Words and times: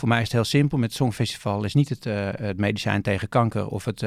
Voor 0.00 0.08
mij 0.08 0.18
is 0.18 0.24
het 0.24 0.32
heel 0.32 0.44
simpel. 0.44 0.78
Met 0.78 0.88
het 0.88 0.96
Songfestival 0.96 1.64
is 1.64 1.74
niet 1.74 1.88
het, 1.88 2.04
het 2.38 2.56
medicijn 2.56 3.02
tegen 3.02 3.28
kanker 3.28 3.66
of 3.66 3.84
het 3.84 4.04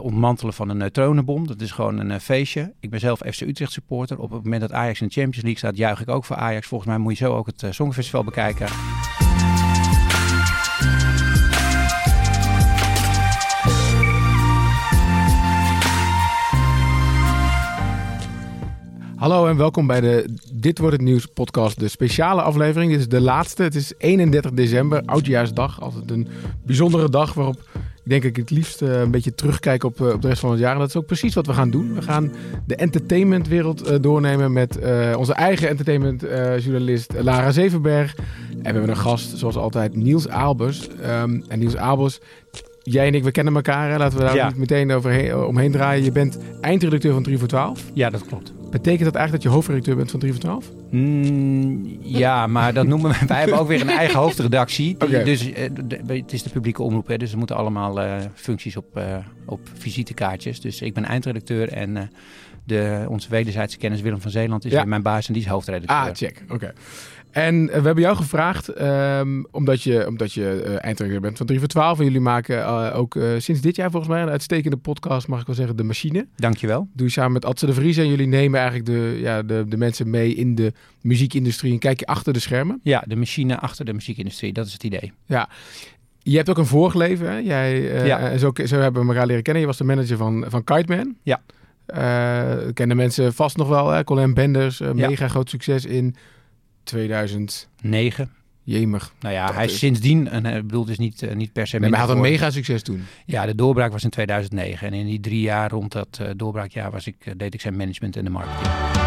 ontmantelen 0.00 0.54
van 0.54 0.68
een 0.68 0.76
neutronenbom. 0.76 1.46
Dat 1.46 1.60
is 1.60 1.70
gewoon 1.70 1.98
een 1.98 2.20
feestje. 2.20 2.72
Ik 2.80 2.90
ben 2.90 3.00
zelf 3.00 3.18
FC 3.18 3.40
Utrecht 3.40 3.72
supporter. 3.72 4.18
Op 4.18 4.30
het 4.30 4.42
moment 4.42 4.60
dat 4.60 4.72
Ajax 4.72 5.00
in 5.00 5.06
de 5.06 5.12
Champions 5.12 5.42
League 5.42 5.58
staat, 5.58 5.76
juich 5.76 6.00
ik 6.00 6.08
ook 6.08 6.24
voor 6.24 6.36
Ajax. 6.36 6.66
Volgens 6.66 6.90
mij 6.90 6.98
moet 6.98 7.18
je 7.18 7.24
zo 7.24 7.34
ook 7.34 7.46
het 7.46 7.74
Songfestival 7.74 8.24
bekijken. 8.24 8.66
Hallo 19.18 19.46
en 19.46 19.56
welkom 19.56 19.86
bij 19.86 20.00
de 20.00 20.28
Dit 20.52 20.78
wordt 20.78 20.96
het 20.96 21.04
nieuws 21.04 21.26
podcast, 21.26 21.80
de 21.80 21.88
speciale 21.88 22.42
aflevering. 22.42 22.90
Dit 22.90 23.00
is 23.00 23.08
de 23.08 23.20
laatste. 23.20 23.62
Het 23.62 23.74
is 23.74 23.92
31 23.98 24.50
december, 24.52 25.02
oudjaarsdag. 25.04 25.80
Altijd 25.80 26.10
een 26.10 26.28
bijzondere 26.62 27.10
dag 27.10 27.34
waarop 27.34 27.54
ik 27.54 28.02
denk 28.02 28.24
ik 28.24 28.36
het 28.36 28.50
liefst 28.50 28.82
uh, 28.82 29.00
een 29.00 29.10
beetje 29.10 29.34
terugkijk 29.34 29.84
op, 29.84 30.00
uh, 30.00 30.12
op 30.12 30.22
de 30.22 30.28
rest 30.28 30.40
van 30.40 30.50
het 30.50 30.58
jaar. 30.58 30.72
En 30.72 30.78
dat 30.78 30.88
is 30.88 30.96
ook 30.96 31.06
precies 31.06 31.34
wat 31.34 31.46
we 31.46 31.52
gaan 31.52 31.70
doen. 31.70 31.94
We 31.94 32.02
gaan 32.02 32.32
de 32.66 32.76
entertainmentwereld 32.76 33.90
uh, 33.90 33.96
doornemen 34.00 34.52
met 34.52 34.78
onze 35.16 35.32
eigen 35.32 35.68
entertainmentjournalist 35.68 37.12
Lara 37.20 37.50
Zevenberg. 37.50 38.16
En 38.16 38.24
we 38.58 38.70
hebben 38.70 38.88
een 38.88 38.96
gast, 38.96 39.38
zoals 39.38 39.56
altijd, 39.56 39.96
Niels 39.96 40.28
Aalbers. 40.28 40.88
Um, 40.88 41.44
en 41.48 41.58
Niels 41.58 41.76
Aalbers 41.76 42.20
jij 42.82 43.06
en 43.06 43.14
ik, 43.14 43.24
we 43.24 43.30
kennen 43.30 43.54
elkaar. 43.54 43.90
Hè? 43.90 43.96
Laten 43.96 44.18
we 44.18 44.24
daar 44.24 44.34
ja. 44.34 44.46
niet 44.46 44.56
meteen 44.56 44.92
overheen, 44.92 45.36
omheen 45.36 45.72
draaien. 45.72 46.04
Je 46.04 46.12
bent 46.12 46.38
eindredacteur 46.60 47.12
van 47.12 47.22
3 47.22 47.38
voor 47.38 47.48
12. 47.48 47.84
Ja, 47.94 48.10
dat 48.10 48.24
klopt. 48.24 48.52
Betekent 48.70 49.04
dat 49.04 49.14
eigenlijk 49.14 49.32
dat 49.32 49.42
je 49.42 49.48
hoofdredacteur 49.48 49.96
bent 49.96 50.10
van 50.10 50.20
3 50.20 50.32
voor 50.32 50.40
12? 50.40 50.70
Mm, 50.90 51.98
ja, 52.00 52.46
maar 52.46 52.74
dat 52.74 52.86
noemen 52.86 53.10
we... 53.10 53.26
Wij 53.26 53.38
hebben 53.38 53.58
ook 53.58 53.68
weer 53.68 53.80
een 53.80 53.88
eigen 53.88 54.18
hoofdredactie. 54.18 54.96
Dus 55.24 55.52
de, 55.52 56.00
het 56.06 56.32
is 56.32 56.42
de 56.42 56.50
publieke 56.50 56.82
omroep, 56.82 57.06
hè, 57.06 57.16
dus 57.16 57.32
er 57.32 57.38
moeten 57.38 57.56
allemaal 57.56 58.04
uh, 58.04 58.16
functies 58.34 58.76
op, 58.76 58.96
uh, 58.98 59.16
op 59.44 59.60
visitekaartjes. 59.78 60.60
Dus 60.60 60.82
ik 60.82 60.94
ben 60.94 61.04
eindredacteur 61.04 61.72
en 61.72 62.10
de, 62.64 63.04
onze 63.08 63.28
wederzijdse 63.28 63.78
kennis 63.78 64.00
Willem 64.00 64.20
van 64.20 64.30
Zeeland 64.30 64.64
is 64.64 64.72
ja. 64.72 64.84
mijn 64.84 65.02
baas 65.02 65.26
en 65.26 65.32
die 65.32 65.42
is 65.42 65.48
hoofdredacteur. 65.48 65.96
Ah, 65.96 66.14
check. 66.14 66.42
Oké. 66.48 66.72
En 67.38 67.70
eh, 67.70 67.78
we 67.78 67.86
hebben 67.86 68.04
jou 68.04 68.16
gevraagd, 68.16 68.80
um, 68.80 69.46
omdat 69.50 69.82
je, 69.82 70.06
omdat 70.06 70.32
je 70.32 70.40
uh, 70.40 70.70
eindredacteur 70.70 71.20
bent 71.20 71.36
van 71.36 71.46
3 71.46 71.58
voor 71.58 71.68
12. 71.68 71.98
En 71.98 72.04
jullie 72.04 72.20
maken 72.20 72.58
uh, 72.58 72.90
ook 72.94 73.18
sinds 73.38 73.60
dit 73.60 73.76
jaar 73.76 73.90
volgens 73.90 74.12
mij 74.12 74.22
een 74.22 74.28
uitstekende 74.28 74.76
podcast, 74.76 75.28
mag 75.28 75.40
ik 75.40 75.46
wel 75.46 75.54
zeggen, 75.54 75.76
De 75.76 75.82
Machine. 75.82 76.26
Dankjewel. 76.36 76.88
Doe 76.92 77.06
je 77.06 77.12
samen 77.12 77.32
met 77.32 77.44
Adse 77.44 77.66
de 77.66 77.72
Vries 77.72 77.96
en 77.96 78.08
jullie 78.08 78.26
nemen 78.26 78.60
eigenlijk 78.60 78.88
de, 78.88 79.18
ja, 79.20 79.42
de, 79.42 79.64
de 79.68 79.76
mensen 79.76 80.10
mee 80.10 80.34
in 80.34 80.54
de 80.54 80.72
muziekindustrie 81.00 81.72
en 81.72 81.78
kijk 81.78 82.00
je 82.00 82.06
achter 82.06 82.32
de 82.32 82.38
schermen. 82.38 82.80
Ja, 82.82 83.04
de 83.06 83.16
machine 83.16 83.58
achter 83.58 83.84
de 83.84 83.92
muziekindustrie, 83.92 84.52
dat 84.52 84.66
is 84.66 84.72
het 84.72 84.84
idee. 84.84 85.12
Ja. 85.26 85.48
Je 86.22 86.36
hebt 86.36 86.50
ook 86.50 86.58
een 86.58 86.66
vorig 86.66 86.94
leven, 86.94 87.30
hè? 87.30 87.36
Jij, 87.36 87.80
ja. 88.06 88.38
zo, 88.38 88.50
zo 88.64 88.78
hebben 88.78 89.02
we 89.02 89.08
elkaar 89.08 89.26
leren 89.26 89.42
kennen. 89.42 89.62
Je 89.62 89.68
was 89.68 89.78
de 89.78 89.84
manager 89.84 90.16
van, 90.16 90.44
van 90.48 90.64
Kite 90.64 90.96
Man. 90.96 91.14
Ja. 91.22 91.40
kennen 92.72 92.96
mensen 92.96 93.34
vast 93.34 93.56
nog 93.56 93.68
wel, 93.68 93.90
hè? 93.90 94.04
Colin 94.04 94.34
Benders, 94.34 94.80
mega 94.94 95.28
groot 95.28 95.50
succes 95.50 95.84
in 95.84 96.16
2009. 96.88 98.30
Jemig. 98.62 99.12
Nou 99.20 99.34
ja, 99.34 99.52
hij 99.54 99.64
is 99.64 99.78
sindsdien, 99.78 100.28
en 100.28 100.46
ik 100.46 100.66
bedoel 100.66 100.84
dus 100.84 100.98
niet, 100.98 101.22
uh, 101.22 101.32
niet 101.32 101.52
per 101.52 101.66
se... 101.66 101.78
Nee, 101.78 101.90
maar 101.90 101.98
hij 101.98 102.08
had 102.08 102.16
een 102.16 102.22
mega 102.22 102.50
succes 102.50 102.82
toen. 102.82 103.04
Ja, 103.26 103.46
de 103.46 103.54
doorbraak 103.54 103.92
was 103.92 104.04
in 104.04 104.10
2009. 104.10 104.86
En 104.86 104.94
in 104.94 105.06
die 105.06 105.20
drie 105.20 105.40
jaar 105.40 105.70
rond 105.70 105.92
dat 105.92 106.18
uh, 106.22 106.28
doorbraakjaar 106.36 106.90
was 106.90 107.06
ik, 107.06 107.38
deed 107.38 107.54
ik 107.54 107.60
zijn 107.60 107.76
management 107.76 108.16
en 108.16 108.24
de 108.24 108.30
marketing. 108.30 108.97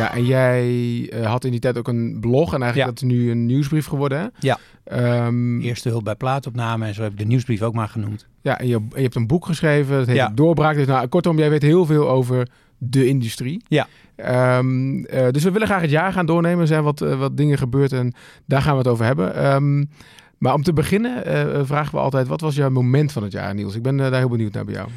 Ja, 0.00 0.14
en 0.14 0.24
jij 0.24 0.68
uh, 1.12 1.26
had 1.26 1.44
in 1.44 1.50
die 1.50 1.60
tijd 1.60 1.78
ook 1.78 1.88
een 1.88 2.16
blog 2.20 2.54
en 2.54 2.62
eigenlijk 2.62 2.76
ja. 2.76 2.84
dat 2.84 3.02
is 3.02 3.16
nu 3.16 3.30
een 3.30 3.46
nieuwsbrief 3.46 3.86
geworden. 3.86 4.18
Hè? 4.18 4.26
Ja. 4.38 4.58
Um, 5.26 5.60
Eerste 5.60 5.88
hulp 5.88 6.04
bij 6.04 6.14
plaatopname 6.14 6.86
en 6.86 6.94
zo 6.94 7.02
heb 7.02 7.12
ik 7.12 7.18
de 7.18 7.24
nieuwsbrief 7.24 7.62
ook 7.62 7.74
maar 7.74 7.88
genoemd. 7.88 8.26
Ja, 8.42 8.58
en 8.58 8.66
je, 8.66 8.74
en 8.74 8.88
je 8.94 9.02
hebt 9.02 9.14
een 9.14 9.26
boek 9.26 9.46
geschreven, 9.46 9.96
dat 9.96 10.06
heet 10.06 10.16
ja. 10.16 10.32
Doorbraak. 10.34 10.74
Dus 10.74 10.86
nou, 10.86 11.06
kortom, 11.06 11.38
jij 11.38 11.50
weet 11.50 11.62
heel 11.62 11.86
veel 11.86 12.08
over 12.08 12.48
de 12.78 13.06
industrie. 13.06 13.62
Ja. 13.68 13.86
Um, 14.58 14.98
uh, 14.98 15.28
dus 15.30 15.44
we 15.44 15.50
willen 15.50 15.66
graag 15.66 15.80
het 15.80 15.90
jaar 15.90 16.12
gaan 16.12 16.26
doornemen. 16.26 16.60
Er 16.60 16.66
zijn 16.66 16.82
wat, 16.82 17.00
uh, 17.00 17.18
wat 17.18 17.36
dingen 17.36 17.58
gebeurd 17.58 17.92
en 17.92 18.12
daar 18.46 18.62
gaan 18.62 18.72
we 18.72 18.78
het 18.78 18.88
over 18.88 19.04
hebben. 19.04 19.52
Um, 19.52 19.90
maar 20.38 20.54
om 20.54 20.62
te 20.62 20.72
beginnen 20.72 21.22
vragen 21.66 21.94
we 21.94 22.00
altijd, 22.00 22.26
wat 22.28 22.40
was 22.40 22.54
jouw 22.54 22.70
moment 22.70 23.12
van 23.12 23.22
het 23.22 23.32
jaar, 23.32 23.54
Niels? 23.54 23.74
Ik 23.74 23.82
ben 23.82 23.96
daar 23.96 24.14
heel 24.14 24.28
benieuwd 24.28 24.52
naar 24.52 24.64
bij 24.64 24.74
jou. 24.74 24.88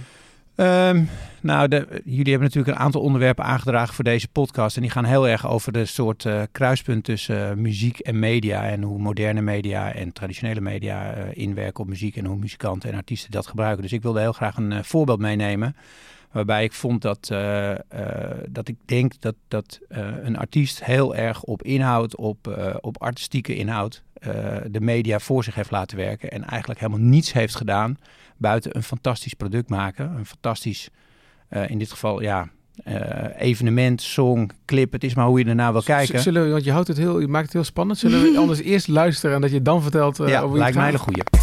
Um, 0.55 1.09
nou, 1.41 1.67
jullie 2.05 2.31
hebben 2.31 2.39
natuurlijk 2.39 2.67
een 2.67 2.83
aantal 2.83 3.01
onderwerpen 3.01 3.43
aangedragen 3.43 3.93
voor 3.93 4.03
deze 4.03 4.27
podcast. 4.27 4.75
En 4.75 4.81
die 4.81 4.91
gaan 4.91 5.05
heel 5.05 5.27
erg 5.27 5.47
over 5.47 5.71
de 5.71 5.85
soort 5.85 6.23
uh, 6.23 6.41
kruispunt 6.51 7.03
tussen 7.03 7.49
uh, 7.49 7.55
muziek 7.55 7.99
en 7.99 8.19
media. 8.19 8.63
En 8.63 8.81
hoe 8.81 8.99
moderne 8.99 9.41
media 9.41 9.93
en 9.93 10.13
traditionele 10.13 10.61
media 10.61 11.17
uh, 11.17 11.23
inwerken 11.33 11.83
op 11.83 11.89
muziek. 11.89 12.15
En 12.15 12.25
hoe 12.25 12.37
muzikanten 12.37 12.91
en 12.91 12.97
artiesten 12.97 13.31
dat 13.31 13.47
gebruiken. 13.47 13.81
Dus 13.81 13.93
ik 13.93 14.01
wilde 14.01 14.19
heel 14.19 14.33
graag 14.33 14.57
een 14.57 14.85
voorbeeld 14.85 15.19
meenemen. 15.19 15.75
Waarbij 16.31 16.63
ik 16.63 16.73
vond 16.73 17.01
dat, 17.01 17.33
dat 18.49 18.67
ik 18.67 18.75
denk 18.85 19.21
dat, 19.21 19.35
dat 19.47 19.79
een 20.21 20.37
artiest 20.37 20.83
heel 20.83 21.15
erg 21.15 21.43
op 21.43 21.63
inhoud, 21.63 22.15
op, 22.15 22.71
op 22.81 23.01
artistieke 23.01 23.55
inhoud, 23.55 24.03
de 24.67 24.81
media 24.81 25.19
voor 25.19 25.43
zich 25.43 25.55
heeft 25.55 25.71
laten 25.71 25.97
werken. 25.97 26.31
En 26.31 26.43
eigenlijk 26.43 26.79
helemaal 26.79 27.07
niets 27.07 27.33
heeft 27.33 27.55
gedaan 27.55 27.97
buiten 28.37 28.75
een 28.75 28.83
fantastisch 28.83 29.33
product 29.33 29.69
maken. 29.69 30.15
Een 30.17 30.25
fantastisch, 30.25 30.89
uh, 31.49 31.69
in 31.69 31.77
dit 31.77 31.91
geval, 31.91 32.21
ja, 32.21 32.49
uh, 32.87 32.95
evenement, 33.37 34.01
song, 34.01 34.51
clip. 34.65 34.91
Het 34.91 35.03
is 35.03 35.13
maar 35.13 35.25
hoe 35.25 35.39
je 35.39 35.45
ernaar 35.45 35.71
wil 35.71 35.83
kijken. 35.83 36.19
Zullen 36.19 36.43
we, 36.43 36.49
want 36.49 36.63
je, 36.63 36.71
houdt 36.71 36.87
het 36.87 36.97
heel, 36.97 37.19
je 37.19 37.27
maakt 37.27 37.45
het 37.45 37.53
heel 37.53 37.63
spannend. 37.63 37.99
Zullen 37.99 38.21
we 38.21 38.37
anders 38.39 38.59
eerst 38.59 38.87
luisteren 38.87 39.35
en 39.35 39.41
dat 39.41 39.51
je 39.51 39.61
dan 39.61 39.81
vertelt 39.81 40.19
uh, 40.19 40.27
ja, 40.27 40.41
over 40.41 40.57
lijkt 40.57 40.75
mij 40.75 40.85
een 40.87 40.91
hele 40.91 41.42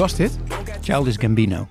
was 0.00 0.16
dit? 0.16 0.38
Childish 0.82 1.16
Gambino. 1.18 1.68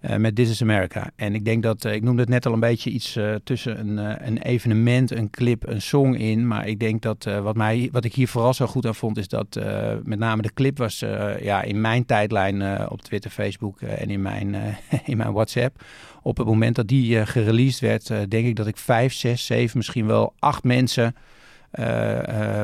Uh, 0.00 0.16
met 0.16 0.34
This 0.34 0.50
is 0.50 0.62
America. 0.62 1.10
En 1.16 1.34
ik 1.34 1.44
denk 1.44 1.62
dat, 1.62 1.84
uh, 1.84 1.92
ik 1.92 2.02
noemde 2.02 2.20
het 2.20 2.30
net 2.30 2.46
al 2.46 2.52
een 2.52 2.60
beetje 2.60 2.90
iets 2.90 3.16
uh, 3.16 3.34
tussen 3.44 3.78
een, 3.78 4.26
een 4.26 4.38
evenement, 4.38 5.10
een 5.10 5.30
clip, 5.30 5.68
een 5.68 5.82
song 5.82 6.14
in. 6.14 6.46
Maar 6.46 6.66
ik 6.66 6.80
denk 6.80 7.02
dat 7.02 7.24
wat, 7.42 7.56
mij, 7.56 7.88
wat 7.92 8.04
ik 8.04 8.14
hier 8.14 8.28
vooral 8.28 8.54
zo 8.54 8.66
goed 8.66 8.86
aan 8.86 8.94
vond, 8.94 9.18
is 9.18 9.28
dat 9.28 9.60
met 10.02 10.18
name 10.18 10.42
de 10.42 10.52
clip 10.54 10.78
was 10.78 10.98
ja, 11.40 11.62
in 11.62 11.80
mijn 11.80 12.06
tijdlijn 12.06 12.88
op 12.90 13.02
Twitter, 13.02 13.30
Facebook 13.30 13.80
en 13.80 14.10
in 14.10 14.22
mijn, 14.22 14.56
in 15.04 15.16
mijn 15.16 15.32
WhatsApp. 15.32 15.84
Op 16.22 16.36
het 16.36 16.46
moment 16.46 16.76
dat 16.76 16.88
die 16.88 17.26
gereleased 17.26 17.80
werd, 17.80 18.30
denk 18.30 18.46
ik 18.46 18.56
dat 18.56 18.66
ik 18.66 18.76
vijf, 18.76 19.12
zes, 19.12 19.46
zeven, 19.46 19.76
misschien 19.76 20.06
wel 20.06 20.34
acht 20.38 20.64
mensen 20.64 21.14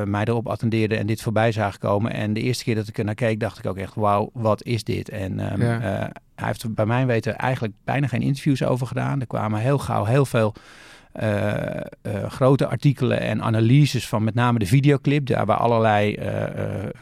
mij 0.05 0.25
erop 0.25 0.49
attendeerde 0.49 0.97
en 0.97 1.07
dit 1.07 1.23
voorbij 1.23 1.53
zagen 1.53 1.79
komen. 1.79 2.13
En 2.13 2.33
de 2.33 2.41
eerste 2.41 2.65
keer 2.65 2.75
dat 2.75 2.89
ik 2.89 2.99
er 2.99 3.05
naar 3.05 3.15
keek, 3.15 3.41
dacht 3.41 3.59
ik 3.59 3.67
ook 3.67 3.77
echt, 3.77 3.95
wauw, 3.95 4.31
wat 4.33 4.63
is 4.63 4.85
dit? 4.85 5.09
En 5.09 5.53
um, 5.53 5.63
ja. 5.63 5.77
uh, 5.77 6.07
hij 6.35 6.47
heeft 6.47 6.75
bij 6.75 6.87
mijn 6.87 7.07
weten 7.07 7.37
eigenlijk 7.37 7.75
bijna 7.85 8.07
geen 8.07 8.23
interviews 8.23 8.65
over 8.65 8.87
gedaan. 8.87 9.21
Er 9.21 9.27
kwamen 9.27 9.61
heel 9.61 9.79
gauw 9.79 10.05
heel 10.05 10.27
veel 10.27 10.55
grote 12.29 12.67
artikelen 12.67 13.21
en 13.21 13.43
analyses 13.43 14.09
van 14.09 14.25
met 14.25 14.35
name 14.35 14.59
de 14.59 14.67
videoclip, 14.67 15.27
daar 15.27 15.47
waar 15.47 15.57
allerlei 15.57 16.19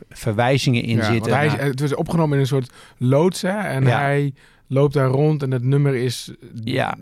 verwijzingen 0.08 0.82
in 0.82 0.96
ja, 0.96 1.04
zitten. 1.04 1.34
Hij, 1.36 1.48
het 1.48 1.80
was 1.80 1.94
opgenomen 1.94 2.34
in 2.34 2.40
een 2.40 2.46
soort 2.46 2.72
loods 2.98 3.42
hè? 3.42 3.58
en 3.58 3.84
ja. 3.84 3.98
hij 3.98 4.32
loopt 4.68 4.94
daar 4.94 5.08
rond 5.08 5.42
en 5.42 5.50
het 5.50 5.62
nummer 5.62 5.94
is 5.94 6.30
ja. 6.64 6.96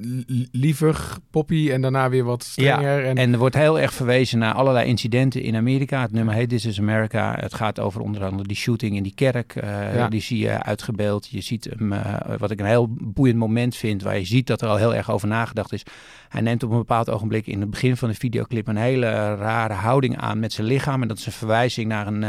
lievig, 0.50 1.20
poppy 1.30 1.70
en 1.70 1.80
daarna 1.80 2.08
weer 2.08 2.24
wat 2.24 2.42
strenger. 2.42 3.00
Ja. 3.00 3.08
En... 3.08 3.16
en 3.16 3.32
er 3.32 3.38
wordt 3.38 3.54
heel 3.54 3.80
erg 3.80 3.94
verwezen 3.94 4.38
naar 4.38 4.54
allerlei 4.54 4.88
incidenten 4.88 5.42
in 5.42 5.56
Amerika. 5.56 6.00
Het 6.00 6.12
nummer 6.12 6.34
heet 6.34 6.48
This 6.48 6.64
is 6.64 6.78
America. 6.78 7.36
Het 7.40 7.54
gaat 7.54 7.80
over 7.80 8.00
onder 8.00 8.24
andere 8.24 8.48
die 8.48 8.56
shooting 8.56 8.96
in 8.96 9.02
die 9.02 9.14
kerk. 9.14 9.54
Uh, 9.54 9.94
ja. 9.94 10.08
Die 10.08 10.20
zie 10.20 10.38
je 10.38 10.62
uitgebeeld. 10.62 11.28
Je 11.30 11.40
ziet 11.40 11.68
hem, 11.76 11.92
uh, 11.92 12.14
wat 12.38 12.50
ik 12.50 12.60
een 12.60 12.66
heel 12.66 12.88
boeiend 13.00 13.38
moment 13.38 13.76
vind, 13.76 14.02
waar 14.02 14.18
je 14.18 14.24
ziet 14.24 14.46
dat 14.46 14.62
er 14.62 14.68
al 14.68 14.76
heel 14.76 14.94
erg 14.94 15.10
over 15.10 15.28
nagedacht 15.28 15.72
is. 15.72 15.82
Hij 16.28 16.40
neemt 16.42 16.62
op 16.62 16.70
een 16.70 16.76
bepaald 16.76 17.10
ogenblik 17.10 17.46
in 17.46 17.60
het 17.60 17.70
begin 17.70 17.96
van 17.96 18.08
de 18.08 18.14
videoclip 18.14 18.68
een 18.68 18.76
hele 18.76 19.34
rare 19.34 19.74
houding 19.74 20.16
aan 20.16 20.38
met 20.38 20.52
zijn 20.52 20.66
lichaam. 20.66 21.02
En 21.02 21.08
dat 21.08 21.18
is 21.18 21.26
een 21.26 21.32
verwijzing 21.32 21.88
naar 21.88 22.06
een, 22.06 22.24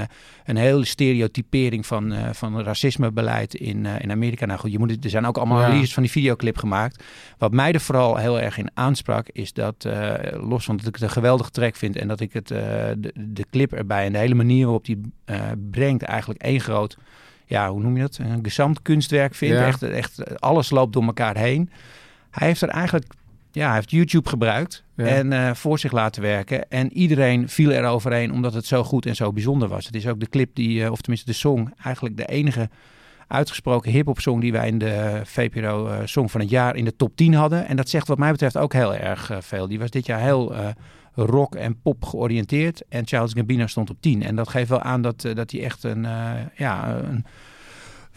een 0.45 0.57
hele 0.57 0.85
stereotypering 0.85 1.85
van, 1.85 2.13
van 2.31 2.61
racismebeleid 2.61 3.53
in, 3.53 3.85
in 3.85 4.11
Amerika. 4.11 4.45
Nou 4.45 4.59
goed, 4.59 4.71
je 4.71 4.79
moet, 4.79 5.03
er 5.03 5.09
zijn 5.09 5.24
ook 5.25 5.37
allemaal 5.37 5.59
Ja. 5.59 5.65
analyses 5.65 5.93
van 5.93 6.03
die 6.03 6.11
videoclip 6.11 6.57
gemaakt. 6.57 7.03
Wat 7.37 7.51
mij 7.53 7.71
er 7.71 7.79
vooral 7.79 8.15
heel 8.15 8.39
erg 8.39 8.57
in 8.57 8.69
aansprak, 8.73 9.27
is 9.31 9.53
dat, 9.53 9.85
eh, 9.85 10.13
los 10.49 10.65
van 10.65 10.77
dat 10.77 10.87
ik 10.87 10.93
het 10.93 11.03
een 11.03 11.09
geweldige 11.09 11.51
track 11.51 11.75
vind 11.75 11.95
en 11.95 12.07
dat 12.07 12.19
ik 12.19 12.33
het, 12.33 12.51
eh, 12.51 12.59
de, 12.97 13.13
de 13.15 13.45
clip 13.49 13.73
erbij 13.73 14.05
en 14.05 14.11
de 14.11 14.17
hele 14.17 14.35
manier 14.35 14.63
waarop 14.63 14.85
die 14.85 15.01
eh, 15.25 15.39
brengt, 15.71 16.03
eigenlijk 16.03 16.41
één 16.41 16.59
groot, 16.59 16.97
ja, 17.45 17.69
hoe 17.69 17.81
noem 17.81 17.95
je 17.95 18.01
dat? 18.01 18.17
Een 18.17 18.43
gesamt 18.43 18.81
kunstwerk 18.81 19.35
vind. 19.35 19.53
Ja. 19.53 19.65
Echt, 19.65 19.83
echt, 19.83 20.41
alles 20.41 20.69
loopt 20.69 20.93
door 20.93 21.03
elkaar 21.03 21.37
heen. 21.37 21.69
Hij 22.31 22.47
heeft 22.47 22.61
er 22.61 22.69
eigenlijk, 22.69 23.13
ja, 23.51 23.65
hij 23.65 23.75
heeft 23.75 23.91
YouTube 23.91 24.29
gebruikt 24.29 24.83
Ja. 24.95 25.05
en 25.05 25.55
voor 25.55 25.79
zich 25.79 25.91
laten 25.91 26.21
werken. 26.21 26.69
En 26.69 26.93
iedereen 26.93 27.49
viel 27.49 27.71
er 27.71 27.85
overheen 27.85 28.31
omdat 28.31 28.53
het 28.53 28.65
zo 28.65 28.83
goed 28.83 29.05
en 29.05 29.15
zo 29.15 29.33
bijzonder 29.33 29.67
was. 29.67 29.85
Het 29.85 29.95
is 29.95 30.07
ook 30.07 30.19
de 30.19 30.29
clip 30.29 30.49
die, 30.55 30.91
of 30.91 30.99
tenminste 31.01 31.31
de 31.31 31.37
song, 31.37 31.73
eigenlijk 31.83 32.17
de 32.17 32.25
enige 32.25 32.69
uitgesproken 33.27 33.91
hip-hop 33.91 34.19
song 34.19 34.39
die 34.39 34.51
wij 34.51 34.67
in 34.67 34.77
de 34.77 35.21
VPRO 35.23 35.87
eh, 35.87 35.97
Song 36.05 36.29
van 36.29 36.41
het 36.41 36.49
jaar 36.49 36.75
in 36.75 36.85
de 36.85 36.95
top 36.95 37.15
10 37.15 37.33
hadden. 37.33 37.67
En 37.67 37.75
dat 37.75 37.89
zegt 37.89 38.07
wat 38.07 38.17
mij 38.17 38.31
betreft 38.31 38.57
ook 38.57 38.73
heel 38.73 38.95
erg 38.95 39.29
eh, 39.29 39.37
veel. 39.41 39.67
Die 39.67 39.79
was 39.79 39.89
dit 39.89 40.05
jaar 40.05 40.19
heel 40.19 40.55
eh, 40.55 40.67
rock 41.13 41.55
en 41.55 41.81
pop 41.81 42.03
georiënteerd. 42.05 42.83
En 42.89 43.07
Charles 43.07 43.33
Gambino 43.33 43.67
stond 43.67 43.89
op 43.89 43.97
10. 43.99 44.23
En 44.23 44.35
dat 44.35 44.49
geeft 44.49 44.69
wel 44.69 44.81
aan 44.81 45.01
dat, 45.01 45.21
dat 45.33 45.51
hij 45.51 45.63
echt 45.63 45.83
een, 45.83 46.07
ja, 46.55 46.97
een, 46.97 47.25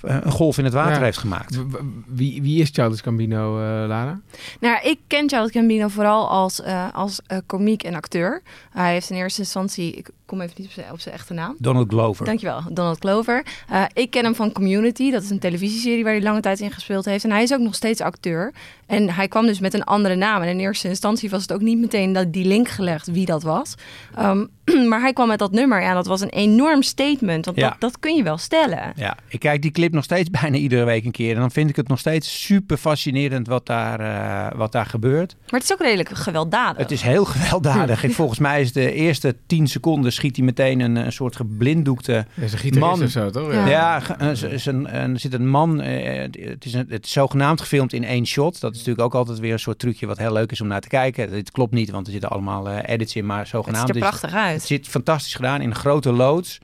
een 0.00 0.30
golf 0.30 0.58
in 0.58 0.64
het 0.64 0.72
water 0.72 0.92
Ja. 0.98 1.00
heeft 1.02 1.18
gemaakt. 1.18 1.58
Wie, 2.06 2.42
wie 2.42 2.60
is 2.60 2.70
Childish 2.72 3.02
Gambino, 3.02 3.56
eh 3.58 3.64
Lara? 3.88 4.20
Nou, 4.60 4.78
ik 4.82 4.98
ken 5.06 5.28
Childish 5.28 5.52
Gambino 5.52 5.88
vooral 5.88 6.28
als, 6.28 6.60
eh 6.62 6.94
als 6.94 7.20
eh, 7.26 7.38
komiek 7.46 7.82
en 7.82 7.94
acteur. 7.94 8.42
Hij 8.70 8.92
heeft 8.92 9.10
in 9.10 9.16
eerste 9.16 9.40
instantie, 9.40 9.92
ik 9.92 10.10
kom 10.26 10.40
even 10.40 10.54
niet 10.56 10.66
op 10.66 10.72
zijn, 10.72 10.92
op 10.92 11.00
zijn 11.00 11.14
echte 11.14 11.34
naam. 11.34 11.54
Donald 11.58 11.88
Glover. 11.88 12.24
Dankjewel, 12.26 12.62
Donald 12.70 12.98
Clover. 12.98 13.44
Eh, 13.68 13.84
ik 13.92 14.10
ken 14.10 14.24
hem 14.24 14.34
van 14.34 14.52
Community. 14.52 15.10
Dat 15.10 15.22
is 15.22 15.30
een 15.30 15.38
televisieserie 15.38 16.04
waar 16.04 16.12
hij 16.12 16.22
lange 16.22 16.40
tijd 16.40 16.60
in 16.60 16.70
gespeeld 16.72 17.04
heeft. 17.04 17.24
En 17.24 17.30
hij 17.30 17.42
is 17.42 17.52
ook 17.52 17.60
nog 17.60 17.74
steeds 17.74 18.00
acteur. 18.00 18.52
En 18.88 19.11
hij 19.11 19.29
kwam 19.29 19.46
dus 19.46 19.61
met 19.61 19.75
een 19.75 19.85
andere 19.85 20.14
naam. 20.14 20.43
En 20.43 20.49
in 20.49 20.58
eerste 20.61 20.88
instantie 20.88 21.31
was 21.31 21.43
het 21.43 21.52
ook 21.52 21.61
niet 21.61 21.79
meteen 21.79 22.12
dat 22.12 22.32
die 22.32 22.44
link 22.44 22.69
gelegd 22.69 23.06
wie 23.11 23.26
dat 23.26 23.43
was. 23.43 23.75
Ehm, 24.14 24.44
maar 24.88 25.00
hij 25.00 25.12
kwam 25.12 25.29
met 25.29 25.38
dat 25.38 25.52
nummer. 25.52 25.81
Ja, 25.82 25.94
dat 25.94 26.06
was 26.06 26.20
een 26.20 26.29
enorm 26.29 26.82
statement. 26.82 27.44
Want 27.44 27.56
Ja. 27.56 27.69
dat, 27.69 27.81
dat 27.81 27.99
kun 27.99 28.17
je 28.17 28.23
wel 28.23 28.38
stellen. 28.38 28.93
Ja, 28.96 29.17
ik 29.29 29.40
kijk 29.40 29.62
die 29.62 29.70
clip 29.70 29.93
nog 29.93 30.05
steeds 30.05 30.31
bijna 30.40 30.56
iedere 30.56 30.85
week 30.85 31.05
een 31.05 31.11
keer. 31.11 31.35
En 31.35 31.40
dan 31.40 31.50
vind 31.50 31.70
ik 31.70 31.76
het 31.76 31.88
nog 31.88 31.99
steeds 31.99 32.44
super 32.44 32.76
fascinerend 32.76 33.46
wat 33.46 33.67
daar, 33.67 34.00
eh, 34.00 34.58
wat 34.58 34.73
daar 34.73 34.87
gebeurt. 34.87 35.35
Maar 35.50 35.61
het 35.61 35.62
is 35.70 35.73
ook 35.73 35.81
redelijk 35.81 36.08
gewelddadig. 36.08 36.76
Het 36.82 36.90
is 36.90 37.02
heel 37.02 37.25
gewelddadig. 37.35 38.05
Volgens 38.12 38.38
mij 38.38 38.61
is 38.61 38.73
de 38.73 38.93
eerste 38.93 39.37
10 39.46 39.67
seconden 39.67 40.12
schiet 40.12 40.37
hij 40.37 40.44
meteen 40.44 40.81
een, 40.81 40.96
een 40.96 41.12
soort 41.12 41.37
geblinddoekte 41.37 42.26
Ja, 42.35 42.79
Man. 42.79 43.02
of 43.02 43.11
zo, 43.11 43.31
toch? 43.31 43.52
Ja. 43.52 43.67
Ja, 43.69 44.02
er, 44.19 44.52
is 44.52 44.67
een, 44.67 44.88
er 44.88 45.19
zit 45.19 45.32
een 45.35 45.49
man. 45.49 45.81
eh, 45.81 46.23
het, 46.49 46.64
is 46.64 46.73
een, 46.75 46.87
het 46.88 47.05
is 47.06 47.12
zogenaamd 47.12 47.61
gefilmd 47.61 47.93
in 47.93 48.05
één 48.05 48.26
shot. 48.26 48.61
Dat 48.61 48.76
is 48.78 48.84
natuurlijk 48.86 49.14
ook 49.14 49.20
altijd 49.20 49.38
weer 49.38 49.52
een 49.52 49.58
soort 49.58 49.78
trucje 49.78 50.06
wat 50.06 50.19
heel 50.19 50.32
leuk 50.32 50.52
is 50.52 50.60
om 50.60 50.66
naar 50.66 50.80
te 50.80 50.88
kijken. 50.88 51.30
Dit 51.30 51.50
klopt 51.50 51.72
niet, 51.72 51.90
want 51.90 52.06
er 52.06 52.12
zitten 52.12 52.30
allemaal 52.30 52.69
eh, 52.69 52.94
edits 52.94 53.16
in. 53.16 53.26
Maar 53.26 53.38
het 53.38 53.48
zogenaamd 53.48 53.86
ziet 53.94 53.96
er 53.96 54.30
uit. 54.32 54.54
het 54.54 54.62
zit 54.62 54.88
fantastisch 54.88 55.34
gedaan 55.34 55.60
in 55.60 55.69
een 55.70 55.75
grote 55.76 56.12
loods. 56.12 56.58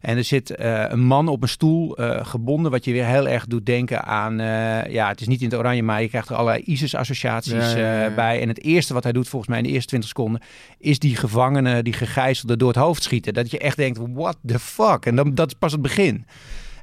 En 0.00 0.16
er 0.16 0.24
zit 0.24 0.50
eh, 0.50 0.84
een 0.88 1.04
man 1.04 1.28
op 1.28 1.42
een 1.42 1.48
stoel 1.48 1.96
eh, 1.96 2.26
gebonden, 2.26 2.70
wat 2.70 2.84
je 2.84 2.92
weer 2.92 3.06
heel 3.06 3.28
erg 3.28 3.46
doet 3.46 3.66
denken 3.66 4.04
aan... 4.04 4.40
eh, 4.40 4.92
ja, 4.92 5.08
het 5.08 5.20
is 5.20 5.26
niet 5.26 5.40
in 5.42 5.48
het 5.48 5.58
oranje, 5.58 5.82
maar 5.82 6.02
je 6.02 6.08
krijgt 6.08 6.28
er 6.28 6.36
allerlei 6.36 6.62
ISIS-associaties 6.64 7.52
Ja, 7.52 7.70
ja, 7.70 7.76
ja, 7.76 8.00
ja. 8.00 8.08
eh, 8.08 8.14
bij. 8.14 8.40
En 8.40 8.48
het 8.48 8.62
eerste 8.62 8.94
wat 8.94 9.02
hij 9.02 9.12
doet, 9.12 9.28
volgens 9.28 9.50
mij 9.50 9.58
in 9.58 9.64
de 9.64 9.70
eerste 9.70 9.88
20 9.88 10.08
seconden... 10.08 10.40
is 10.78 10.98
die 10.98 11.16
gevangene, 11.16 11.82
die 11.82 11.92
gegijzelde 11.92 12.56
door 12.56 12.68
het 12.68 12.76
hoofd 12.76 13.02
schieten. 13.02 13.34
Dat 13.34 13.50
je 13.50 13.58
echt 13.58 13.76
denkt, 13.76 13.98
what 14.12 14.36
the 14.46 14.58
fuck? 14.58 15.06
En 15.06 15.16
dan, 15.16 15.34
dat 15.34 15.46
is 15.46 15.54
pas 15.58 15.72
het 15.72 15.82
begin. 15.82 16.26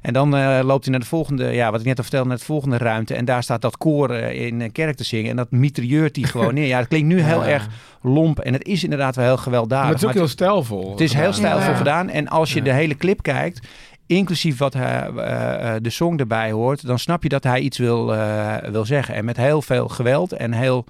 En 0.04 0.12
dan 0.12 0.36
eh, 0.36 0.60
loopt 0.62 0.82
hij 0.84 0.90
naar 0.92 1.00
de 1.00 1.06
volgende, 1.06 1.44
ja, 1.52 1.70
wat 1.70 1.80
ik 1.80 1.86
net 1.86 1.96
al 1.96 2.02
vertelde, 2.02 2.28
naar 2.28 2.38
de 2.38 2.44
volgende 2.44 2.76
ruimte. 2.78 3.14
En 3.14 3.24
daar 3.24 3.42
staat 3.42 3.62
dat 3.62 3.76
koor 3.76 4.10
eh, 4.10 4.46
in 4.46 4.60
een 4.60 4.72
kerk 4.72 4.96
te 4.96 5.04
zingen. 5.04 5.30
En 5.30 5.36
dat 5.36 5.50
mitrailleurt 5.50 6.16
hij 6.16 6.24
gewoon 6.24 6.54
neer. 6.58 6.66
Ja, 6.66 6.78
dat 6.78 6.88
klinkt 6.88 7.06
nu 7.08 7.20
heel 7.20 7.42
Ja. 7.42 7.48
erg 7.48 7.68
lomp. 8.02 8.38
En 8.40 8.52
het 8.52 8.64
is 8.66 8.84
inderdaad 8.84 9.16
wel 9.16 9.24
heel 9.24 9.36
gewelddadig. 9.36 9.84
Maar 9.84 9.92
het 9.94 10.02
is 10.02 10.08
ook 10.08 10.14
maar 10.14 10.22
heel 10.22 10.32
stijlvol. 10.32 10.90
het 10.90 11.00
is 11.00 11.12
heel 11.12 11.32
stijlvol 11.32 11.70
Ja. 11.70 11.76
gedaan. 11.76 12.08
En 12.10 12.28
als 12.28 12.52
je 12.52 12.58
Ja. 12.58 12.64
de 12.64 12.72
hele 12.72 12.96
clip 12.96 13.22
kijkt, 13.22 13.66
inclusief 14.06 14.58
wat 14.58 14.72
hij, 14.74 15.10
eh, 15.16 15.74
eh, 15.74 15.82
de 15.82 15.90
song 15.90 16.18
erbij 16.18 16.50
hoort, 16.52 16.86
dan 16.86 16.98
snap 16.98 17.22
je 17.22 17.28
dat 17.28 17.44
hij 17.44 17.60
iets 17.60 17.78
wil, 17.78 18.14
eh, 18.14 18.54
wil 18.70 18.84
zeggen. 18.84 19.14
En 19.14 19.24
met 19.24 19.36
heel 19.36 19.62
veel 19.62 19.88
geweld 19.88 20.32
en 20.32 20.52
heel 20.52 20.84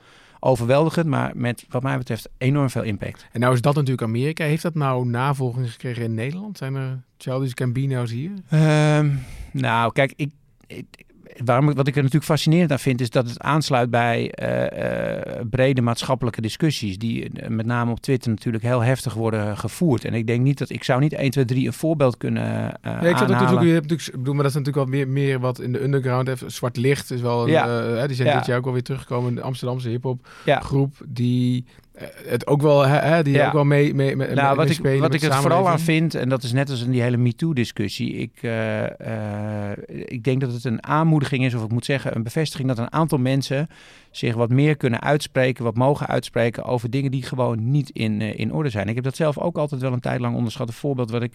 overweldigend, 0.45 1.07
maar 1.07 1.33
met 1.35 1.65
wat 1.69 1.83
mij 1.83 1.99
betreft 1.99 2.29
enorm 2.39 2.71
veel 2.71 2.83
impact. 2.83 3.27
En 3.33 3.41
nou 3.41 3.55
is 3.55 3.61
dat 3.61 3.75
natuurlijk 3.75 4.03
Amerika. 4.03 4.45
Heeft 4.45 4.63
dat 4.63 4.75
nou 4.75 5.07
navolging 5.07 5.71
gekregen 5.71 6.03
in 6.03 6.15
Nederland? 6.15 6.59
Zijn 6.59 6.75
er 6.75 7.01
Childish 7.19 7.53
Gambino's 7.55 8.11
hier? 8.11 8.31
Ehm, 8.49 9.11
nou, 9.53 9.93
kijk, 9.93 10.13
ik, 10.17 10.31
ik- 10.67 11.04
waarom, 11.45 11.75
wat 11.75 11.87
ik 11.87 11.95
er 11.97 12.03
natuurlijk 12.03 12.31
fascinerend 12.31 12.73
aan 12.73 12.79
vind, 12.79 13.01
is 13.01 13.11
dat 13.11 13.29
het 13.29 13.41
aansluit 13.41 13.91
bij 13.91 14.31
eh, 14.31 15.19
eh, 15.39 15.47
brede 15.51 15.81
maatschappelijke 15.83 16.41
discussies, 16.41 16.99
die 16.99 17.31
eh, 17.31 17.49
met 17.49 17.67
name 17.67 17.91
op 17.91 18.01
Twitter 18.01 18.31
natuurlijk 18.31 18.65
heel 18.65 18.83
heftig 18.83 19.15
worden 19.15 19.59
gevoerd. 19.59 20.05
En 20.05 20.15
ik 20.15 20.27
denk 20.27 20.43
niet 20.43 20.59
dat 20.59 20.71
ik 20.71 20.85
zou 20.85 21.01
niet 21.01 21.13
1, 21.13 21.31
2, 21.31 21.45
3 21.45 21.67
een 21.67 21.73
voorbeeld 21.73 22.17
kunnen 22.17 22.75
eh 22.81 22.93
Ja, 22.93 23.01
ik 23.01 23.17
zat 23.17 23.29
natuurlijk, 23.29 23.63
je 23.63 23.73
hebt 23.73 23.89
natuurlijk, 23.91 24.19
bedoel, 24.19 24.35
maar 24.35 24.43
dat 24.43 24.53
is 24.53 24.59
natuurlijk 24.59 24.91
wel 24.91 24.99
meer, 24.99 25.09
meer 25.09 25.41
wat 25.41 25.61
in 25.61 25.73
de 25.73 25.83
underground 25.83 26.27
heeft. 26.27 26.45
Zwart 26.47 26.77
Licht 26.77 27.11
is 27.11 27.21
wel, 27.21 27.43
een, 27.43 27.51
Ja. 27.51 28.07
die 28.07 28.17
zijn 28.17 28.29
Ja. 28.29 28.37
dit 28.37 28.47
jaar 28.47 28.59
ook 28.59 28.65
wel 28.65 28.73
weer 28.73 28.83
teruggekomen. 28.83 29.35
De 29.35 29.43
Amsterdamse 29.43 29.89
hip-hop 29.89 30.29
groep 30.45 30.95
die 31.07 31.65
het 32.27 32.47
ook 32.47 32.63
wel, 32.63 32.87
hè, 32.87 33.23
die 33.23 33.35
Ja. 33.35 33.47
ook 33.47 33.53
wel 33.53 33.65
mee, 33.65 33.95
mee, 33.95 34.17
mee 34.17 34.35
Nou, 34.35 34.57
wat 34.57 34.71
ik, 34.71 34.99
wat 34.99 35.15
ik 35.15 35.23
er 35.23 35.35
vooral 35.35 35.69
aan 35.69 35.81
vind, 35.81 36.15
en 36.15 36.29
dat 36.29 36.43
is 36.43 36.53
net 36.53 36.71
als 36.71 36.83
in 36.83 36.91
die 36.91 37.03
hele 37.03 37.17
MeToo-discussie. 37.17 38.13
Ik, 38.13 38.33
eh, 38.41 39.71
eh, 39.71 39.79
ik 39.87 40.25
denk 40.25 40.41
dat 40.41 40.53
het 40.53 40.65
een 40.65 40.87
aanmoediging 40.87 41.45
is, 41.45 41.55
of 41.55 41.65
ik 41.65 41.71
moet 41.71 41.85
zeggen, 41.85 42.17
een 42.17 42.23
bevestiging 42.23 42.69
dat 42.69 42.79
een 42.79 42.93
aantal 42.93 43.19
mensen 43.19 43.69
zich 44.11 44.35
wat 44.35 44.51
meer 44.51 44.77
kunnen 44.77 45.03
uitspreken, 45.03 45.65
wat 45.65 45.75
mogen 45.75 46.07
uitspreken 46.07 46.65
over 46.65 46.91
dingen 46.91 47.11
die 47.11 47.23
gewoon 47.23 47.71
niet 47.71 47.91
in, 47.91 48.21
eh, 48.21 48.39
in 48.39 48.53
orde 48.53 48.69
zijn. 48.69 48.89
Ik 48.89 48.95
heb 48.95 49.05
dat 49.05 49.17
zelf 49.17 49.39
ook 49.39 49.57
altijd 49.57 49.81
wel 49.81 49.93
een 49.93 50.01
tijd 50.01 50.21
lang 50.21 50.37
onderschat. 50.37 50.69
Een 50.69 50.75
voorbeeld 50.75 51.11
wat 51.11 51.23
ik. 51.23 51.33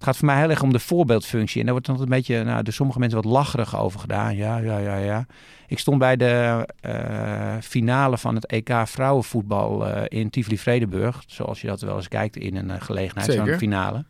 Het 0.00 0.08
gaat 0.08 0.18
voor 0.18 0.26
mij 0.26 0.38
heel 0.38 0.50
erg 0.50 0.62
om 0.62 0.72
de 0.72 0.78
voorbeeldfunctie. 0.78 1.58
En 1.58 1.64
daar 1.64 1.72
wordt 1.72 1.86
dan 1.86 2.00
een 2.00 2.08
beetje 2.08 2.44
nou, 2.44 2.62
door 2.62 2.72
sommige 2.72 2.98
mensen 2.98 3.22
wat 3.22 3.32
lacherig 3.32 3.78
over 3.78 4.00
gedaan. 4.00 4.36
Ja, 4.36 4.58
ja, 4.58 4.78
ja, 4.78 4.96
ja. 4.96 5.26
Ik 5.66 5.78
stond 5.78 5.98
bij 5.98 6.16
de 6.16 6.66
eh, 6.80 7.56
finale 7.60 8.18
van 8.18 8.34
het 8.34 8.46
EK 8.46 8.70
vrouwenvoetbal 8.84 9.86
eh, 9.86 10.02
in 10.20 10.30
Tivoli-Vredenburg. 10.30 11.22
Zoals 11.26 11.60
je 11.60 11.66
dat 11.66 11.80
wel 11.80 11.96
eens 11.96 12.08
kijkt 12.08 12.36
in 12.36 12.56
een 12.56 12.70
eh, 12.70 12.80
gelegenheid, 12.80 13.32
zo'n 13.32 13.58
finale. 13.58 14.04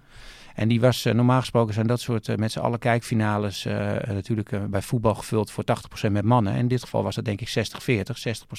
En 0.60 0.68
die 0.68 0.80
was 0.80 1.04
eh, 1.04 1.14
normaal 1.14 1.40
gesproken 1.40 1.74
zijn 1.74 1.86
dat 1.86 2.00
soort 2.00 2.28
eh, 2.28 2.36
met 2.36 2.52
z'n 2.52 2.58
allen 2.58 2.78
kijkfinales 2.78 3.64
eh, 3.64 3.74
natuurlijk 4.08 4.70
bij 4.70 4.82
voetbal 4.82 5.14
gevuld 5.14 5.50
voor 5.50 5.64
80% 6.08 6.10
met 6.10 6.24
mannen. 6.24 6.52
En 6.52 6.58
in 6.58 6.68
dit 6.68 6.80
geval 6.80 7.02
was 7.02 7.14
dat 7.14 7.24
denk 7.24 7.40
ik 7.40 7.48
60-40. 7.48 7.52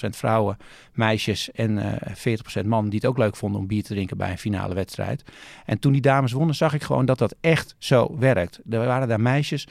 60% 0.06 0.10
vrouwen, 0.10 0.58
meisjes 0.94 1.52
en 1.52 1.78
eh 1.78 2.62
40% 2.64 2.66
mannen 2.66 2.90
die 2.90 3.00
het 3.00 3.10
ook 3.10 3.18
leuk 3.18 3.36
vonden 3.36 3.62
om 3.62 3.68
bier 3.68 3.84
te 3.84 3.94
drinken 3.94 4.18
bij 4.18 4.32
een 4.32 4.38
finale 4.38 4.74
wedstrijd. 4.74 5.24
En 5.66 5.80
toen 5.80 5.92
die 5.92 6.02
dames 6.02 6.32
wonnen 6.32 6.56
zag 6.56 6.74
ik 6.74 6.84
gewoon 6.84 7.06
dat 7.06 7.18
dat 7.18 7.36
echt 7.42 7.76
zo 7.78 8.16
werkt. 8.20 8.60
Er 8.70 8.86
waren 8.86 9.08
daar 9.08 9.22
meisjes 9.22 9.68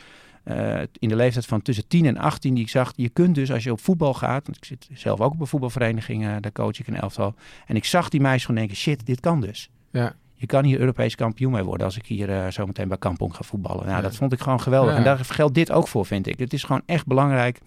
in 0.99 1.09
de 1.09 1.17
leeftijd 1.17 1.47
van 1.47 1.63
tussen 1.63 1.89
10 1.89 2.07
en 2.07 2.17
18 2.17 2.55
die 2.55 2.63
ik 2.65 2.71
zag. 2.71 2.93
Je 2.97 3.09
kunt 3.09 3.35
dus 3.35 3.53
als 3.53 3.65
je 3.65 3.73
op 3.73 3.81
voetbal 3.81 4.15
gaat, 4.15 4.47
want 4.47 4.57
ik 4.57 4.65
zit 4.65 4.89
zelf 4.93 5.21
ook 5.21 5.33
op 5.33 5.41
een 5.41 5.47
voetbalvereniging, 5.47 6.41
daar 6.41 6.53
coach 6.53 6.79
ik 6.79 6.87
een 6.87 7.01
elftal. 7.01 7.35
En 7.67 7.77
ik 7.77 7.85
zag 7.85 8.09
die 8.09 8.21
meisjes 8.21 8.45
gewoon 8.45 8.61
denken, 8.61 8.77
shit, 8.77 9.07
dit 9.07 9.21
kan 9.21 9.41
dus. 9.41 9.71
Ja. 9.91 10.15
Je 10.41 10.47
kan 10.47 10.65
hier 10.65 10.79
Europees 10.81 11.15
kampioen 11.15 11.53
mee 11.53 11.63
worden 11.63 11.87
als 11.87 11.97
ik 11.97 12.07
hier 12.07 12.31
eh, 12.31 12.51
zometeen 12.51 12.89
bij 12.89 12.99
Kampong 12.99 13.37
ga 13.37 13.43
voetballen. 13.43 13.85
Nou, 13.85 13.97
Ja. 13.97 14.03
dat 14.03 14.17
vond 14.17 14.33
ik 14.33 14.41
gewoon 14.41 14.61
geweldig. 14.61 14.91
Ja. 14.93 14.97
En 14.99 15.05
daar 15.05 15.19
geldt 15.19 15.55
dit 15.55 15.73
ook 15.73 15.89
voor, 15.89 16.07
vind 16.07 16.27
ik. 16.27 16.39
Het 16.39 16.53
is 16.53 16.65
gewoon 16.65 16.83
echt 16.87 17.07
belangrijk 17.07 17.61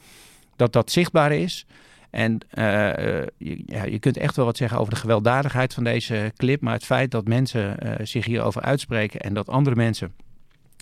dat 0.56 0.74
dat 0.74 0.92
zichtbaar 0.92 1.32
is. 1.32 1.66
En 2.10 2.38
eh, 2.50 3.20
eh, 3.20 3.28
je, 3.38 3.64
ja, 3.66 3.84
je 3.84 4.00
kunt 4.00 4.18
echt 4.18 4.36
wel 4.36 4.46
wat 4.46 4.58
zeggen 4.58 4.78
over 4.80 4.94
de 4.94 5.00
gewelddadigheid 5.00 5.74
van 5.74 5.84
deze 5.84 6.32
clip. 6.38 6.62
Maar 6.62 6.74
het 6.74 6.86
feit 6.86 7.12
dat 7.12 7.28
mensen 7.28 7.78
zich 8.08 8.26
hierover 8.26 8.62
uitspreken 8.62 9.20
en 9.20 9.34
dat 9.34 9.50
andere 9.50 9.76
mensen 9.76 10.14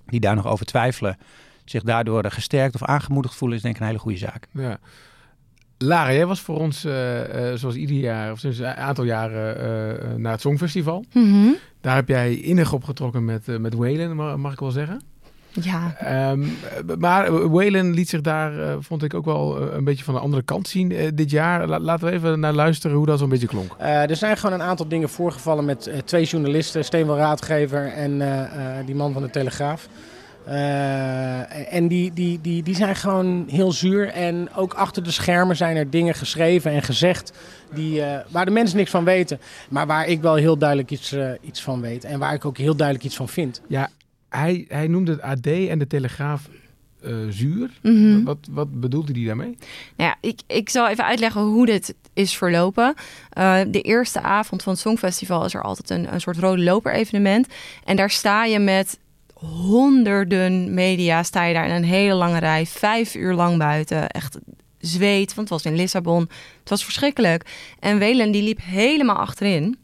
die 0.06 0.20
daar 0.20 0.36
nog 0.36 0.48
over 0.48 0.66
twijfelen, 0.66 1.18
zich 1.66 1.84
daardoor 1.84 2.32
gesterkt 2.32 2.76
of 2.76 2.84
aangemoedigd 2.84 3.36
voelen, 3.36 3.58
is 3.58 3.64
denk 3.64 3.76
ik 3.76 3.82
een 3.82 3.88
hele 3.88 4.00
goede 4.00 4.18
zaak. 4.18 4.48
Ja. 4.52 4.80
Lara, 5.82 6.14
jij 6.14 6.26
was 6.26 6.40
voor 6.42 6.58
ons, 6.60 6.86
eh, 6.86 7.50
eh, 7.52 7.58
zoals 7.58 7.76
ieder 7.76 7.96
jaar, 7.96 8.32
of 8.32 8.40
sinds 8.40 8.58
een 8.60 8.66
aantal 8.66 9.04
jaren, 9.04 9.56
eh, 9.58 10.16
naar 10.16 10.32
het 10.32 10.42
Songfestival. 10.42 11.06
Mhm. 11.14 11.48
Daar 11.82 11.96
heb 11.96 12.08
jij 12.08 12.34
innig 12.36 12.74
opgetrokken 12.74 13.26
met, 13.26 13.60
met 13.60 13.74
Waylon, 13.74 14.16
ma- 14.16 14.38
mag 14.38 14.54
ik 14.54 14.60
wel 14.60 14.72
zeggen. 14.72 15.02
Ja, 15.62 15.96
Ehm, 16.00 16.42
eh, 16.44 16.96
maar 16.98 17.50
Waylon 17.50 17.94
liet 17.94 18.10
zich 18.10 18.22
daar, 18.22 18.54
vond 18.80 19.04
ik, 19.04 19.14
ook 19.14 19.26
wel 19.26 19.62
een 19.74 19.84
beetje 19.84 20.04
van 20.04 20.14
de 20.14 20.20
andere 20.20 20.44
kant 20.44 20.68
zien 20.68 20.92
eh, 20.92 21.08
dit 21.14 21.30
jaar. 21.32 21.68
La- 21.68 21.80
laten 21.80 22.08
we 22.08 22.14
even 22.14 22.40
naar 22.40 22.54
luisteren 22.54 22.98
hoe 22.98 23.06
dat 23.06 23.20
zo'n 23.20 23.30
beetje 23.30 23.48
klonk. 23.48 23.76
Eh, 23.78 24.10
er 24.10 24.16
zijn 24.16 24.38
gewoon 24.38 24.60
een 24.60 24.66
aantal 24.68 24.88
dingen 24.88 25.10
voorgevallen 25.10 25.66
met 25.66 25.92
twee 26.06 26.26
journalisten, 26.26 26.84
Steenwel 26.86 27.18
Raadgever 27.18 27.88
en 27.94 28.22
eh, 28.22 28.42
eh, 28.80 28.86
die 28.86 28.96
man 28.96 29.14
van 29.14 29.22
de 29.22 29.30
Telegraaf. 29.30 29.88
Eh, 30.46 31.74
en 31.74 31.88
die, 31.88 32.14
die, 32.14 32.42
die, 32.42 32.64
die 32.64 32.76
zijn 32.76 32.96
gewoon 32.96 33.46
heel 33.48 33.72
zuur. 33.72 34.08
En 34.08 34.54
ook 34.56 34.74
achter 34.74 35.04
de 35.04 35.12
schermen 35.12 35.56
zijn 35.56 35.76
er 35.76 35.90
dingen 35.90 36.16
geschreven 36.16 36.72
en 36.72 36.84
gezegd 36.84 37.34
die, 37.74 38.02
eh, 38.02 38.26
waar 38.30 38.46
de 38.46 38.52
mensen 38.52 38.78
niks 38.78 38.92
van 38.92 39.04
weten. 39.04 39.40
Maar 39.70 39.88
waar 39.88 40.08
ik 40.08 40.22
wel 40.22 40.36
heel 40.36 40.58
duidelijk 40.58 40.92
iets, 40.92 41.12
eh, 41.12 41.32
iets 41.42 41.62
van 41.62 41.82
weet. 41.82 42.04
En 42.04 42.20
waar 42.20 42.34
ik 42.34 42.46
ook 42.46 42.58
heel 42.58 42.76
duidelijk 42.76 43.08
iets 43.08 43.16
van 43.16 43.30
vind. 43.30 43.62
Ja, 43.68 43.90
hij, 44.30 44.66
hij 44.68 44.88
noemde 44.88 45.12
het 45.12 45.22
AD 45.22 45.48
en 45.48 45.80
de 45.80 45.88
Telegraaf 45.88 46.50
eh, 47.02 47.14
zuur. 47.30 47.70
Mhm. 47.82 48.24
Wat, 48.24 48.38
wat 48.52 48.80
bedoelde 48.80 49.14
die 49.14 49.26
daarmee? 49.26 49.58
Nou 49.96 50.10
ja, 50.10 50.16
ik, 50.30 50.40
ik 50.48 50.70
zal 50.70 50.90
even 50.90 51.06
uitleggen 51.06 51.42
hoe 51.42 51.66
dit 51.66 51.96
is 52.14 52.38
verlopen. 52.38 52.94
Uh, 53.38 53.60
de 53.68 53.82
eerste 53.82 54.22
avond 54.22 54.64
van 54.64 54.72
het 54.72 54.82
Songfestival 54.82 55.46
is 55.46 55.54
er 55.54 55.62
altijd 55.62 55.90
een, 55.90 56.14
een 56.14 56.22
soort 56.22 56.38
rode 56.38 56.64
loper 56.64 56.94
evenement. 56.94 57.48
En 57.86 57.96
daar 57.96 58.10
sta 58.10 58.46
je 58.46 58.60
met 58.60 59.00
honderden 59.42 60.74
media, 60.74 61.24
sta 61.24 61.44
je 61.44 61.54
daar 61.54 61.68
in 61.68 61.76
een 61.76 61.84
hele 61.84 62.14
lange 62.14 62.40
rij, 62.40 62.66
vijf 62.66 63.16
uur 63.16 63.34
lang 63.34 63.58
buiten. 63.58 64.10
Echt 64.10 64.38
zweet, 64.80 65.34
want 65.34 65.50
het 65.50 65.64
was 65.64 65.72
in 65.72 65.78
Lissabon. 65.78 66.30
Het 66.60 66.70
was 66.70 66.84
verschrikkelijk. 66.84 67.46
En 67.80 68.00
Welen 68.00 68.32
die 68.32 68.44
liep 68.44 68.60
helemaal 68.62 69.16
achterin. 69.16 69.80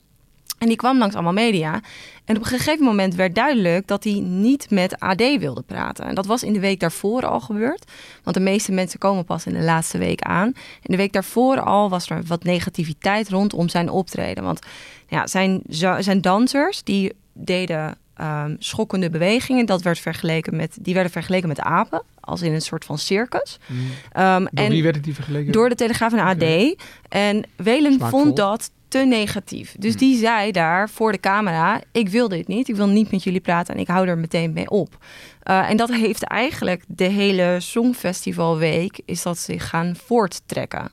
En 0.58 0.68
die 0.68 0.76
kwam 0.76 0.98
langs 0.98 1.16
allemaal 1.16 1.34
media. 1.34 1.82
En 2.26 2.36
op 2.36 2.42
een 2.42 2.48
gegeven 2.48 2.86
moment 2.86 3.16
werd 3.16 3.36
duidelijk 3.36 3.88
dat 3.88 4.04
hij 4.04 4.14
niet 4.20 4.70
met 4.70 5.00
AD 5.00 5.38
wilde 5.40 5.62
praten. 5.62 6.06
En 6.06 6.16
dat 6.16 6.26
was 6.26 6.44
in 6.44 6.54
de 6.54 6.60
week 6.60 6.80
daarvoor 6.80 7.26
al 7.26 7.40
gebeurd. 7.40 7.92
Want 8.24 8.36
de 8.36 8.42
meeste 8.42 8.72
mensen 8.72 9.00
komen 9.00 9.26
pas 9.26 9.46
in 9.46 9.54
de 9.54 9.64
laatste 9.64 9.98
week 9.98 10.22
aan. 10.22 10.48
In 10.82 10.92
de 10.92 10.98
week 10.98 11.14
daarvoor 11.14 11.60
al 11.60 11.90
was 11.90 12.10
er 12.10 12.24
wat 12.28 12.44
negativiteit 12.44 13.30
rondom 13.30 13.70
zijn 13.70 13.90
optreden. 13.90 14.44
Want 14.44 14.60
ja, 15.08 15.28
zijn, 15.28 15.62
zijn 16.00 16.22
dansers 16.22 16.84
die 16.84 17.14
deden 17.34 17.98
um, 18.22 18.56
schokkende 18.60 19.10
bewegingen. 19.10 19.66
Dat 19.66 19.82
werd 19.82 20.00
vergeleken 20.00 20.56
met, 20.56 20.78
die 20.82 20.94
werden 20.94 21.12
vergeleken 21.12 21.48
met 21.48 21.60
apen. 21.60 22.04
Als 22.20 22.42
in 22.42 22.54
een 22.54 22.62
soort 22.62 22.86
van 22.86 22.98
circus. 22.98 23.60
Mm. 23.66 23.78
Um, 24.22 24.48
door 24.52 24.66
en 24.66 24.70
wie 24.70 24.84
werd 24.84 25.04
die 25.04 25.14
vergeleken? 25.14 25.52
Door 25.52 25.70
de 25.70 25.76
Telegraaf 25.76 26.14
en 26.14 26.20
AD. 26.20 26.76
En 27.10 27.44
Welen 27.56 28.00
vond 28.00 28.36
dat 28.36 28.72
te 28.88 28.98
negatief. 28.98 29.76
Dus 29.80 29.92
mm. 29.92 29.98
die 29.98 30.18
zei 30.18 30.52
daar 30.52 30.90
voor 30.90 31.12
de 31.12 31.20
camera: 31.20 31.82
Ik 31.92 32.10
wil 32.10 32.28
dit 32.28 32.48
niet. 32.48 32.68
Ik 32.68 32.76
wil 32.76 32.88
niet 32.88 33.12
met 33.12 33.24
jullie 33.24 33.40
praten 33.40 33.74
en 33.74 33.80
ik 33.80 33.88
hou 33.88 34.08
er 34.08 34.18
meteen 34.18 34.54
mee 34.54 34.70
op. 34.70 34.98
Uh, 35.44 35.70
en 35.70 35.78
dat 35.78 35.94
heeft 35.94 36.24
eigenlijk 36.24 36.84
de 36.88 37.04
hele 37.04 37.58
Songfestivalweek 37.60 39.00
is 39.06 39.24
dat 39.24 39.38
zich 39.38 39.70
gaan 39.70 39.96
voorttrekken. 40.06 40.92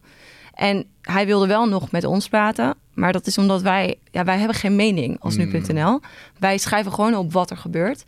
En 0.55 0.87
hij 1.03 1.27
wilde 1.27 1.47
wel 1.47 1.69
nog 1.69 1.91
met 1.91 2.05
ons 2.05 2.29
praten. 2.29 2.75
Maar 2.95 3.13
dat 3.13 3.27
is 3.27 3.39
omdat 3.39 3.63
wij, 3.63 3.95
ja, 4.11 4.25
wij 4.25 4.39
hebben 4.39 4.57
geen 4.57 4.77
mening 4.77 5.17
als 5.21 5.37
mm. 5.37 5.51
nu.nl. 5.53 6.01
Wij 6.39 6.59
schrijven 6.59 6.93
gewoon 6.93 7.15
op 7.15 7.33
wat 7.33 7.51
er 7.51 7.57
gebeurt. 7.57 8.05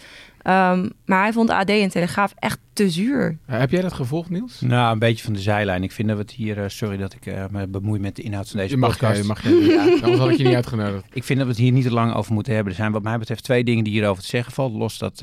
Um, 0.46 0.92
maar 1.04 1.22
hij 1.22 1.32
vond 1.32 1.50
AD 1.50 1.68
en 1.68 1.88
Telegraaf 1.88 2.34
echt 2.38 2.58
te 2.72 2.90
zuur. 2.90 3.38
Uh, 3.50 3.58
heb 3.58 3.70
jij 3.70 3.80
dat 3.80 3.92
gevolgd, 3.92 4.30
Niels? 4.30 4.60
Nou, 4.60 4.92
een 4.92 4.98
beetje 4.98 5.24
van 5.24 5.32
de 5.32 5.40
zijlijn. 5.40 5.82
Ik 5.82 5.92
vind 5.92 6.08
dat 6.08 6.16
we 6.16 6.22
het 6.22 6.32
hier... 6.32 6.58
Uh, 6.58 6.64
sorry 6.66 6.96
dat 6.96 7.14
ik 7.14 7.26
uh, 7.26 7.44
me 7.50 7.66
bemoei 7.66 8.00
met 8.00 8.16
de 8.16 8.22
inhoud 8.22 8.48
van 8.48 8.58
deze 8.58 8.70
je 8.70 8.76
mag, 8.76 8.90
podcast. 8.90 9.20
Je 9.20 9.26
mag 9.26 9.42
je, 9.42 9.48
ja, 9.50 9.82
anders 10.02 10.18
had 10.18 10.30
ik 10.30 10.36
je 10.36 10.44
niet 10.44 10.54
uitgenodigd. 10.54 11.04
Ik 11.12 11.24
vind 11.24 11.38
dat 11.38 11.48
we 11.48 11.54
het 11.54 11.62
hier 11.62 11.72
niet 11.72 11.84
te 11.84 11.92
lang 11.92 12.14
over 12.14 12.32
moeten 12.32 12.54
hebben. 12.54 12.72
Er 12.72 12.78
zijn 12.78 12.92
wat 12.92 13.02
mij 13.02 13.18
betreft 13.18 13.44
twee 13.44 13.64
dingen 13.64 13.84
die 13.84 13.92
hierover 13.92 14.22
te 14.22 14.28
zeggen 14.28 14.52
valt. 14.52 14.72
Los 14.72 14.98
dat 14.98 15.20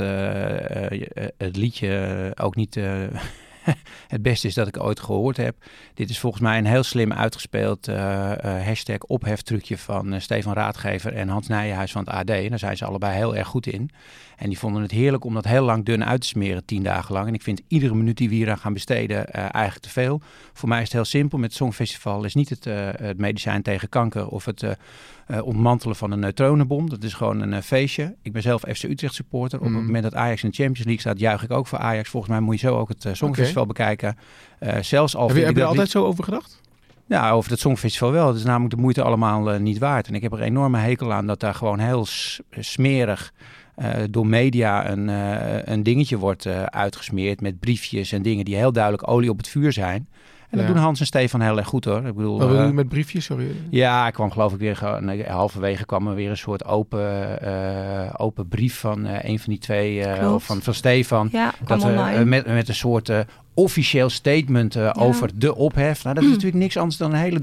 het 1.38 1.56
liedje 1.58 2.32
ook 2.40 2.56
niet 2.56 2.80
het 4.08 4.22
beste 4.22 4.48
is 4.48 4.54
dat 4.54 4.68
ik 4.68 4.84
ooit 4.84 5.00
gehoord 5.00 5.38
heb. 5.38 5.56
Dit 5.94 6.10
is 6.10 6.20
volgens 6.20 6.42
mij 6.42 6.58
een 6.58 6.66
heel 6.66 6.84
slim 6.84 7.14
uitgespeeld 7.14 7.88
uh, 7.88 7.96
uh, 7.96 8.66
hashtag 8.66 8.98
opheftrucje 8.98 9.78
van 9.78 10.14
uh, 10.14 10.20
Stefan 10.20 10.54
Raadgever 10.54 11.14
en 11.14 11.30
Hans 11.30 11.48
Nijenhuis 11.48 11.92
van 11.92 12.04
het 12.04 12.14
AD. 12.14 12.30
En 12.30 12.50
daar 12.50 12.60
zijn 12.60 12.78
ze 12.78 12.86
allebei 12.86 13.16
heel 13.16 13.36
erg 13.36 13.48
goed 13.48 13.68
in. 13.68 13.90
En 14.38 14.50
die 14.50 14.60
vonden 14.60 14.82
het 14.82 14.92
heerlijk 14.92 15.24
om 15.24 15.34
dat 15.34 15.46
heel 15.46 15.64
lang 15.64 15.86
dun 15.86 16.06
uit 16.06 16.22
te 16.22 16.28
smeren, 16.28 16.66
tien 16.66 16.84
dagen 16.84 17.14
lang. 17.14 17.28
En 17.28 17.34
ik 17.34 17.42
vind 17.42 17.62
iedere 17.68 17.96
minuut 17.96 18.18
die 18.18 18.30
we 18.30 18.36
hier 18.36 18.50
aan 18.50 18.58
gaan 18.58 18.74
besteden 18.74 19.32
eigenlijk 19.32 19.84
te 19.84 19.90
veel. 19.90 20.22
Voor 20.54 20.70
mij 20.70 20.78
is 20.78 20.84
het 20.84 20.94
heel 20.94 21.06
simpel. 21.06 21.38
Met 21.38 21.50
het 21.50 21.58
Songfestival 21.58 22.24
is 22.24 22.34
niet 22.34 22.50
het, 22.50 22.64
het 23.00 23.18
medicijn 23.18 23.62
tegen 23.62 23.90
kanker 23.90 24.28
of 24.28 24.46
het 24.46 24.64
uh, 25.34 25.46
ontmantelen 25.46 25.96
van 25.96 26.12
een 26.12 26.20
neutronenbom. 26.20 26.90
Dat 26.90 27.04
is 27.04 27.14
gewoon 27.14 27.42
een 27.42 27.52
uh, 27.52 27.60
feestje. 27.60 28.16
Ik 28.22 28.32
ben 28.32 28.42
zelf 28.42 28.62
FC 28.62 28.84
Utrecht 28.84 29.14
supporter. 29.14 29.60
Op 29.60 29.66
het 29.66 29.74
Mm. 29.74 29.86
moment 29.86 30.04
dat 30.04 30.16
Ajax 30.16 30.44
in 30.44 30.50
de 30.50 30.56
Champions 30.56 30.86
League 30.86 31.02
staat, 31.02 31.20
juich 31.20 31.44
ik 31.44 31.52
ook 31.52 31.68
voor 31.68 31.80
Ajax. 31.80 32.10
Volgens 32.10 32.32
mij 32.32 32.42
moet 32.42 32.60
je 32.60 32.68
zo 32.68 32.78
ook 32.78 32.90
het 32.90 33.06
uh, 33.06 33.14
Songfestival 33.14 33.66
bekijken. 33.66 34.18
zelfs 34.82 35.16
al 35.16 35.28
heb 35.28 35.38
je, 35.38 35.44
heb 35.46 35.56
je 35.56 35.62
er 35.62 35.68
altijd 35.68 35.90
zo 35.90 36.06
over 36.06 36.24
gedacht? 36.24 36.62
Ja, 37.08 37.32
over 37.32 37.52
het 37.52 37.60
Songfestival 37.60 38.12
wel. 38.12 38.28
Het 38.28 38.36
is 38.36 38.44
namelijk 38.44 38.76
de 38.76 38.82
moeite 38.82 39.04
allemaal 39.04 39.60
niet 39.60 39.78
waard. 39.78 40.08
En 40.08 40.16
ik 40.16 40.22
heb 40.22 40.32
er 40.32 40.38
een 40.38 40.46
enorme 40.46 40.78
hekel 40.78 41.14
aan 41.14 41.28
dat 41.28 41.40
daar 41.40 41.56
gewoon 41.56 41.80
heel 41.80 42.06
smerig... 42.60 43.34
Uh, 43.78 43.90
door 44.10 44.28
media 44.28 44.90
een, 44.90 45.08
uh, 45.08 45.64
een 45.64 45.84
dingetje 45.84 46.18
wordt 46.18 46.46
uh, 46.46 46.64
uitgesmeerd 46.64 47.42
met 47.42 47.60
briefjes 47.60 48.12
en 48.12 48.22
dingen 48.22 48.46
die 48.46 48.56
heel 48.56 48.72
duidelijk 48.72 49.08
olie 49.08 49.30
op 49.30 49.38
het 49.38 49.48
vuur 49.48 49.72
zijn. 49.72 50.08
En 50.54 50.60
dat 50.60 50.68
Ja. 50.68 50.74
doen 50.74 50.84
Hans 50.84 51.00
en 51.00 51.06
Stefan 51.06 51.42
heel 51.42 51.58
erg 51.58 51.68
goed 51.68 51.86
hoor. 51.86 52.06
Ik 52.06 52.16
bedoel, 52.16 52.38
Wat 52.38 52.48
bedoel 52.48 52.62
eh, 52.62 52.68
je 52.68 52.74
met 52.74 52.90
briefjes? 52.90 53.26
Sorry. 53.26 53.48
ja, 53.70 54.08
ik 54.08 54.14
kwam 54.14 54.32
geloof 54.32 54.54
ik 54.54 54.60
weer, 54.60 54.98
nee, 55.00 55.24
halverwege 55.24 55.86
kwam 55.86 56.08
er 56.08 56.16
weer 56.16 56.30
een 56.30 56.38
soort 56.38 56.66
open, 56.66 57.42
eh, 57.42 58.14
open 58.18 58.48
brief 58.48 58.80
van 58.80 59.06
eh, 59.06 59.30
een 59.30 59.40
van 59.40 59.50
die 59.54 59.60
twee, 59.62 60.04
eh, 60.06 60.34
of 60.34 60.44
van, 60.46 60.62
van 60.62 60.74
Stefan. 60.74 61.30
Ja, 61.32 61.54
Dat, 61.66 62.26
met, 62.26 62.46
met 62.48 62.68
een 62.70 62.76
soort 62.76 63.10
eh, 63.10 63.20
officieel 63.54 64.10
statement 64.10 64.76
eh, 64.76 64.90
over 65.00 65.30
de 65.36 65.56
ophef. 65.56 66.04
Nou, 66.04 66.16
dat 66.16 66.24
is 66.24 66.30
Mm. 66.30 66.36
natuurlijk 66.36 66.64
niks 66.64 66.78
anders 66.78 66.98
dan 66.98 67.14
een 67.14 67.20
hele... 67.20 67.40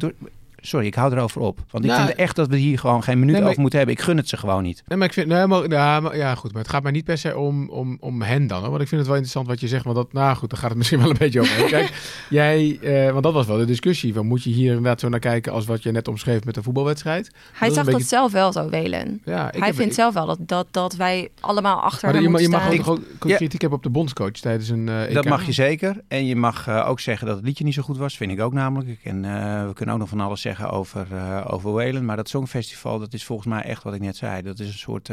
Sorry, 0.60 0.86
ik 0.86 0.94
hou 0.94 1.12
erover 1.12 1.40
op. 1.40 1.58
Want 1.70 1.84
ik 1.84 1.90
Nou, 1.90 2.04
vind 2.06 2.18
echt 2.18 2.36
dat 2.36 2.48
we 2.48 2.56
hier 2.56 2.78
gewoon 2.78 3.02
geen 3.02 3.14
minuut 3.18 3.32
nee, 3.32 3.40
maar- 3.40 3.50
over 3.50 3.60
moeten 3.60 3.78
hebben. 3.78 3.96
Ik 3.96 4.02
gun 4.02 4.16
het 4.16 4.28
ze 4.28 4.36
gewoon 4.36 4.62
niet. 4.62 4.82
Nee, 4.86 4.98
maar 4.98 5.06
ik 5.06 5.12
vind, 5.12 5.26
nee, 5.26 5.46
maar, 5.46 5.68
ja, 5.70 6.00
maar, 6.00 6.16
ja, 6.16 6.34
goed, 6.34 6.52
maar 6.52 6.62
het 6.62 6.70
gaat 6.70 6.82
mij 6.82 6.92
niet 6.92 7.04
per 7.04 7.18
se 7.18 7.36
om, 7.36 7.68
om, 7.70 7.96
om 8.00 8.22
hen 8.22 8.46
dan. 8.46 8.60
Hoor. 8.60 8.70
Want 8.70 8.82
ik 8.82 8.88
vind 8.88 9.00
het 9.00 9.06
wel 9.10 9.16
interessant 9.20 9.46
wat 9.46 9.60
je 9.60 9.68
zegt. 9.68 9.84
Want 9.84 9.96
dat, 9.96 10.12
nou 10.12 10.36
goed, 10.36 10.50
dan 10.50 10.58
gaat 10.58 10.68
het 10.68 10.78
misschien 10.82 11.00
wel 11.00 11.10
een 11.10 11.16
beetje 11.18 11.40
over. 11.40 11.64
Kijk, 11.76 11.92
jij, 12.30 12.78
eh, 12.82 13.10
want 13.10 13.22
dat 13.24 13.32
was 13.32 13.46
wel 13.46 13.56
de 13.56 13.64
discussie. 13.64 14.14
Van, 14.14 14.26
moet 14.26 14.42
je 14.42 14.50
hier 14.50 14.68
inderdaad 14.68 15.00
zo 15.00 15.08
naar 15.08 15.18
kijken 15.20 15.52
als 15.52 15.66
wat 15.66 15.82
je 15.82 15.90
net 15.92 16.08
omschreef 16.08 16.44
met 16.44 16.56
een 16.56 16.62
voetbalwedstrijd? 16.62 17.30
Hij 17.52 17.68
is 17.68 17.74
zag 17.74 17.86
dat 17.86 18.02
zelf 18.02 18.32
wel 18.32 18.52
zo, 18.52 18.68
Welen. 18.68 19.20
Ja, 19.24 19.34
Hij 19.36 19.44
heb- 19.66 19.74
vindt 19.74 19.80
ik- 19.80 19.92
zelf 19.92 20.14
wel 20.14 20.26
dat, 20.26 20.38
dat, 20.40 20.66
dat 20.70 20.94
wij 20.96 21.28
allemaal 21.40 21.80
achter 21.80 22.04
Maar 22.12 22.22
hem 22.22 22.36
je, 22.36 22.42
je 22.42 22.48
mag 22.48 22.88
ook, 22.88 23.00
kritiek 23.18 23.60
hebben 23.60 23.78
op 23.78 23.84
de 23.84 23.90
bondscoach 23.90 24.30
tijdens 24.30 24.68
een 24.68 24.88
eh, 24.88 25.14
Dat 25.14 25.24
mag 25.24 25.46
je 25.46 25.52
zeker. 25.52 25.96
En 26.08 26.26
je 26.26 26.36
mag 26.36 26.66
eh, 26.68 26.88
ook 26.88 27.00
zeggen 27.00 27.26
dat 27.26 27.36
het 27.36 27.44
liedje 27.44 27.64
niet 27.64 27.74
zo 27.74 27.82
goed 27.82 27.96
was. 27.98 28.16
Vind 28.16 28.30
ik 28.32 28.40
ook 28.40 28.52
namelijk. 28.52 28.98
En 29.02 29.24
eh, 29.24 29.66
we 29.66 29.72
kunnen 29.74 29.94
ook 29.94 30.00
nog 30.00 30.08
van 30.08 30.20
alles 30.20 30.40
zeggen 30.40 30.48
over, 30.70 31.06
eh 31.12 31.46
over. 31.52 32.04
Maar 32.04 32.16
dat 32.16 32.28
Songfestival, 32.28 32.98
dat 32.98 33.12
is 33.12 33.24
volgens 33.24 33.48
mij 33.48 33.62
echt 33.62 33.82
wat 33.82 33.94
ik 33.94 34.00
net 34.00 34.16
zei. 34.16 34.42
Dat 34.42 34.58
is 34.58 34.66
een 34.66 34.72
soort... 34.78 35.10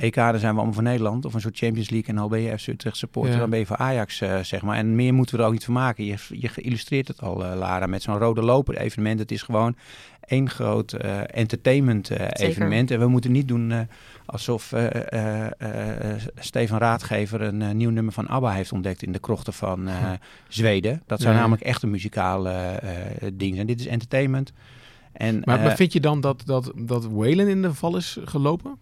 EK, 0.00 0.14
daar 0.14 0.38
zijn 0.38 0.50
we 0.52 0.56
allemaal 0.56 0.72
van 0.74 0.84
Nederland. 0.84 1.24
Of 1.24 1.34
een 1.34 1.40
soort 1.40 1.56
Champions 1.58 1.90
League. 1.90 2.14
En 2.14 2.20
al 2.20 2.28
ben 2.28 2.40
je 2.40 2.58
FC 2.58 2.66
Utrecht 2.66 2.96
supporter, 2.96 3.32
Ja. 3.32 3.38
dan 3.38 3.50
ben 3.50 3.58
je 3.58 3.66
voor 3.66 3.76
Ajax, 3.76 4.20
eh, 4.20 4.38
zeg 4.42 4.62
maar. 4.62 4.76
En 4.76 4.94
meer 4.94 5.14
moeten 5.14 5.34
we 5.36 5.40
er 5.40 5.46
ook 5.46 5.54
niet 5.54 5.64
van 5.64 5.74
maken. 5.74 6.04
Je, 6.04 6.14
je 6.28 6.50
illustreert 6.54 7.08
het 7.08 7.20
al, 7.20 7.44
eh, 7.44 7.58
Lara, 7.58 7.86
met 7.86 8.02
zo'n 8.02 8.18
rode 8.18 8.42
loper 8.42 8.76
evenement. 8.76 9.18
Het 9.18 9.30
is 9.30 9.42
gewoon 9.42 9.76
één 10.20 10.50
groot 10.50 10.92
eh, 10.92 11.20
entertainment 11.26 12.10
evenement. 12.38 12.90
En 12.90 12.98
we 12.98 13.06
moeten 13.06 13.32
niet 13.32 13.48
doen 13.48 13.88
alsof 14.26 14.72
Stefan 16.38 16.78
Raadgever 16.78 17.40
een 17.40 17.76
nieuw 17.76 17.90
nummer 17.90 18.12
van 18.12 18.28
ABBA 18.28 18.50
heeft 18.52 18.72
ontdekt 18.72 19.02
in 19.02 19.12
de 19.12 19.18
krochten 19.18 19.52
van 19.52 19.88
Zweden. 20.48 21.02
Dat 21.06 21.20
zou 21.20 21.34
Ja. 21.34 21.40
namelijk 21.40 21.62
echt 21.62 21.82
een 21.82 21.90
muzikale 21.90 22.50
eh, 22.50 23.30
ding 23.34 23.54
zijn. 23.54 23.66
Dit 23.66 23.80
is 23.80 23.86
entertainment. 23.86 24.52
En, 25.12 25.42
Maar, 25.44 25.60
maar 25.60 25.76
vind 25.76 25.92
je 25.92 26.00
dan 26.00 26.20
dat, 26.20 26.42
dat, 26.46 26.72
dat 26.76 27.04
Whalen 27.04 27.48
in 27.48 27.62
de 27.62 27.74
val 27.74 27.96
is 27.96 28.18
gelopen? 28.24 28.76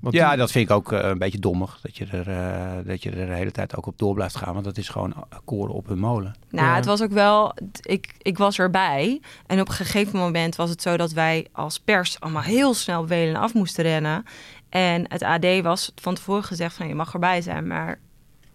Want 0.00 0.14
ja, 0.14 0.28
die- 0.28 0.38
dat 0.38 0.50
vind 0.50 0.70
ik 0.70 0.76
ook 0.76 0.92
eh, 0.92 1.08
een 1.08 1.18
beetje 1.18 1.38
dommig. 1.38 1.78
Dat 1.82 1.96
je, 1.96 2.06
er, 2.06 2.28
eh, 2.28 2.86
dat 2.86 3.02
je 3.02 3.10
er 3.10 3.26
de 3.26 3.32
hele 3.34 3.50
tijd 3.50 3.76
ook 3.76 3.86
op 3.86 3.98
door 3.98 4.14
blijft 4.14 4.36
gaan. 4.36 4.52
Want 4.52 4.64
dat 4.64 4.76
is 4.78 4.88
gewoon 4.88 5.14
koren 5.44 5.74
op 5.74 5.86
hun 5.86 5.98
molen. 5.98 6.34
Nou, 6.50 6.66
Ja. 6.66 6.74
het 6.74 6.84
was 6.84 7.02
ook 7.02 7.10
wel. 7.12 7.54
Ik, 7.80 8.14
ik 8.18 8.38
was 8.38 8.58
erbij. 8.58 9.20
En 9.46 9.60
op 9.60 9.68
een 9.68 9.74
gegeven 9.74 10.18
moment 10.18 10.56
was 10.56 10.70
het 10.70 10.82
zo 10.82 10.96
dat 10.96 11.12
wij 11.12 11.46
als 11.52 11.78
pers 11.80 12.20
allemaal 12.20 12.42
heel 12.42 12.74
snel 12.74 13.00
op 13.00 13.08
Welen 13.08 13.36
af 13.40 13.54
moesten 13.54 13.84
rennen. 13.84 14.24
En 14.68 15.04
het 15.08 15.22
AD 15.22 15.60
was 15.62 15.92
van 15.94 16.14
tevoren 16.14 16.44
gezegd 16.44 16.74
van 16.76 16.88
je 16.88 16.94
mag 16.94 17.12
erbij 17.12 17.40
zijn, 17.42 17.66
maar 17.66 17.98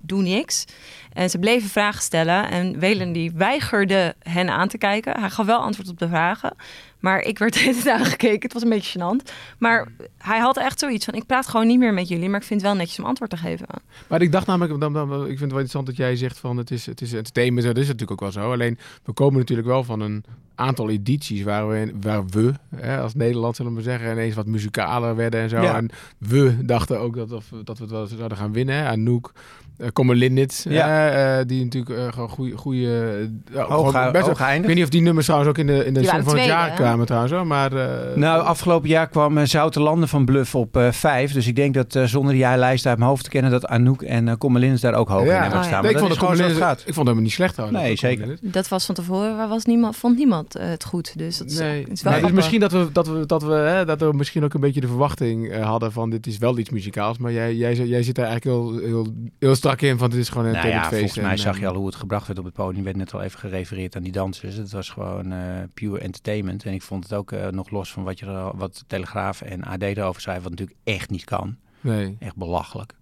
doe 0.08 0.22
niks. 0.22 0.66
En 1.14 1.30
ze 1.30 1.40
bleven 1.40 1.70
vragen 1.70 2.02
stellen. 2.02 2.50
En 2.50 2.80
Welen 2.80 3.12
die 3.12 3.32
weigerde 3.36 4.16
hen 4.20 4.50
aan 4.50 4.68
te 4.68 4.78
kijken. 4.78 5.20
Hij 5.20 5.30
gaf 5.30 5.46
wel 5.46 5.60
antwoord 5.60 5.90
op 5.90 6.00
de 6.00 6.08
vragen. 6.08 6.56
Maar 7.00 7.22
ik 7.22 7.40
werd 7.40 7.54
de 7.54 7.60
hele 7.60 7.82
tijd 7.82 8.00
aangekeken. 8.00 8.42
Het 8.42 8.54
was 8.54 8.64
een 8.64 8.70
beetje 8.70 9.00
gênant. 9.00 9.32
Maar 9.58 9.88
hij 10.18 10.40
had 10.40 10.58
echt 10.58 10.80
zoiets 10.80 11.06
van... 11.06 11.14
ik 11.14 11.26
praat 11.26 11.48
gewoon 11.48 11.68
niet 11.68 11.80
meer 11.80 11.94
met 11.94 12.08
jullie... 12.08 12.30
maar 12.30 12.40
ik 12.40 12.46
vind 12.46 12.62
het 12.62 12.70
wel 12.70 12.80
netjes 12.80 13.00
om 13.00 13.06
antwoord 13.06 13.30
te 13.30 13.38
geven. 13.38 13.68
Maar 14.08 14.22
ik 14.22 14.32
dacht 14.32 14.48
namelijk, 14.48 14.80
dan, 14.80 14.94
dan, 14.94 15.12
ik 15.12 15.28
vind 15.28 15.40
het 15.40 15.40
wel 15.40 15.50
interessant 15.50 15.86
dat 15.86 15.98
jij 15.98 16.16
zegt 16.16 16.38
van 16.38 16.58
het 16.58 16.72
is, 16.72 16.86
het 16.86 17.02
is 17.02 17.14
entertainment. 17.14 17.68
Dat 17.68 17.78
is 17.78 17.86
natuurlijk 17.88 18.12
ook 18.12 18.34
wel 18.34 18.44
zo. 18.44 18.52
Alleen 18.52 18.78
we 19.04 19.14
komen 19.14 19.40
natuurlijk 19.40 19.68
wel 19.68 19.84
van 19.84 20.00
een 20.00 20.24
aantal 20.56 20.90
edities 20.90 21.44
waar 21.44 21.70
we, 21.70 21.94
waar 22.02 22.26
we 22.26 22.54
hè, 22.76 23.00
als 23.00 23.14
Nederland 23.14 23.56
zullen 23.56 23.72
we 23.72 23.78
maar 23.78 23.88
zeggen, 23.92 24.12
ineens 24.12 24.36
wat 24.36 24.46
muzikaler 24.46 25.16
werden 25.16 25.42
en 25.42 25.50
zo. 25.50 25.62
Ja. 25.62 25.76
En 25.76 25.90
we 26.18 26.66
dachten 26.66 27.00
ook 27.00 27.16
dat, 27.16 27.32
of, 27.32 27.46
dat 27.64 27.78
we 27.78 27.84
het 27.84 27.94
wel 27.94 28.08
zouden 28.08 28.38
gaan 28.38 28.54
winnen. 28.54 28.76
hè. 28.76 28.88
Anouk, 28.88 29.34
uh, 29.77 30.48
Ja. 30.63 30.88
hè, 30.88 31.39
eh, 31.39 31.48
die 31.48 31.63
natuurlijk 31.63 32.00
eh, 32.00 32.13
gewoon 32.13 32.29
goede... 32.29 32.58
goede 32.58 33.29
uh, 33.53 33.63
Hoog, 33.63 33.94
hoog 33.94 34.53
ik 34.55 34.65
weet 34.65 34.75
niet 34.75 34.84
of 34.84 34.89
die 34.89 35.01
nummers 35.01 35.25
trouwens 35.25 35.51
ook 35.51 35.58
in 35.58 35.67
de, 35.67 35.86
in 35.86 35.94
de 35.94 36.03
van 36.03 36.38
het 36.38 36.46
jaar 36.46 36.70
hè? 36.70 36.75
kwamen 36.75 37.05
trouwens. 37.05 37.34
hoor. 37.34 37.48
Maar, 37.48 37.74
eh, 37.74 38.15
Nou, 38.15 38.44
afgelopen 38.44 38.89
jaar 38.89 39.08
kwam 39.08 39.46
Zoute 39.46 39.79
Landen 39.79 40.10
van 40.10 40.25
Bluff 40.25 40.55
op 40.55 40.77
eh, 40.77 40.91
vijf. 40.91 41.32
Dus 41.32 41.48
ik 41.48 41.55
denk 41.55 41.74
dat 41.74 41.96
uh, 41.96 42.03
zonder 42.03 42.34
die 42.34 42.58
lijst 42.58 42.86
uit 42.86 42.98
mijn 42.98 43.10
hoofd 43.10 43.24
te 43.24 43.29
kennen... 43.29 43.51
dat 43.51 43.65
Anouk 43.65 44.01
en 44.01 44.27
uh, 44.27 44.34
Kommelins 44.38 44.82
daar 44.82 44.94
ook 44.94 45.10
hoog 45.10 45.24
in 45.25 45.27
hebben 45.27 45.50
Oh, 45.50 45.55
ja. 45.55 45.63
staan. 45.63 45.82
nee, 45.82 45.91
ik, 45.91 45.98
vond 45.98 46.10
het 46.10 46.20
gewoon 46.20 46.38
gaat. 46.38 46.79
ik 46.79 46.84
vond 46.84 46.86
het 46.86 46.96
helemaal 46.96 47.22
niet 47.22 47.32
slecht 47.32 47.53
trouwens. 47.53 47.82
Nee, 47.82 47.96
zeker. 47.96 48.38
Dat 48.41 48.67
was 48.67 48.86
van 48.86 48.96
tevoren, 48.96 49.38
waar 49.38 49.48
was 49.48 49.65
niemand, 49.65 49.96
vond 49.96 50.17
niemand 50.17 50.55
eh, 50.55 50.67
het 50.67 50.84
goed. 50.86 51.17
Dus 51.17 51.38
dat 51.38 51.48
is, 51.50 51.58
Nee, 51.58 51.79
is 51.79 51.86
wel 51.86 51.86
maar 51.86 51.96
dus 51.96 52.03
grappig. 52.12 52.32
misschien 52.32 52.60
dat 52.60 52.72
we, 52.72 52.91
dat 52.91 53.08
we, 53.08 53.25
dat 53.25 53.44
we, 53.44 53.53
hè, 53.53 53.86
dat 53.86 54.00
we 54.00 54.12
misschien 54.13 54.44
ook 54.44 54.53
een 54.53 54.60
beetje 54.62 54.82
de 54.82 54.88
verwachting 54.88 55.50
eh, 55.51 55.65
hadden 55.65 55.91
van 55.91 56.10
dit 56.10 56.27
is 56.27 56.38
wel 56.38 56.58
iets 56.58 56.70
muzikaals. 56.70 57.17
Maar 57.17 57.32
jij, 57.32 57.55
jij, 57.55 57.75
jij 57.75 58.03
zit 58.03 58.15
daar 58.15 58.25
eigenlijk 58.27 58.58
heel, 58.58 58.79
heel, 58.89 59.08
heel 59.39 59.55
strak 59.66 59.82
in, 59.82 59.98
want 59.98 60.12
het 60.12 60.22
is 60.22 60.30
gewoon 60.30 60.46
een 60.46 60.52
nou 60.54 60.68
ja, 60.68 60.80
feest. 60.84 60.90
volgens 61.00 61.20
mij 61.20 61.32
en, 61.32 61.38
zag 61.38 61.56
je 61.58 61.62
eh, 61.64 61.70
al 61.70 61.76
hoe 61.76 61.86
het 61.86 61.96
gebracht 61.96 62.28
werd 62.28 62.40
op 62.40 62.46
het 62.46 62.54
podium. 62.54 62.84
werd 62.84 62.96
net 62.96 63.14
al 63.14 63.22
even 63.22 63.40
gerefereerd 63.40 63.96
aan 63.96 64.04
die 64.04 64.12
dansers. 64.12 64.56
Het 64.56 64.72
was 64.72 64.90
gewoon 64.90 65.32
eh, 65.32 65.40
pure 65.74 66.00
entertainment. 66.00 66.66
En 66.66 66.74
ik 66.74 66.82
vond 66.82 67.04
het 67.04 67.14
ook 67.14 67.32
eh, 67.32 67.48
nog 67.48 67.70
los 67.70 67.92
van 67.92 68.04
wat, 68.04 68.20
je 68.20 68.26
er, 68.26 68.58
wat 68.58 68.84
Telegraaf 68.88 69.42
en 69.42 69.64
AD 69.64 69.82
erover 69.82 70.22
zei, 70.22 70.40
wat 70.40 70.50
natuurlijk 70.50 70.78
echt 70.84 71.10
niet 71.10 71.24
kan. 71.24 71.56
Nee. 71.82 72.16
Echt 72.20 72.36
belachelijk. 72.36 72.94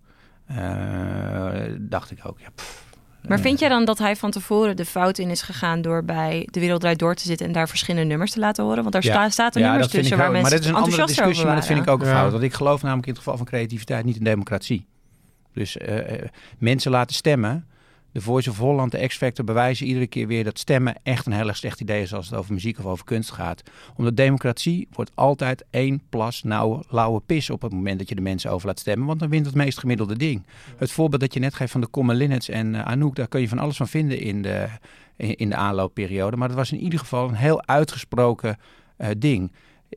Eh, 0.45 1.51
dacht 1.79 2.11
ik 2.11 2.19
ook, 2.23 2.39
ja, 2.39 2.47
pff, 2.55 2.85
Maar 3.27 3.39
vind 3.39 3.59
jij 3.59 3.69
dan 3.69 3.85
dat 3.85 3.97
hij 3.97 4.15
van 4.15 4.31
tevoren 4.31 4.75
de 4.75 4.85
fout 4.85 5.17
in 5.17 5.29
is 5.29 5.41
gegaan 5.41 5.81
door 5.81 6.03
bij 6.03 6.47
De 6.51 6.59
Wereld 6.59 6.81
Draait 6.81 6.99
Door 6.99 7.15
te 7.15 7.23
zitten 7.23 7.47
en 7.47 7.53
daar 7.53 7.69
verschillende 7.69 8.07
nummers 8.07 8.31
te 8.31 8.39
laten 8.39 8.63
horen? 8.63 8.81
Want 8.81 8.91
daar 8.93 9.03
Ja. 9.05 9.11
sta, 9.11 9.29
staat 9.29 9.55
een 9.55 9.61
Ja, 9.61 9.67
nummers 9.67 9.91
dat 9.91 9.95
vind 9.95 10.09
tussen 10.09 10.25
ik 10.25 10.31
waar 10.31 10.35
ook. 10.35 10.41
Maar 10.41 10.51
mensen 10.51 10.71
dat 10.73 10.81
is 10.81 10.81
een 10.81 10.95
andere 10.95 11.15
discussie, 11.15 11.45
maar 11.45 11.55
dat 11.55 11.65
vind 11.65 11.79
ik 11.79 11.87
ook 11.87 12.01
een 12.01 12.07
fout. 12.07 12.31
Want 12.31 12.43
ik 12.43 12.53
geloof 12.53 12.81
namelijk 12.81 13.07
in 13.07 13.13
het 13.13 13.21
geval 13.23 13.37
van 13.37 13.45
creativiteit 13.45 14.05
niet 14.05 14.17
in 14.17 14.23
democratie. 14.23 14.85
Dus 15.53 15.77
eh, 15.77 16.13
eh, 16.13 16.29
mensen 16.57 16.91
laten 16.91 17.15
stemmen. 17.15 17.67
De 18.11 18.21
Voice 18.21 18.49
of 18.49 18.57
Holland, 18.57 18.91
de 18.91 19.07
X-Factor 19.07 19.45
bewijzen 19.45 19.85
iedere 19.85 20.07
keer 20.07 20.27
weer 20.27 20.43
dat 20.43 20.59
stemmen 20.59 20.95
echt 21.03 21.25
een 21.25 21.31
heel 21.31 21.47
erg 21.47 21.57
slecht 21.57 21.81
idee 21.81 22.01
is 22.01 22.13
als 22.13 22.29
het 22.29 22.39
over 22.39 22.53
muziek 22.53 22.79
of 22.79 22.85
over 22.85 23.05
kunst 23.05 23.31
gaat. 23.31 23.63
Omdat 23.95 24.17
democratie 24.17 24.87
wordt 24.91 25.11
altijd 25.13 25.65
één 25.69 26.01
plas 26.09 26.43
nauwe, 26.43 26.83
lauwe 26.89 27.21
pis 27.25 27.49
op 27.49 27.61
het 27.61 27.71
moment 27.71 27.99
dat 27.99 28.09
je 28.09 28.15
de 28.15 28.21
mensen 28.21 28.51
over 28.51 28.67
laat 28.67 28.79
stemmen. 28.79 29.07
Want 29.07 29.19
dan 29.19 29.29
wint 29.29 29.45
het 29.45 29.55
meest 29.55 29.79
gemiddelde 29.79 30.17
ding. 30.17 30.43
Het 30.77 30.91
voorbeeld 30.91 31.21
dat 31.21 31.33
je 31.33 31.39
net 31.39 31.53
geeft 31.53 31.71
van 31.71 31.81
de 31.81 31.89
Common 31.89 32.15
Linnets 32.15 32.49
en 32.49 32.75
eh, 32.75 32.81
Anouk, 32.81 33.15
daar 33.15 33.27
kun 33.27 33.41
je 33.41 33.49
van 33.49 33.59
alles 33.59 33.77
van 33.77 33.87
vinden 33.87 34.19
in 34.19 34.41
de, 34.41 34.67
in, 35.15 35.49
de 35.49 35.55
aanloopperiode. 35.55 36.37
Maar 36.37 36.47
dat 36.47 36.57
was 36.57 36.71
in 36.71 36.79
ieder 36.79 36.99
geval 36.99 37.27
een 37.27 37.35
heel 37.35 37.65
uitgesproken 37.65 38.57
ding. 39.17 39.51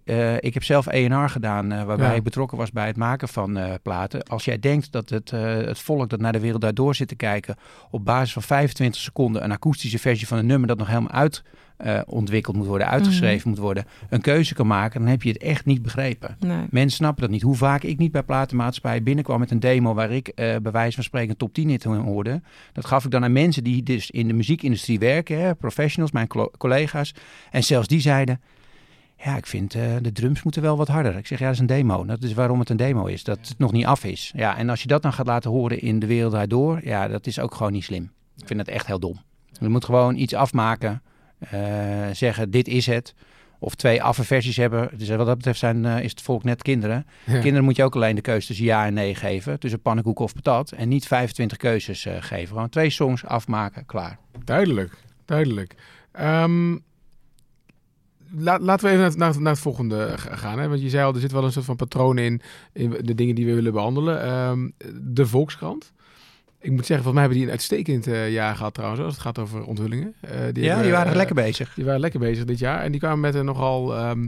Eh, 0.05 0.35
ik 0.35 0.55
heb 0.55 0.63
zelf 0.63 0.87
ENR 0.87 1.29
gedaan, 1.29 1.73
eh, 1.73 1.83
waarbij 1.85 2.09
Ja. 2.09 2.15
ik 2.15 2.23
betrokken 2.23 2.59
was 2.59 2.71
bij 2.71 2.87
het 2.87 2.97
maken 2.97 3.29
van 3.29 3.57
eh, 3.57 3.73
platen. 3.83 4.23
Als 4.23 4.45
jij 4.45 4.59
denkt 4.59 4.93
dat 4.93 5.09
het, 5.09 5.31
het 5.31 5.79
volk 5.79 6.11
dat 6.11 6.21
naar 6.21 6.33
de 6.33 6.41
wereld 6.41 6.61
daardoor 6.61 6.95
zit 6.95 7.09
te 7.09 7.15
kijken, 7.15 7.57
op 7.91 8.05
basis 8.05 8.33
van 8.33 8.43
25 8.43 9.01
seconden 9.01 9.45
een 9.45 9.53
akoestische 9.53 9.99
versie 9.99 10.27
van 10.27 10.39
een 10.39 10.47
nummer 10.47 10.69
dat 10.69 10.79
nog 10.79 10.87
helemaal 10.87 11.11
uit 11.11 11.43
ontwikkeld 12.07 12.57
moet 12.57 12.67
worden, 12.67 12.87
uitgeschreven 12.89 13.49
moet 13.49 13.59
worden, 13.59 13.87
een 14.09 14.21
keuze 14.21 14.55
kan 14.55 14.67
maken, 14.67 15.01
dan 15.01 15.11
heb 15.11 15.23
je 15.23 15.29
het 15.29 15.43
echt 15.43 15.65
niet 15.65 15.83
begrepen. 15.83 16.37
Nee. 16.41 16.67
Mensen 16.71 16.97
snappen 16.97 17.23
dat 17.23 17.31
niet. 17.31 17.43
Hoe 17.43 17.57
vaak 17.57 17.83
ik 17.83 17.99
niet 17.99 18.13
bij 18.13 18.23
platenmaatschappijen 18.23 19.05
binnenkwam 19.05 19.41
met 19.41 19.51
een 19.51 19.61
demo 19.61 19.95
waar 19.95 20.11
ik 20.11 20.33
bij 20.35 20.73
wijze 20.73 20.95
van 20.95 21.05
spreken 21.05 21.31
een 21.31 21.37
top 21.37 21.53
10 21.55 21.71
in 21.71 21.81
hoorde. 21.85 22.43
Dat 22.73 22.87
gaf 22.87 23.05
ik 23.05 23.11
dan 23.11 23.25
aan 23.25 23.33
mensen 23.33 23.65
die 23.65 23.83
dus 23.83 24.11
in 24.11 24.29
de 24.29 24.35
muziekindustrie 24.35 24.99
werken, 24.99 25.41
hè, 25.41 25.55
professionals, 25.55 26.13
mijn 26.13 26.29
collega's. 26.59 27.15
En 27.51 27.65
zelfs 27.65 27.89
die 27.89 28.01
zeiden, 28.01 28.41
ja, 29.17 29.37
ik 29.37 29.47
vind 29.47 29.75
eh, 29.75 29.97
de 30.03 30.13
drums 30.13 30.43
moeten 30.43 30.63
wel 30.63 30.77
wat 30.77 30.89
harder. 30.89 31.17
Ik 31.17 31.27
zeg, 31.27 31.39
ja, 31.39 31.45
dat 31.45 31.55
is 31.55 31.61
een 31.61 31.67
demo. 31.67 32.05
Dat 32.05 32.23
is 32.23 32.35
waarom 32.35 32.59
het 32.59 32.71
een 32.71 32.77
demo 32.77 33.07
is, 33.07 33.25
dat 33.25 33.39
het 33.49 33.59
nog 33.59 33.73
niet 33.73 33.87
af 33.87 34.05
is. 34.05 34.33
Ja, 34.35 34.57
en 34.57 34.69
als 34.69 34.83
je 34.83 34.89
dat 34.89 35.03
dan 35.03 35.13
gaat 35.13 35.27
laten 35.27 35.51
horen 35.51 35.81
in 35.81 35.99
de 35.99 36.07
wereld 36.07 36.33
daardoor, 36.33 36.81
ja, 36.85 37.09
dat 37.09 37.27
is 37.27 37.39
ook 37.39 37.55
gewoon 37.55 37.73
niet 37.73 37.85
slim. 37.85 38.11
Ik 38.37 38.47
vind 38.47 38.59
dat 38.59 38.69
echt 38.69 38.87
heel 38.87 38.99
dom. 38.99 39.21
Je 39.61 39.69
moet 39.69 39.85
gewoon 39.85 40.17
iets 40.17 40.35
afmaken, 40.35 41.03
eh, 41.39 41.61
zeggen, 42.13 42.51
dit 42.51 42.69
is 42.69 42.87
het. 42.87 43.15
Of 43.59 43.75
twee 43.75 44.03
affe 44.03 44.25
versies 44.25 44.57
hebben. 44.57 44.91
Dus 44.97 45.09
wat 45.09 45.27
dat 45.27 45.37
betreft 45.37 45.59
zijn, 45.59 45.85
eh, 45.85 46.03
is 46.03 46.11
het 46.11 46.23
volk 46.23 46.45
net 46.45 46.63
kinderen. 46.63 47.07
Ja. 47.25 47.39
Kinderen 47.41 47.65
moet 47.65 47.77
je 47.77 47.85
ook 47.85 47.95
alleen 47.95 48.15
de 48.15 48.21
keuze 48.21 48.47
tussen 48.47 48.65
ja 48.65 48.87
en 48.87 48.95
nee 48.95 49.15
geven. 49.15 49.59
Tussen 49.59 49.81
pannenkoek 49.81 50.19
of 50.19 50.35
patat. 50.35 50.73
En 50.73 50.89
niet 50.89 51.07
25 51.07 51.57
keuzes 51.57 52.07
geven. 52.21 52.49
Gewoon 52.49 52.69
twee 52.69 52.91
songs 52.91 53.25
afmaken, 53.25 53.87
klaar. 53.87 54.19
Duidelijk, 54.45 54.93
duidelijk. 55.25 55.75
Ehm, 56.13 56.77
la- 58.39 58.59
laten 58.61 58.87
we 58.87 58.93
even 58.93 59.03
naar, 59.05 59.17
naar, 59.33 59.41
naar 59.41 59.53
het 59.53 59.63
volgende 59.63 60.15
g- 60.17 60.41
gaan. 60.41 60.59
Hè? 60.59 60.69
Want 60.69 60.83
je 60.83 60.89
zei 60.89 61.05
al, 61.05 61.15
er 61.15 61.21
zit 61.21 61.33
wel 61.33 61.45
een 61.45 61.53
soort 61.53 61.65
van 61.65 61.77
patroon 61.77 62.19
in, 62.19 62.41
in 62.73 62.91
de 63.03 63.15
dingen 63.15 63.35
die 63.35 63.47
we 63.47 63.55
willen 63.55 63.73
behandelen. 63.73 64.23
Ehm, 64.23 64.69
de 65.03 65.27
Volkskrant. 65.27 65.93
Ik 66.61 66.71
moet 66.73 66.87
zeggen, 66.87 67.05
volgens 67.05 67.13
mij 67.15 67.23
hebben 67.23 67.39
die 67.39 67.47
een 67.47 67.53
uitstekend 67.53 68.07
eh, 68.07 68.33
jaar 68.33 68.57
gehad 68.57 68.75
trouwens, 68.75 69.03
als 69.03 69.13
het 69.13 69.23
gaat 69.23 69.39
over 69.39 69.65
onthullingen. 69.65 70.15
Eh, 70.21 70.31
ja, 70.31 70.37
hebben, 70.37 70.83
die 70.83 70.93
waren 70.93 71.11
eh, 71.11 71.17
lekker 71.17 71.35
bezig. 71.35 71.75
Die 71.75 71.85
waren 71.85 72.01
lekker 72.01 72.21
bezig 72.21 72.45
dit 72.45 72.59
jaar. 72.59 72.81
En 72.83 72.91
die 72.91 73.01
kwamen 73.01 73.21
met 73.21 73.35
een 73.35 73.45
nogal 73.45 73.97
ehm, 73.97 74.27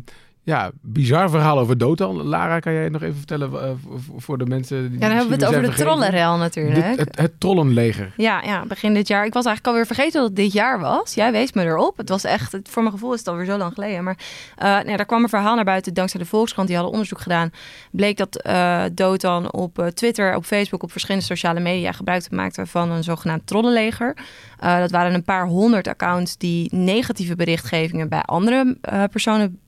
ja, 0.49 0.71
bizar 0.81 1.31
verhaal 1.31 1.59
over 1.59 1.79
Dotan. 1.79 2.23
Lara, 2.23 2.59
kan 2.59 2.73
jij 2.73 2.89
nog 2.89 3.03
even 3.03 3.17
vertellen 3.17 3.53
eh, 3.63 3.71
voor- 4.17 4.39
de 4.39 4.47
mensen 4.47 4.91
die 4.91 4.99
Ja, 5.01 5.07
dan 5.09 5.17
hebben 5.17 5.39
we 5.39 5.45
het 5.45 5.55
over 5.55 5.71
de 5.71 5.77
trollenrel 5.83 6.37
natuurlijk. 6.37 6.75
Dit- 6.87 6.99
het, 6.99 7.19
het 7.19 7.41
trollenleger. 7.41 8.13
Ja, 8.17 8.43
ja, 8.45 8.65
begin 8.67 8.95
dit 8.95 9.09
jaar. 9.09 9.25
Ik 9.27 9.33
was 9.33 9.45
eigenlijk 9.45 9.67
alweer 9.77 9.87
vergeten 9.95 10.21
dat 10.21 10.29
het 10.29 10.37
dit 10.37 10.53
jaar 10.53 10.81
was. 10.81 11.15
Jij 11.15 11.33
wees 11.33 11.53
me 11.53 11.65
erop. 11.65 11.97
Het 11.97 12.09
was 12.09 12.25
echt, 12.25 12.53
het- 12.53 12.69
voor 12.69 12.83
mijn 12.83 12.95
gevoel 12.95 13.13
is 13.13 13.19
het 13.19 13.29
alweer 13.29 13.45
zo 13.45 13.57
lang 13.57 13.75
geleden. 13.75 14.05
Maar 14.05 14.19
eh 14.57 14.79
nee, 14.85 14.97
daar 14.97 15.07
kwam 15.07 15.23
een 15.23 15.29
verhaal 15.29 15.55
naar 15.55 15.65
buiten 15.65 15.95
dankzij 15.95 16.21
de 16.21 16.27
Volkskrant. 16.27 16.67
Die 16.69 16.77
hadden 16.77 16.95
onderzoek 16.95 17.21
gedaan. 17.21 17.51
Bleek 17.91 18.17
dat 18.17 18.43
eh 18.43 18.83
Dotan 18.93 19.53
op 19.53 19.91
Twitter, 19.95 20.35
op 20.37 20.45
Facebook, 20.45 20.83
op 20.83 20.91
verschillende 20.91 21.27
sociale 21.27 21.61
media 21.61 21.93
gebruik 21.93 22.31
maakte 22.31 22.67
van 22.67 22.91
een 22.91 23.05
zogenaamd 23.05 23.47
trollenleger. 23.47 24.17
Dat 24.61 24.91
waren 24.91 25.15
een 25.15 25.25
paar 25.25 25.47
honderd 25.47 25.89
accounts 25.89 26.37
die 26.37 26.75
negatieve 26.75 27.37
berichtgevingen 27.37 28.09
bij 28.09 28.23
andere 28.23 28.77
personen 29.11 29.59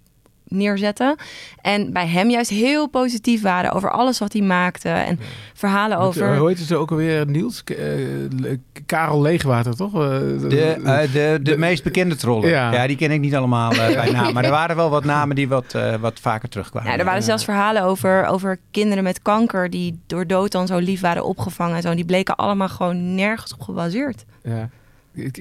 neerzetten. 0.51 1.17
En 1.61 1.93
bij 1.93 2.07
hem 2.07 2.31
juist 2.31 2.51
heel 2.51 2.89
positief 2.89 3.43
waren 3.43 3.73
over 3.73 3.91
alles 3.91 4.19
wat 4.19 4.33
hij 4.33 4.43
maakte. 4.43 4.89
En 4.89 5.19
verhalen 5.55 5.99
over... 5.99 6.37
Hoe 6.39 6.49
heet 6.49 6.59
ze 6.59 6.77
ook 6.77 6.91
alweer, 6.91 7.27
Niels? 7.27 7.65
K- 7.65 7.71
eh, 7.71 7.89
Karel 8.87 9.21
Leegwater, 9.23 9.77
toch? 9.77 9.93
Eh, 9.95 9.99
De, 10.49 10.63
eh, 10.85 11.01
de, 11.01 11.09
de, 11.13 11.39
de- 11.43 11.57
meest 11.59 11.83
bekende 11.83 12.17
trollen. 12.17 12.49
Ja. 12.49 12.73
Ja. 12.73 12.87
die 12.87 12.97
ken 12.97 13.11
ik 13.11 13.21
niet 13.21 13.35
allemaal 13.35 13.71
bij 13.77 14.11
naam. 14.11 14.33
Maar 14.35 14.45
er 14.45 14.51
waren 14.51 14.77
wel 14.77 14.91
wat 14.91 15.05
namen 15.05 15.37
die 15.37 15.49
wat, 15.49 15.75
eh, 15.75 15.95
wat 15.95 16.21
vaker 16.21 16.49
terugkwamen. 16.49 16.93
Ja, 16.93 16.99
er 16.99 17.05
waren 17.05 17.23
zelfs 17.23 17.45
verhalen 17.45 17.83
over, 17.83 18.27
over 18.27 18.59
kinderen 18.71 19.05
met 19.05 19.23
kanker 19.23 19.71
die 19.71 19.99
door 20.07 20.27
dood 20.27 20.53
dan 20.53 20.67
zo 20.67 20.79
lief 20.79 21.01
waren 21.01 21.25
opgevangen 21.25 21.77
en 21.77 21.83
zo. 21.83 21.89
En 21.89 21.97
die 21.97 22.05
bleken 22.05 22.37
allemaal 22.37 22.69
gewoon 22.69 23.15
nergens 23.15 23.55
op 23.55 23.61
gebaseerd. 23.61 24.25
ja. 24.43 24.69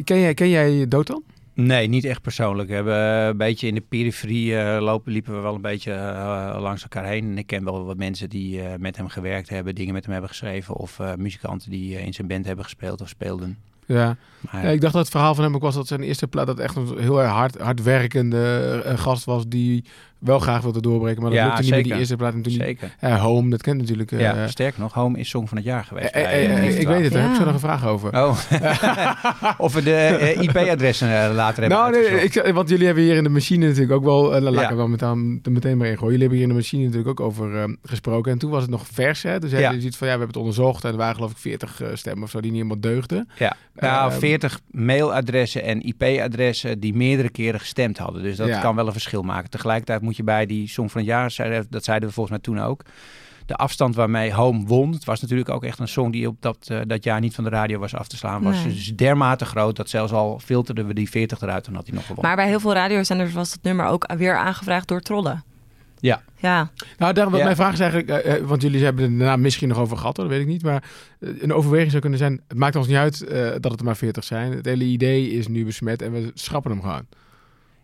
Ken 0.04 0.19
jij, 0.19 0.34
ken 0.34 0.50
jij 0.50 0.86
Dotan? 0.88 1.24
Nee, 1.60 1.88
niet 1.88 2.06
echt 2.06 2.22
persoonlijk. 2.22 2.69
We 2.69 2.76
hebben 2.76 2.95
eh, 2.95 3.26
een 3.26 3.38
beetje 3.38 3.67
in 3.67 3.76
de 3.76 3.84
periferie 3.89 4.58
eh, 4.58 4.82
lopen, 4.82 5.12
liepen 5.12 5.36
we 5.36 5.39
wel 5.39 5.56
een 5.56 5.62
beetje 5.62 5.91
eh, 5.91 6.58
langs 6.60 6.82
elkaar 6.82 7.06
heen. 7.06 7.24
En 7.24 7.38
ik 7.38 7.48
ken 7.48 7.63
wel 7.63 7.86
wat 7.86 7.98
mensen 7.98 8.30
die 8.30 8.62
met 8.78 8.98
hem 8.98 9.08
gewerkt 9.08 9.50
hebben, 9.50 9.76
dingen 9.76 9.93
met 9.93 10.04
hem 10.04 10.12
hebben 10.12 10.30
geschreven. 10.30 10.76
Of 10.76 11.00
muzikanten 11.17 11.72
die 11.72 12.02
in 12.02 12.13
zijn 12.13 12.28
band 12.28 12.45
hebben 12.45 12.63
gespeeld 12.63 13.02
of 13.02 13.10
speelden. 13.10 13.58
Ja. 13.86 14.17
Maar, 14.52 14.63
ja. 14.63 14.69
Ik 14.69 14.82
dacht 14.82 14.93
dat 14.93 15.02
het 15.02 15.12
verhaal 15.12 15.36
van 15.36 15.43
hem 15.43 15.56
ook 15.56 15.62
was 15.62 15.76
dat 15.76 15.88
zijn 15.88 16.02
eerste 16.02 16.28
plaat 16.28 16.48
dat 16.48 16.60
echt 16.60 16.76
een 16.76 17.00
heel 17.00 17.22
erg 17.22 17.32
hard, 17.32 17.58
hardwerkende 17.58 18.82
gast 18.86 19.26
was 19.26 19.48
die 19.48 19.86
wel 20.19 20.39
graag 20.39 20.62
wilde 20.62 20.82
doorbreken. 20.82 21.21
Maar 21.21 21.32
dat 21.32 21.39
Ja, 21.39 21.45
lukte 21.45 21.62
niet 21.62 21.71
met 21.71 21.84
die 21.84 21.93
eerste 21.95 22.15
plaat. 22.15 22.34
En 22.34 22.41
toen 22.41 22.51
die, 22.53 22.62
zeker. 22.62 22.95
ja, 23.01 23.17
Home, 23.17 23.49
dat 23.49 23.62
kent 23.62 23.77
natuurlijk. 23.77 24.12
eh, 24.12 24.19
ja, 24.19 24.47
sterker 24.47 24.79
nog, 24.82 24.93
Home 24.93 25.17
is 25.19 25.29
Song 25.29 25.47
van 25.47 25.58
het 25.58 25.65
Jaar 25.65 25.84
geweest. 25.84 26.10
eh, 26.13 26.21
eh, 26.23 26.45
eh, 26.45 26.58
eh, 26.67 26.79
ik 26.79 26.88
weet 26.88 27.03
het, 27.03 27.13
daar 27.13 27.21
heb 27.21 27.32
ik 27.32 27.38
zo 27.38 27.43
nog 27.45 27.53
een 27.53 27.60
vraag 27.60 27.88
over. 27.88 28.13
Oh, 28.23 28.38
of 29.65 29.73
we 29.73 29.84
de 29.84 29.95
eh, 29.95 30.41
IP-adressen 30.41 31.08
eh, 31.23 31.34
later 31.36 31.62
hebben 31.62 31.79
Nou, 31.79 31.91
nee, 31.91 32.23
ik, 32.23 32.51
want 32.53 32.69
jullie 32.69 32.86
hebben 32.86 33.03
hier 33.03 33.15
in 33.15 33.23
de 33.23 33.29
machine 33.29 33.65
natuurlijk 33.65 33.91
ook 33.93 34.03
wel, 34.03 34.36
uh, 34.36 34.41
laat 34.41 34.63
ik 34.63 34.69
er 34.69 34.75
wel 34.75 34.88
meteen, 34.88 35.41
meteen 35.49 35.77
maar 35.77 35.88
in 35.88 35.97
gooien. 35.97 36.17
Jullie 36.19 36.19
hebben 36.19 36.38
hier 36.38 36.41
in 36.47 36.49
de 36.49 36.55
machine 36.60 36.84
natuurlijk 36.84 37.10
ook 37.19 37.19
over 37.27 37.55
eh, 37.58 37.63
gesproken. 37.84 38.32
En 38.32 38.38
toen 38.38 38.51
was 38.51 38.62
het 38.62 38.71
nog 38.71 38.84
vers, 38.91 39.23
hè? 39.23 39.39
Dus 39.39 39.51
Ja. 39.51 39.71
je 39.71 39.82
ziet 39.82 39.95
van, 39.97 40.08
ja, 40.08 40.13
we 40.13 40.19
hebben 40.19 40.27
het 40.27 40.38
onderzocht 40.38 40.84
en 40.84 40.91
er 40.91 40.97
waren 40.97 41.15
geloof 41.15 41.32
ik 41.32 41.38
40 41.38 41.82
eh, 41.82 41.88
stemmen 41.93 42.23
of 42.23 42.29
zo 42.29 42.41
die 42.41 42.51
niet 42.51 42.62
helemaal 42.62 42.82
deugden. 42.82 43.29
Ja, 43.38 43.55
nou, 43.75 44.12
Ehm, 44.12 44.19
40 44.19 44.60
mailadressen 44.71 45.63
en 45.63 45.82
IP-adressen 45.88 46.79
die 46.79 46.93
meerdere 46.93 47.29
keren 47.29 47.60
gestemd 47.60 47.97
hadden. 47.97 48.23
Dus 48.23 48.38
dat 48.38 48.47
Ja. 48.47 48.60
kan 48.60 48.75
wel 48.75 48.86
een 48.86 48.91
verschil 48.91 49.21
maken. 49.21 49.49
Tegelijkertijd 49.49 50.01
moet 50.10 50.17
je 50.17 50.24
bij 50.24 50.45
die 50.45 50.67
Song 50.67 50.88
van 50.89 51.02
het 51.02 51.10
Jaar, 51.10 51.32
zeiden- 51.32 51.67
dat 51.69 51.84
zeiden 51.84 52.08
we 52.08 52.13
volgens 52.13 52.36
mij 52.36 52.43
toen 52.56 52.65
ook, 52.65 52.82
de 53.45 53.56
afstand 53.56 53.95
waarmee 53.95 54.34
Home 54.34 54.65
won. 54.65 54.91
Het 54.91 55.06
was 55.06 55.22
natuurlijk 55.22 55.50
ook 55.50 55.63
echt 55.63 55.80
een 55.80 55.88
song 55.88 56.12
die 56.12 56.28
op 56.28 56.36
dat, 56.39 56.58
eh, 56.67 56.80
dat 56.88 57.04
jaar 57.04 57.19
niet 57.19 57.36
van 57.36 57.43
de 57.43 57.50
radio 57.50 57.80
was 57.80 57.95
af 57.95 58.08
te 58.08 58.17
slaan. 58.17 58.43
Was 58.43 58.63
Nee. 58.63 58.74
dus 58.74 58.95
dermate 58.95 59.45
groot 59.45 59.76
dat 59.76 59.89
zelfs 59.89 60.12
al 60.12 60.39
filterden 60.39 60.88
we 60.88 60.93
die 60.93 61.10
40 61.10 61.41
eruit, 61.41 61.65
dan 61.65 61.74
had 61.76 61.86
hij 61.86 61.93
nog 61.95 62.06
gewonnen. 62.06 62.26
Maar 62.26 62.36
bij 62.36 62.48
heel 62.48 62.60
veel 62.60 62.74
radiozenders 62.74 63.34
was 63.34 63.50
dat 63.50 63.60
nummer 63.63 63.86
ook 63.86 64.13
weer 64.17 64.36
aangevraagd 64.38 64.88
door 64.88 65.02
trollen. 65.02 65.43
Ja. 66.00 66.22
Ja, 66.38 66.72
Nou, 66.98 67.13
daarom, 67.13 67.36
Ja. 67.36 67.43
mijn 67.43 67.56
vraag 67.56 67.74
is 67.74 67.80
eigenlijk, 67.80 68.10
eh, 68.10 68.36
eh, 68.36 68.43
want 68.45 68.62
jullie 68.62 68.84
hebben 68.84 69.04
het 69.04 69.17
daarna 69.19 69.36
misschien 69.36 69.67
nog 69.67 69.78
over 69.78 69.98
gehad, 69.98 70.17
hoor, 70.17 70.26
dat 70.26 70.34
weet 70.36 70.43
ik 70.45 70.52
niet. 70.52 70.63
Maar 70.63 70.84
een 71.19 71.54
overweging 71.54 71.89
zou 71.89 72.02
kunnen 72.02 72.19
zijn, 72.19 72.41
het 72.48 72.58
maakt 72.58 72.76
ons 72.76 72.88
niet 72.88 72.95
uit 72.98 73.22
eh, 73.22 73.50
dat 73.60 73.72
het 73.72 73.80
er 73.80 73.86
maar 73.86 73.95
40 73.98 74.24
zijn. 74.24 74.52
Het 74.52 74.65
hele 74.65 74.84
idee 74.84 75.30
is 75.32 75.48
nu 75.48 75.65
besmet 75.65 76.02
en 76.02 76.12
we 76.12 76.32
schrappen 76.34 76.72
hem 76.72 76.82
gewoon. 76.82 77.06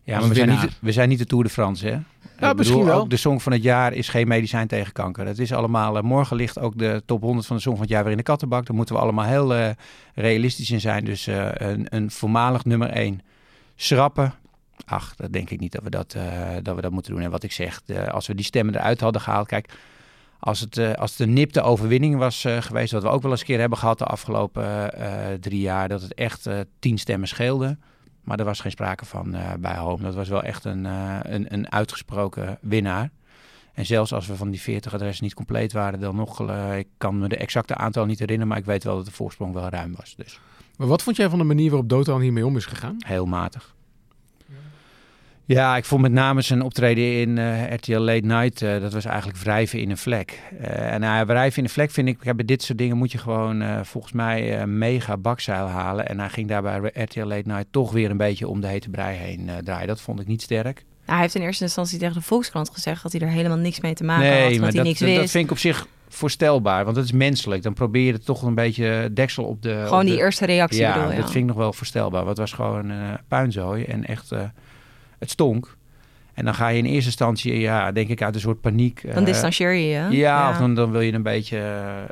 Ja, 0.05 0.19
maar 0.19 0.27
we 0.29 0.35
zijn, 0.35 0.49
niet, 0.49 0.77
we 0.81 0.91
zijn 0.91 1.09
niet 1.09 1.17
de 1.19 1.25
Tour 1.25 1.43
de 1.43 1.49
France, 1.49 1.87
hè? 1.87 1.93
Ik 1.95 2.01
bedoel, 2.41 2.55
misschien 2.55 2.83
wel. 2.85 2.99
Ook 2.99 3.09
de 3.09 3.17
Song 3.17 3.39
van 3.39 3.51
het 3.51 3.63
Jaar 3.63 3.93
is 3.93 4.09
geen 4.09 4.27
medicijn 4.27 4.67
tegen 4.67 4.93
kanker. 4.93 5.25
Het 5.25 5.39
is 5.39 5.51
allemaal... 5.53 5.97
eh, 5.97 6.03
morgen 6.03 6.35
ligt 6.35 6.59
ook 6.59 6.77
de 6.77 7.03
top 7.05 7.21
100 7.21 7.47
van 7.47 7.55
de 7.55 7.61
Song 7.61 7.73
van 7.73 7.83
het 7.83 7.91
Jaar 7.91 8.01
weer 8.03 8.11
in 8.11 8.17
de 8.17 8.23
kattenbak. 8.23 8.65
Daar 8.65 8.75
moeten 8.75 8.95
we 8.95 9.01
allemaal 9.01 9.25
heel 9.25 9.55
eh, 9.55 9.69
realistisch 10.15 10.71
in 10.71 10.79
zijn. 10.79 11.05
Dus 11.05 11.27
eh, 11.27 11.47
een, 11.53 11.85
een 11.89 12.11
voormalig 12.11 12.65
nummer 12.65 12.89
1 12.89 13.21
schrappen... 13.75 14.33
Ach, 14.85 15.15
dat 15.15 15.33
denk 15.33 15.49
ik 15.49 15.59
niet 15.59 15.71
dat 15.71 15.83
we 15.83 15.89
dat, 15.89 16.15
dat, 16.61 16.75
we 16.75 16.81
dat 16.81 16.91
moeten 16.91 17.13
doen. 17.13 17.21
En 17.21 17.31
wat 17.31 17.43
ik 17.43 17.51
zeg, 17.51 17.81
de- 17.85 18.11
als 18.11 18.27
we 18.27 18.35
die 18.35 18.45
stemmen 18.45 18.75
eruit 18.75 18.99
hadden 19.01 19.21
gehaald... 19.21 19.47
Kijk, 19.47 19.73
als 20.39 20.59
het, 20.59 20.97
als 20.97 21.11
het 21.11 21.19
een 21.19 21.33
nipte 21.33 21.61
overwinning 21.61 22.17
was 22.17 22.45
geweest... 22.59 22.91
wat 22.91 23.03
we 23.03 23.09
ook 23.09 23.21
wel 23.21 23.31
eens 23.31 23.39
een 23.39 23.45
keer 23.45 23.59
hebben 23.59 23.77
gehad 23.77 23.97
de 23.97 24.05
afgelopen 24.05 24.91
drie 25.41 25.59
jaar... 25.61 25.89
dat 25.89 26.01
het 26.01 26.13
echt 26.13 26.49
tien 26.79 26.97
stemmen 26.97 27.27
scheelde... 27.27 27.77
Maar 28.25 28.39
er 28.39 28.45
was 28.45 28.59
geen 28.59 28.71
sprake 28.71 29.05
van 29.05 29.35
eh, 29.35 29.53
bij 29.59 29.75
Home. 29.77 30.03
Dat 30.03 30.15
was 30.15 30.29
wel 30.29 30.43
echt 30.43 30.65
een, 30.65 30.85
eh, 30.85 31.19
een, 31.21 31.53
een 31.53 31.71
uitgesproken 31.71 32.57
winnaar. 32.61 33.09
En 33.73 33.85
zelfs 33.85 34.13
als 34.13 34.27
we 34.27 34.35
van 34.35 34.49
die 34.49 34.61
40 34.61 34.93
adressen 34.93 35.23
niet 35.23 35.33
compleet 35.33 35.73
waren, 35.73 35.99
dan 35.99 36.15
nog, 36.15 36.41
uh, 36.41 36.77
ik 36.77 36.87
kan 36.97 37.19
me 37.19 37.27
de 37.27 37.37
exacte 37.37 37.75
aantal 37.75 38.05
niet 38.05 38.19
herinneren, 38.19 38.47
maar 38.49 38.57
ik 38.57 38.65
weet 38.65 38.83
wel 38.83 38.95
dat 38.95 39.05
de 39.05 39.11
voorsprong 39.11 39.53
wel 39.53 39.69
ruim 39.69 39.95
was. 39.95 40.15
Dus. 40.15 40.39
Maar 40.77 40.87
wat 40.87 41.03
vond 41.03 41.15
jij 41.15 41.29
van 41.29 41.39
de 41.39 41.45
manier 41.45 41.69
waarop 41.69 41.89
Dotan 41.89 42.21
hiermee 42.21 42.45
om 42.45 42.57
is 42.57 42.65
gegaan? 42.65 42.95
Heel 42.97 43.25
matig. 43.25 43.74
Ja, 45.47 45.77
ik 45.77 45.85
vond 45.85 46.01
met 46.01 46.11
name 46.11 46.41
zijn 46.41 46.61
optreden 46.61 47.19
in 47.19 47.37
uh, 47.37 47.71
RTL 47.71 47.97
Late 47.97 48.25
Night, 48.25 48.61
uh, 48.61 48.81
dat 48.81 48.93
was 48.93 49.05
eigenlijk 49.05 49.37
wrijven 49.37 49.79
in 49.79 49.89
een 49.89 49.97
vlek. 49.97 50.39
Uh, 50.61 50.93
en 50.93 51.01
uh, 51.01 51.21
wrijven 51.21 51.57
in 51.57 51.63
een 51.63 51.69
vlek 51.69 51.91
vind 51.91 52.07
ik, 52.07 52.35
bij 52.35 52.45
dit 52.45 52.63
soort 52.63 52.77
dingen 52.77 52.97
moet 52.97 53.11
je 53.11 53.17
gewoon 53.17 53.85
volgens 53.85 54.13
mij 54.13 54.67
mega 54.67 55.17
bakzeil 55.17 55.67
halen. 55.67 56.07
En 56.07 56.19
hij 56.19 56.29
ging 56.29 56.47
daar 56.47 56.61
bij 56.61 56.91
RTL 56.93 57.25
Late 57.25 57.47
Night 57.47 57.65
toch 57.71 57.91
weer 57.91 58.09
een 58.09 58.17
beetje 58.17 58.47
om 58.47 58.61
de 58.61 58.67
hete 58.67 58.89
brei 58.89 59.17
heen 59.17 59.49
draaien. 59.63 59.87
Dat 59.87 60.01
vond 60.01 60.19
ik 60.19 60.27
niet 60.27 60.41
sterk. 60.41 60.75
Nou, 60.75 61.17
hij 61.17 61.21
heeft 61.21 61.35
in 61.35 61.41
eerste 61.41 61.63
instantie 61.63 61.99
tegen 61.99 62.13
de 62.13 62.21
Volkskrant 62.21 62.69
gezegd 62.69 63.03
dat 63.03 63.11
hij 63.11 63.21
er 63.21 63.27
helemaal 63.27 63.57
niks 63.57 63.79
mee 63.79 63.93
te 63.93 64.03
maken 64.03 64.23
nee, 64.23 64.41
had. 64.41 64.51
Dat 64.51 64.59
maar 64.59 64.67
hij 64.67 64.77
dat, 64.77 64.85
niks 64.85 64.99
wist. 64.99 65.15
dat 65.15 65.29
vind 65.29 65.45
ik 65.45 65.51
op 65.51 65.57
zich 65.57 65.87
voorstelbaar, 66.09 66.85
want 66.85 66.95
het 66.95 67.05
is 67.05 67.11
menselijk. 67.11 67.63
Dan 67.63 67.73
probeer 67.73 68.05
je 68.05 68.13
er 68.13 68.23
toch 68.23 68.41
een 68.41 68.55
beetje 68.55 69.09
deksel 69.13 69.43
op 69.43 69.61
de... 69.61 69.81
Gewoon 69.83 69.99
op 69.99 70.05
die 70.05 70.15
de, 70.15 70.21
eerste 70.21 70.45
reactie 70.45 70.79
ja, 70.79 70.93
bedoel, 70.93 71.09
ja, 71.09 71.15
dat 71.15 71.31
vind 71.31 71.43
ik 71.43 71.45
nog 71.45 71.57
wel 71.57 71.73
voorstelbaar. 71.73 72.25
Want 72.25 72.37
het 72.37 72.49
was 72.49 72.53
gewoon 72.53 72.93
puinzooi 73.27 73.83
en 73.83 74.05
echt... 74.05 74.31
het 75.25 75.33
stonk. 75.33 75.77
En 76.35 76.45
dan 76.45 76.53
ga 76.53 76.67
je 76.67 76.77
in 76.77 76.85
eerste 76.85 77.05
instantie, 77.05 77.59
ja, 77.59 77.91
denk 77.91 78.09
ik, 78.09 78.21
uit 78.21 78.35
een 78.35 78.41
soort 78.41 78.61
paniek. 78.61 79.13
Dan 79.13 79.19
uh, 79.19 79.25
distancieer 79.25 79.71
je 79.71 79.87
je. 79.87 79.93
Ja, 79.93 80.09
ja, 80.09 80.49
of 80.49 80.57
dan, 80.57 80.75
dan 80.75 80.91
wil 80.91 81.01
je 81.01 81.13
een 81.13 81.23
beetje 81.23 81.57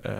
uh, 0.06 0.12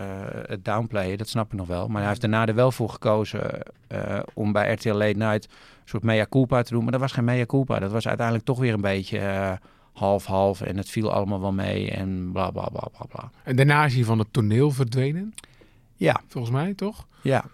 het 0.46 0.64
downplayen. 0.64 1.18
Dat 1.18 1.28
snap 1.28 1.52
ik 1.52 1.58
nog 1.58 1.66
wel. 1.66 1.88
Maar 1.88 2.00
hij 2.00 2.08
heeft 2.08 2.20
daarna 2.20 2.46
er 2.46 2.54
wel 2.54 2.72
voor 2.72 2.88
gekozen 2.88 3.62
uh, 3.92 4.20
om 4.34 4.52
bij 4.52 4.72
RTL 4.72 4.92
Late 4.92 5.16
Night 5.16 5.44
een 5.44 5.88
soort 5.88 6.02
mea 6.02 6.26
culpa 6.30 6.62
te 6.62 6.72
doen. 6.72 6.82
Maar 6.82 6.92
dat 6.92 7.00
was 7.00 7.12
geen 7.12 7.24
mea 7.24 7.46
culpa. 7.46 7.78
Dat 7.78 7.90
was 7.90 8.08
uiteindelijk 8.08 8.46
toch 8.46 8.58
weer 8.58 8.72
een 8.72 8.80
beetje 8.80 9.58
half-half. 9.92 10.60
en 10.60 10.76
het 10.76 10.90
viel 10.90 11.12
allemaal 11.12 11.40
wel 11.40 11.52
mee 11.52 11.90
en 11.90 12.30
bla 12.32 12.50
bla 12.50 12.68
bla 12.68 12.88
bla 12.96 13.06
bla. 13.08 13.30
En 13.42 13.56
daarna 13.56 13.84
is 13.84 13.94
hij 13.94 14.04
van 14.04 14.18
het 14.18 14.28
toneel 14.30 14.70
verdwenen? 14.70 15.34
Ja. 15.96 16.20
Volgens 16.28 16.52
mij, 16.52 16.74
toch? 16.74 17.06
Ja. 17.22 17.44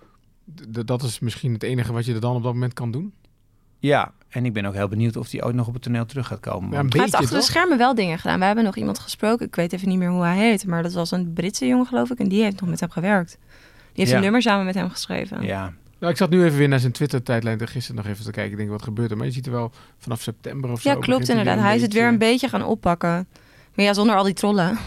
D 0.72 0.86
dat 0.86 1.02
is 1.02 1.18
misschien 1.18 1.52
het 1.52 1.62
enige 1.62 1.92
wat 1.92 2.04
je 2.04 2.14
er 2.14 2.20
dan 2.20 2.36
op 2.36 2.42
dat 2.42 2.52
moment 2.52 2.72
kan 2.72 2.90
doen? 2.90 3.12
Ja, 3.78 4.12
en 4.30 4.44
ik 4.44 4.52
ben 4.52 4.64
ook 4.66 4.74
heel 4.74 4.88
benieuwd 4.88 5.16
of 5.16 5.30
hij 5.30 5.44
ooit 5.44 5.54
nog 5.54 5.66
op 5.66 5.72
het 5.74 5.82
toneel 5.82 6.06
terug 6.06 6.26
gaat 6.26 6.40
komen. 6.40 6.70
Ja, 6.70 6.74
een 6.74 6.74
hij 6.74 6.82
beetje, 6.84 7.00
heeft 7.00 7.14
achter 7.14 7.28
toch? 7.30 7.38
de 7.38 7.44
schermen 7.44 7.78
wel 7.78 7.94
dingen 7.94 8.18
gedaan. 8.18 8.38
We 8.38 8.44
hebben 8.44 8.64
nog 8.64 8.76
iemand 8.76 8.98
gesproken. 8.98 9.46
Ik 9.46 9.54
weet 9.54 9.72
even 9.72 9.88
niet 9.88 9.98
meer 9.98 10.10
hoe 10.10 10.22
hij 10.22 10.36
heet. 10.36 10.66
Maar 10.66 10.82
dat 10.82 10.92
was 10.92 11.10
een 11.10 11.32
Britse 11.32 11.66
jongen, 11.66 11.86
geloof 11.86 12.10
ik. 12.10 12.18
En 12.18 12.28
die 12.28 12.42
heeft 12.42 12.60
nog 12.60 12.70
met 12.70 12.80
hem 12.80 12.90
gewerkt. 12.90 13.30
Die 13.30 13.68
heeft 13.92 14.10
Ja. 14.10 14.16
een 14.16 14.22
nummer 14.22 14.42
samen 14.42 14.64
met 14.64 14.74
hem 14.74 14.90
geschreven. 14.90 15.42
Ja, 15.42 15.72
Nou, 15.98 16.12
ik 16.12 16.18
zat 16.18 16.30
nu 16.30 16.44
even 16.44 16.58
weer 16.58 16.68
naar 16.68 16.78
zijn 16.80 16.92
Twitter-tijdlijn 16.92 17.68
gisteren 17.68 18.02
nog 18.02 18.12
even 18.12 18.24
te 18.24 18.30
kijken. 18.30 18.52
Ik 18.52 18.58
denk, 18.58 18.70
wat 18.70 18.82
gebeurt 18.82 19.10
er? 19.10 19.16
Maar 19.16 19.26
je 19.26 19.32
ziet 19.32 19.46
er 19.46 19.52
wel 19.52 19.72
vanaf 19.98 20.20
september 20.20 20.70
of 20.70 20.80
zo... 20.80 20.88
Ja, 20.90 20.94
klopt 20.96 21.28
inderdaad. 21.28 21.58
Hij 21.58 21.76
is 21.76 21.82
het 21.82 21.92
weer 21.92 22.06
een 22.08 22.18
beetje 22.18 22.48
gaan 22.48 22.64
oppakken. 22.64 23.26
Maar 23.74 23.84
ja, 23.84 23.94
zonder 23.94 24.16
al 24.16 24.24
die 24.24 24.34
trollen. 24.34 24.78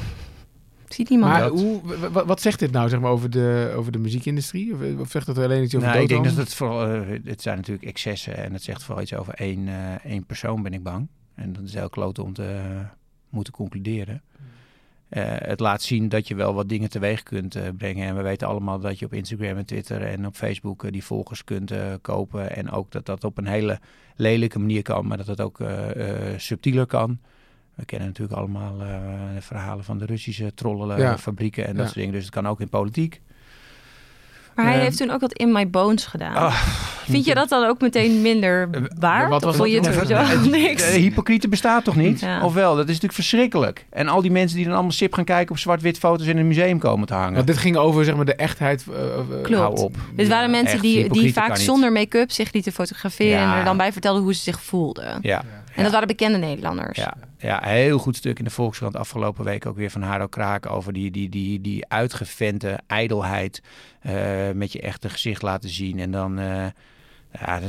Ziet 0.94 1.10
niemand 1.10 1.32
Maar 1.32 1.42
dat. 1.42 1.60
hoe, 1.60 1.82
wat 2.26 2.42
zegt 2.42 2.60
dit 2.60 2.72
nou 2.72 2.90
zeg 2.90 3.00
maar, 3.00 3.12
over, 3.12 3.30
de, 3.30 3.74
over 3.76 3.92
de 3.92 3.98
muziekindustrie? 3.98 4.74
Of, 4.74 5.00
of 5.00 5.12
zegt 5.12 5.28
het 5.28 5.38
alleen 5.38 5.64
iets 5.64 5.76
over 5.76 5.88
nou, 5.88 6.02
ik 6.02 6.08
denk 6.08 6.24
dat 6.24 6.36
het 6.36 6.54
vooral, 6.54 6.88
eh, 6.88 7.20
het 7.24 7.42
zijn 7.42 7.58
natuurlijk 7.58 7.86
excessen 7.86 8.38
en 8.38 8.54
het 8.54 8.64
zegt 8.64 8.84
vooral 8.84 9.04
iets 9.04 9.14
over 9.14 9.34
één, 9.34 9.68
eh, 9.68 10.06
één 10.06 10.26
persoon, 10.26 10.64
ben 10.64 10.74
ik 10.74 10.84
bang. 10.84 11.08
En 11.36 11.54
dat 11.54 11.64
is 11.64 11.74
heel 11.74 11.90
klote 11.90 12.24
om 12.24 12.34
te 12.34 12.46
eh, 12.46 12.80
moeten 13.30 13.54
concluderen. 13.54 14.22
Eh, 15.10 15.24
het 15.38 15.60
laat 15.60 15.82
zien 15.82 16.10
dat 16.10 16.28
je 16.28 16.36
wel 16.36 16.54
wat 16.54 16.70
dingen 16.70 16.90
teweeg 16.90 17.24
kunt 17.24 17.56
eh, 17.56 17.64
brengen. 17.78 18.08
En 18.08 18.16
we 18.16 18.22
weten 18.22 18.48
allemaal 18.48 18.80
dat 18.80 19.00
je 19.00 19.06
op 19.06 19.14
Instagram 19.14 19.58
en 19.58 19.66
Twitter 19.66 20.02
en 20.02 20.26
op 20.26 20.36
Facebook 20.36 20.84
eh, 20.84 20.92
die 20.92 21.04
volgers 21.04 21.44
kunt 21.44 21.72
eh, 21.72 21.94
kopen. 22.02 22.56
En 22.56 22.72
ook 22.72 22.92
dat 22.92 23.06
dat 23.06 23.24
op 23.24 23.38
een 23.38 23.48
hele 23.48 23.80
lelijke 24.16 24.60
manier 24.60 24.82
kan, 24.82 25.08
maar 25.08 25.18
dat 25.18 25.28
het 25.28 25.42
ook 25.42 25.60
eh, 25.60 26.32
eh, 26.32 26.40
subtieler 26.40 26.86
kan. 26.86 27.20
We 27.76 27.86
kennen 27.86 28.08
natuurlijk 28.08 28.38
allemaal 28.40 28.74
eh, 28.82 28.88
de 29.36 29.42
verhalen 29.42 29.84
van 29.84 29.98
de 29.98 30.06
Russische 30.06 30.54
trollenfabrieken 30.54 31.64
en 31.68 31.70
dat 31.70 31.78
Ja. 31.80 31.84
soort 31.86 31.96
dingen. 32.00 32.14
Dus 32.14 32.24
het 32.24 32.34
kan 32.34 32.48
ook 32.48 32.60
in 32.62 32.70
politiek. 32.70 33.22
Maar 34.56 34.66
hij 34.66 34.76
Eh, 34.76 34.82
heeft 34.82 34.98
toen 34.98 35.10
ook 35.12 35.22
wat 35.22 35.34
In 35.34 35.52
My 35.52 35.70
Bones 35.70 36.06
gedaan. 36.06 36.36
Ah, 36.36 36.62
Vind 37.04 37.26
je 37.26 37.34
dat 37.34 37.50
dan 37.50 37.66
ook 37.68 37.82
meteen 37.82 38.22
minder 38.22 38.68
Eh, 38.72 38.82
waar? 39.00 39.30
wat 39.30 39.44
was 39.44 39.60
of 39.60 39.68
je 39.68 39.80
niks? 40.52 40.92
De 40.92 40.98
hypocriete 41.00 41.48
bestaat 41.48 41.84
toch 41.84 41.96
niet? 41.96 42.20
Ja. 42.20 42.44
Of 42.46 42.54
wel? 42.54 42.72
Dat 42.72 42.84
is 42.84 42.88
natuurlijk 42.88 43.14
verschrikkelijk. 43.14 43.86
En 43.90 44.08
al 44.08 44.22
die 44.22 44.32
mensen 44.32 44.56
die 44.58 44.66
dan 44.66 44.74
allemaal 44.74 44.92
sip 44.92 45.14
gaan 45.14 45.24
kijken 45.24 45.52
op 45.52 45.58
zwart-wit 45.60 45.98
foto's 45.98 46.28
in 46.28 46.38
een 46.38 46.48
museum 46.48 46.80
komen 46.80 47.08
te 47.08 47.14
hangen. 47.14 47.34
Want 47.34 47.48
dit 47.48 47.58
ging 47.58 47.76
over 47.76 48.06
zeg 48.06 48.16
maar, 48.16 48.26
de 48.26 48.36
echtheid. 48.36 48.86
eh, 48.94 49.14
eh, 49.14 49.20
Klopt. 49.44 49.62
Hou 49.62 49.76
op. 49.80 49.96
Dit 50.16 50.28
waren 50.28 50.52
mensen 50.52 50.82
die, 50.82 51.10
die 51.10 51.34
vaak 51.34 51.58
zonder 51.58 51.92
make-up 51.92 52.32
zich 52.32 52.54
lieten 52.54 52.72
fotograferen 52.72 53.40
Ja. 53.42 53.52
en 53.54 53.60
er 53.60 53.66
dan 53.66 53.78
bij 53.78 53.92
vertelden 53.92 54.24
hoe 54.24 54.34
ze 54.34 54.42
zich 54.42 54.62
voelden. 54.62 55.20
Ja, 55.22 55.44
En 55.76 55.84
dat 55.84 55.92
waren 55.92 56.08
bekende 56.08 56.38
Nederlanders. 56.38 56.98
ja, 56.98 57.14
ja, 57.44 57.62
heel 57.64 57.98
goed 57.98 58.16
stuk 58.16 58.38
in 58.40 58.44
de 58.46 58.50
Volkskrant 58.52 58.96
afgelopen 58.96 59.44
week 59.46 59.66
ook 59.66 59.76
weer 59.76 59.90
van 59.92 60.02
Haro 60.02 60.28
Kraak 60.28 60.70
over 60.70 60.94
die, 60.94 61.12
die, 61.12 61.30
die, 61.30 61.62
die 61.62 61.86
uitgevente 61.88 62.80
ijdelheid 62.88 63.62
eh, 64.02 64.14
met 64.54 64.72
je 64.72 64.82
echte 64.82 65.10
gezicht 65.10 65.42
laten 65.42 65.70
zien. 65.70 66.00
En 66.00 66.12
dan, 66.12 66.40
eh, 66.40 66.66
ja, 67.40 67.60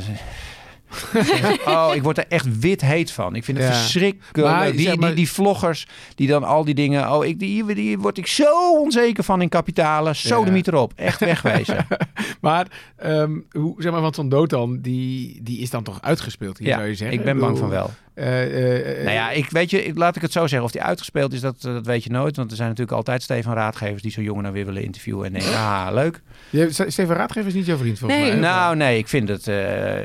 oh, 1.67 1.91
ik 1.95 2.03
word 2.03 2.19
er 2.19 2.25
echt 2.29 2.59
wit 2.59 2.81
heet 2.81 3.11
van. 3.11 3.35
Ik 3.35 3.45
vind 3.45 3.59
het 3.59 3.67
Ja. 3.67 3.73
verschrikkelijk. 3.73 4.55
Maar, 4.55 4.73
die, 4.73 4.81
zeg 4.81 4.97
maar- 4.97 5.07
die, 5.09 5.17
die 5.17 5.31
vloggers 5.31 5.87
die 6.15 6.29
dan 6.29 6.45
al 6.45 6.65
die 6.65 6.75
dingen. 6.75 7.13
Oh, 7.13 7.25
ik, 7.25 7.39
die, 7.39 7.75
die 7.75 7.99
word 7.99 8.19
ik 8.19 8.27
zo 8.27 8.79
onzeker 8.81 9.25
van 9.25 9.43
in 9.43 9.49
kapitalen. 9.49 10.17
Zo 10.17 10.45
Ja. 10.47 10.53
erop. 10.63 10.93
Echt 10.97 11.21
wegwezen. 11.21 11.87
Maar, 12.41 12.67
ehm, 12.97 13.39
hoe, 13.51 13.75
zeg 13.83 13.93
maar, 13.93 14.01
want 14.01 14.15
zo'n 14.15 14.29
Dotan, 14.29 14.79
die, 14.81 15.43
die 15.43 15.59
is 15.59 15.71
dan 15.71 15.83
toch 15.83 16.03
uitgespeeld 16.03 16.59
hier, 16.59 16.69
ja, 16.69 16.75
zou 16.77 16.89
je 16.89 16.95
zeggen? 16.95 17.19
ik 17.19 17.25
ben 17.25 17.39
bang 17.39 17.59
van 17.59 17.69
wel. 17.69 17.91
Eh, 18.15 18.43
eh, 18.43 18.91
eh, 18.99 19.05
Nou 19.05 19.15
ja, 19.15 19.31
ik 19.31 19.51
weet 19.51 19.71
je, 19.71 19.85
ik- 19.85 19.97
laat 19.99 20.17
ik 20.17 20.23
het 20.23 20.33
zo 20.33 20.41
zeggen. 20.47 20.63
Of 20.63 20.71
die 20.73 20.83
uitgespeeld 20.83 21.33
is, 21.33 21.41
dat, 21.41 21.61
dat 21.61 21.87
weet 21.87 22.05
je 22.05 22.11
nooit. 22.11 22.37
Want 22.37 22.51
er 22.51 22.57
zijn 22.57 22.69
natuurlijk 22.69 22.97
altijd 22.97 23.23
Stefan 23.23 23.55
Raadgevers 23.55 24.03
die 24.03 24.11
zo'n 24.13 24.25
jongen 24.25 24.43
nou 24.43 24.55
weer 24.55 24.65
willen 24.65 24.83
interviewen. 24.83 25.27
En 25.27 25.33
denken, 25.33 25.51
ah, 25.59 25.89
leuk. 25.93 26.21
je- 26.51 26.69
Steven 26.73 27.17
Raadgever 27.17 27.49
is 27.49 27.55
niet 27.55 27.67
jouw 27.67 27.77
vriend, 27.77 27.99
volgens 27.99 28.21
Nee. 28.21 28.31
mij. 28.31 28.41
Nou, 28.41 28.77
nee, 28.77 28.99
ik 28.99 29.09
vind 29.09 29.29
het, 29.29 29.49
eh, 29.49 29.57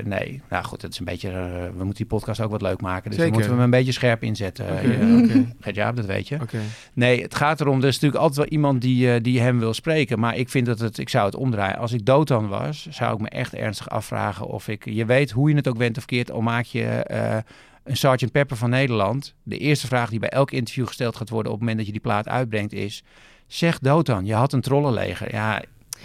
nee. 0.04 0.42
Nou 0.50 0.64
goed, 0.64 0.82
het 0.82 0.92
is 0.94 1.00
een 1.00 1.06
beetje, 1.06 1.30
we 1.78 1.84
moeten 1.84 1.96
die 1.96 2.06
podcast 2.06 2.42
ook 2.42 2.52
wat 2.52 2.62
leuk 2.62 2.82
maken. 2.82 3.10
Dus 3.10 3.20
Zeker. 3.20 3.24
dan 3.24 3.32
moeten 3.32 3.50
we 3.50 3.56
hem 3.56 3.64
een 3.74 3.78
beetje 3.80 3.92
scherp 3.92 4.24
inzetten. 4.24 4.66
Oké, 4.66 4.86
Uh, 4.86 5.24
oké, 5.24 5.46
Gert-Jaap, 5.62 5.96
dat 5.96 6.06
weet 6.06 6.28
je. 6.28 6.36
oké. 6.42 6.58
Nee, 6.94 7.22
het 7.22 7.36
gaat 7.36 7.62
erom, 7.62 7.82
er 7.82 7.88
is 7.88 7.94
natuurlijk 7.94 8.22
altijd 8.22 8.38
wel 8.50 8.58
iemand 8.58 8.82
die, 8.82 9.22
die 9.22 9.40
hem 9.42 9.60
wil 9.60 9.74
spreken. 9.74 10.20
Maar 10.20 10.36
ik 10.38 10.50
vind 10.50 10.66
dat 10.66 10.80
het, 10.80 10.98
ik 10.98 11.10
zou 11.10 11.26
het 11.26 11.36
omdraaien. 11.36 11.78
Als 11.78 11.94
ik 11.94 12.06
Dotan 12.06 12.48
was, 12.48 12.88
zou 12.90 13.14
ik 13.14 13.20
me 13.22 13.30
echt 13.30 13.54
ernstig 13.54 13.90
afvragen 13.90 14.48
of 14.48 14.68
ik, 14.68 14.86
je 14.86 15.06
weet 15.06 15.32
hoe 15.32 15.50
je 15.50 15.56
het 15.56 15.68
ook 15.68 15.78
went 15.78 15.98
of 15.98 16.06
keert, 16.06 16.32
al 16.32 16.42
maak 16.42 16.66
je 16.66 16.84
eh, 16.86 17.38
een 17.84 17.98
Sgt. 17.98 18.32
Pepper 18.32 18.58
van 18.58 18.70
Nederland. 18.70 19.34
De 19.44 19.58
eerste 19.58 19.88
vraag 19.88 20.10
die 20.10 20.20
bij 20.20 20.30
elk 20.30 20.52
interview 20.52 20.88
gesteld 20.88 21.16
gaat 21.16 21.30
worden 21.30 21.52
op 21.52 21.58
het 21.60 21.68
moment 21.68 21.78
dat 21.78 21.86
je 21.88 21.92
die 21.92 22.02
plaat 22.10 22.28
uitbrengt 22.28 22.74
is, 22.74 23.04
zeg 23.48 23.80
Dotan, 23.80 24.26
je 24.26 24.34
had 24.34 24.54
een 24.54 24.62
trollenleger. 24.62 25.32
Ja, 25.32 25.62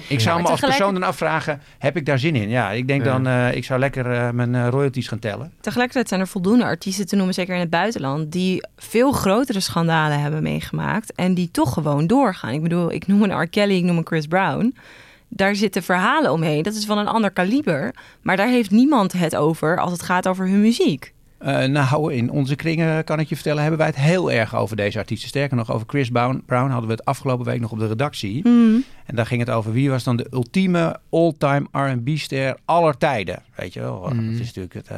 ik 0.08 0.20
zou 0.20 0.36
me 0.42 0.42
als 0.48 0.52
tegelijk- 0.54 0.76
persoon 0.78 0.94
dan 0.94 1.08
afvragen, 1.08 1.60
heb 1.78 1.96
ik 1.96 2.06
daar 2.06 2.18
zin 2.18 2.36
in? 2.36 2.48
Ja, 2.48 2.70
ik 2.70 2.86
denk 2.88 3.04
Ja. 3.04 3.12
dan, 3.12 3.26
eh, 3.26 3.54
ik 3.56 3.64
zou 3.64 3.80
lekker 3.80 4.10
eh, 4.12 4.30
mijn 4.30 4.54
eh, 4.54 4.68
royalties 4.68 5.08
gaan 5.08 5.18
tellen. 5.18 5.52
Tegelijkertijd 5.60 6.08
zijn 6.08 6.20
er 6.20 6.26
voldoende 6.26 6.64
artiesten 6.64 7.06
te 7.06 7.16
noemen, 7.16 7.34
zeker 7.34 7.54
in 7.54 7.60
het 7.60 7.70
buitenland, 7.70 8.32
die 8.32 8.66
veel 8.76 9.12
grotere 9.12 9.60
schandalen 9.60 10.20
hebben 10.20 10.42
meegemaakt 10.42 11.12
en 11.12 11.34
die 11.34 11.50
toch 11.50 11.72
gewoon 11.72 12.06
doorgaan. 12.06 12.52
Ik 12.52 12.62
bedoel, 12.62 12.92
ik 12.92 13.06
noem 13.06 13.22
een 13.22 13.40
R. 13.42 13.46
Kelly, 13.48 13.76
ik 13.76 13.84
noem 13.84 13.96
een 13.96 14.06
Chris 14.06 14.26
Brown. 14.26 14.76
Daar 15.28 15.54
zitten 15.54 15.82
verhalen 15.82 16.32
omheen. 16.32 16.62
Dat 16.62 16.74
is 16.74 16.84
van 16.86 16.98
een 16.98 17.06
ander 17.08 17.30
kaliber. 17.30 17.94
Maar 18.22 18.36
daar 18.36 18.48
heeft 18.48 18.70
niemand 18.70 19.12
het 19.12 19.36
over 19.36 19.78
als 19.80 19.92
het 19.92 20.02
gaat 20.02 20.28
over 20.28 20.48
hun 20.48 20.60
muziek. 20.60 21.12
Eh, 21.44 21.64
nou, 21.64 22.12
in 22.14 22.30
onze 22.30 22.54
kringen 22.56 23.04
kan 23.04 23.20
ik 23.20 23.28
je 23.28 23.34
vertellen, 23.34 23.60
hebben 23.60 23.78
wij 23.78 23.86
het 23.88 23.96
heel 23.96 24.32
erg 24.32 24.54
over 24.56 24.76
deze 24.76 24.98
artiesten. 24.98 25.28
Sterker 25.28 25.56
nog, 25.56 25.72
over 25.72 25.86
Chris 25.88 26.08
Brown, 26.10 26.42
Brown 26.46 26.70
hadden 26.70 26.88
we 26.88 26.94
het 26.94 27.04
afgelopen 27.04 27.44
week 27.44 27.60
nog 27.60 27.70
op 27.70 27.78
de 27.78 27.86
redactie. 27.86 28.40
Hmm. 28.42 28.84
En 29.06 29.16
daar 29.16 29.26
ging 29.26 29.40
het 29.40 29.50
over 29.50 29.72
wie 29.72 29.90
was 29.90 30.04
dan 30.04 30.16
de 30.16 30.26
ultieme 30.30 30.96
all-time 31.10 31.66
R&B-ster 31.72 32.56
aller 32.64 32.96
tijden. 32.98 33.42
Weet 33.56 33.72
je 33.72 33.80
wel, 33.80 34.00
Mhm. 34.12 34.24
het 34.30 34.40
is 34.40 34.46
natuurlijk 34.46 34.74
het, 34.74 34.86
eh, 34.86 34.96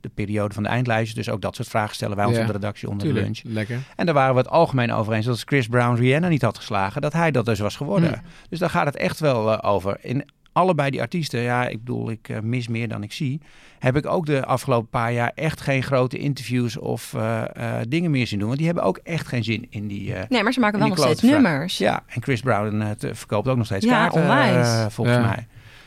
de 0.00 0.08
periode 0.14 0.54
van 0.54 0.62
de 0.62 0.68
eindlijstjes. 0.68 1.14
Dus 1.24 1.34
ook 1.34 1.40
dat 1.40 1.56
soort 1.56 1.68
vragen 1.68 1.94
stellen 1.94 2.16
wij 2.16 2.24
ons 2.24 2.34
Ja, 2.34 2.40
op 2.40 2.46
de 2.46 2.52
redactie 2.52 2.88
onder 2.88 3.06
de 3.06 3.12
lunch. 3.12 3.40
lekker. 3.44 3.78
En 3.96 4.04
daar 4.06 4.14
waren 4.14 4.34
we 4.34 4.40
het 4.40 4.50
algemeen 4.50 4.92
over 4.92 5.12
eens 5.12 5.24
dat 5.24 5.34
als 5.34 5.44
Chris 5.46 5.66
Brown 5.66 5.96
Rihanna 6.00 6.28
niet 6.28 6.42
had 6.42 6.56
geslagen, 6.56 7.00
dat 7.02 7.12
hij 7.12 7.30
dat 7.30 7.44
dus 7.44 7.58
was 7.58 7.76
geworden. 7.76 8.08
Hmm. 8.12 8.22
Dus 8.48 8.58
daar 8.58 8.70
gaat 8.70 8.86
het 8.86 8.96
echt 8.96 9.20
wel 9.20 9.52
eh, 9.52 9.72
over. 9.72 9.96
In 10.00 10.24
allebei 10.54 10.90
die 10.90 11.00
artiesten, 11.00 11.40
ja, 11.40 11.68
ik 11.68 11.78
bedoel, 11.78 12.10
ik 12.10 12.28
eh, 12.28 12.40
mis 12.40 12.68
meer 12.68 12.88
dan 12.88 13.02
ik 13.02 13.12
zie. 13.12 13.40
Heb 13.78 13.96
ik 13.96 14.06
ook 14.06 14.26
de 14.26 14.44
afgelopen 14.44 14.88
paar 14.88 15.12
jaar 15.12 15.32
echt 15.34 15.60
geen 15.60 15.82
grote 15.82 16.18
interviews 16.18 16.76
of 16.76 17.14
eh, 17.14 17.42
eh, 17.78 17.86
dingen 17.88 18.10
meer 18.10 18.26
zien 18.26 18.38
doen. 18.38 18.46
Want 18.46 18.58
die 18.58 18.66
hebben 18.68 18.84
ook 18.84 18.98
echt 19.02 19.26
geen 19.26 19.44
zin 19.44 19.66
in 19.70 19.86
die. 19.88 20.14
eh, 20.14 20.22
Nee, 20.28 20.42
maar 20.42 20.52
ze 20.52 20.60
maken 20.60 20.78
wel 20.78 20.88
nog 20.88 20.98
steeds 20.98 21.20
vraag. 21.20 21.32
nummers. 21.32 21.78
Ja, 21.78 22.02
en 22.06 22.22
Chris 22.22 22.40
Brown 22.40 22.94
te- 22.98 23.14
verkoopt 23.14 23.48
ook 23.48 23.56
nog 23.56 23.66
steeds 23.66 23.84
Ja, 23.84 23.90
kaarten, 23.90 24.20
onwijs. 24.20 24.66
eh, 24.66 24.86
volgens 24.88 25.16
Ja. 25.16 25.22
mij. 25.22 25.46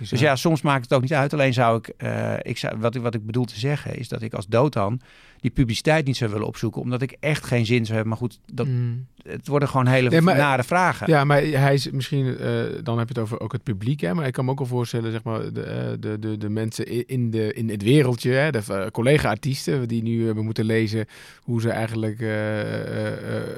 Dus 0.09 0.19
ja, 0.19 0.35
soms 0.35 0.61
maakt 0.61 0.83
het 0.83 0.93
ook 0.93 1.01
niet 1.01 1.13
uit. 1.13 1.33
Alleen 1.33 1.53
zou 1.53 1.77
ik, 1.77 1.87
eh, 1.97 2.33
ik 2.41 2.57
zou, 2.57 2.77
wat, 2.79 2.95
ik, 2.95 3.01
wat 3.01 3.13
ik 3.15 3.25
bedoel 3.25 3.45
te 3.45 3.59
zeggen 3.59 3.97
is 3.97 4.07
dat 4.07 4.21
ik 4.21 4.33
als 4.33 4.47
Dotan, 4.47 4.99
die 5.39 5.51
publiciteit 5.51 6.05
niet 6.05 6.17
zou 6.17 6.31
willen 6.31 6.47
opzoeken. 6.47 6.81
Omdat 6.81 7.01
ik 7.01 7.15
echt 7.19 7.45
geen 7.45 7.65
zin 7.65 7.85
zou 7.85 7.87
hebben. 7.95 8.07
Maar 8.07 8.17
goed, 8.17 8.39
dat, 8.53 8.67
Mm. 8.67 9.05
het 9.23 9.47
worden 9.47 9.69
gewoon 9.69 9.87
hele 9.87 10.09
Nee, 10.09 10.21
maar- 10.21 10.37
nare 10.37 10.63
vragen. 10.63 11.09
Ja, 11.09 11.23
maar 11.23 11.41
hij 11.43 11.73
is 11.73 11.89
misschien, 11.91 12.37
eh, 12.37 12.49
dan 12.83 12.97
heb 12.97 13.07
je 13.07 13.13
het 13.13 13.23
over 13.23 13.39
ook 13.39 13.51
het 13.51 13.63
publiek, 13.63 13.99
hè, 14.01 14.13
maar 14.13 14.27
ik 14.27 14.33
kan 14.33 14.45
me 14.45 14.51
ook 14.51 14.57
wel 14.57 14.67
voorstellen, 14.67 15.11
zeg 15.11 15.23
maar, 15.23 15.53
de, 15.53 15.61
eh, 15.63 15.91
de, 15.99 16.19
de, 16.19 16.37
de 16.37 16.49
mensen 16.49 17.07
in, 17.07 17.31
de, 17.31 17.53
in 17.53 17.69
het 17.69 17.83
wereldje, 17.83 18.31
hè, 18.31 18.51
de 18.51 18.89
collega-artiesten 18.91 19.87
die 19.87 20.03
nu 20.03 20.25
hebben 20.25 20.43
moeten 20.43 20.65
lezen 20.65 21.05
hoe 21.41 21.61
ze 21.61 21.69
eigenlijk 21.69 22.19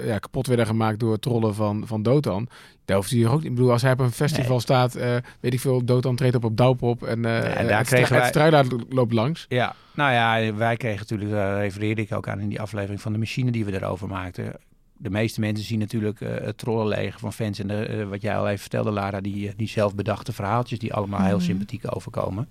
ja, 0.05 0.17
kapot 0.19 0.47
werden 0.47 0.65
gemaakt 0.65 0.99
door 0.99 1.19
trollen 1.19 1.55
van, 1.55 1.83
van 1.87 2.03
Dotan. 2.03 2.47
Daar 2.89 2.97
hoeft 2.97 3.11
hij 3.11 3.27
ook 3.27 3.35
niet. 3.35 3.45
Ik 3.45 3.55
bedoel, 3.55 3.71
als 3.71 3.81
hij 3.81 3.91
op 3.91 3.99
een 3.99 4.11
festival 4.11 4.49
Nee. 4.51 4.59
staat, 4.59 4.95
eh, 4.95 5.15
weet 5.39 5.53
ik 5.53 5.59
veel, 5.59 5.83
treedt 6.15 6.35
op 6.35 6.43
op 6.43 6.57
Douwpop 6.57 7.03
en, 7.03 7.25
eh 7.25 7.57
en 7.59 7.67
daar 7.67 7.77
het, 7.77 7.87
kregen 7.87 8.15
wij- 8.17 8.27
struilaar 8.27 8.65
loopt 8.89 9.13
langs. 9.13 9.45
Ja, 9.49 9.75
nou 9.93 10.11
ja, 10.13 10.53
wij 10.55 10.77
kregen 10.77 10.99
natuurlijk, 10.99 11.31
daar 11.31 11.59
refereerde 11.59 12.01
ik 12.01 12.11
ook 12.13 12.27
aan 12.27 12.39
in 12.39 12.49
die 12.49 12.61
aflevering 12.61 13.01
van 13.01 13.11
de 13.11 13.17
machine 13.17 13.51
die 13.51 13.65
we 13.65 13.73
erover 13.73 14.07
maakten. 14.07 14.53
De 14.97 15.09
meeste 15.09 15.39
mensen 15.39 15.65
zien 15.65 15.79
natuurlijk 15.79 16.21
eh, 16.21 16.29
het 16.45 16.57
trollenleger 16.57 17.19
van 17.19 17.33
fans. 17.33 17.59
En 17.59 17.67
de, 17.67 18.05
wat 18.09 18.21
jij 18.21 18.37
al 18.37 18.47
even 18.47 18.59
vertelde, 18.59 18.91
Lara, 18.91 19.21
die, 19.21 19.53
die 19.57 19.67
zelfbedachte 19.67 20.33
verhaaltjes 20.33 20.79
die 20.79 20.93
allemaal 20.93 21.21
heel 21.25 21.35
Mhm. 21.35 21.45
sympathiek 21.45 21.83
overkomen. 21.95 22.47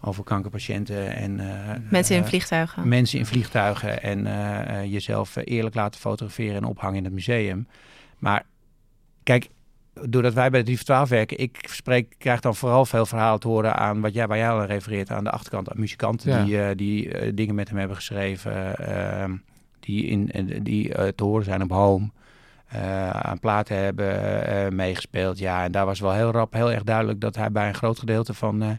Over 0.00 0.24
kankerpatiënten 0.24 1.16
en... 1.16 1.40
eh, 1.40 1.76
Mensen 1.90 2.16
in 2.16 2.24
vliegtuigen. 2.24 2.88
Mensen 2.88 3.18
in 3.18 3.26
vliegtuigen 3.26 4.02
en 4.02 4.26
jezelf 4.90 5.36
eerlijk 5.44 5.74
laten 5.74 6.00
fotograferen 6.00 6.56
en 6.56 6.64
ophangen 6.64 6.96
in 6.98 7.04
het 7.04 7.12
museum. 7.12 7.66
Maar 8.18 8.44
kijk, 9.24 9.48
doordat 10.08 10.34
wij 10.34 10.50
bij 10.50 10.58
de 10.58 10.64
3 10.64 10.76
voor 10.76 10.86
12 10.86 11.08
werken, 11.08 11.38
ik 11.38 11.58
spreek, 11.68 12.14
krijg 12.18 12.40
dan 12.40 12.54
vooral 12.54 12.86
veel 12.86 13.06
verhalen 13.06 13.40
te 13.40 13.48
horen 13.48 13.76
aan 13.76 14.00
wat 14.00 14.14
jij, 14.14 14.26
waar 14.26 14.36
jij 14.36 14.50
al 14.50 14.64
refereert 14.64 15.10
aan 15.10 15.24
de 15.24 15.30
achterkant. 15.30 15.70
Aan 15.70 15.80
muzikanten 15.80 16.30
Ja. 16.30 16.44
die, 16.44 16.60
eh, 16.62 16.76
die 16.76 17.10
eh, 17.12 17.30
dingen 17.34 17.54
met 17.54 17.68
hem 17.68 17.78
hebben 17.78 17.96
geschreven, 17.96 18.76
eh, 18.76 19.30
die, 19.80 20.04
in, 20.06 20.30
eh, 20.32 20.58
die 20.62 21.14
te 21.14 21.24
horen 21.24 21.44
zijn 21.44 21.62
op 21.62 21.70
Home. 21.70 22.08
aan 23.12 23.38
platen 23.38 23.76
hebben 23.76 24.74
meegespeeld. 24.74 25.38
Ja, 25.38 25.64
en 25.64 25.72
daar 25.72 25.86
was 25.86 26.00
wel 26.00 26.12
heel 26.12 26.30
rap 26.30 26.52
heel 26.52 26.72
erg 26.72 26.82
duidelijk 26.82 27.20
dat 27.20 27.36
hij 27.36 27.50
bij 27.52 27.68
een 27.68 27.74
groot 27.74 27.98
gedeelte 27.98 28.34
van 28.34 28.78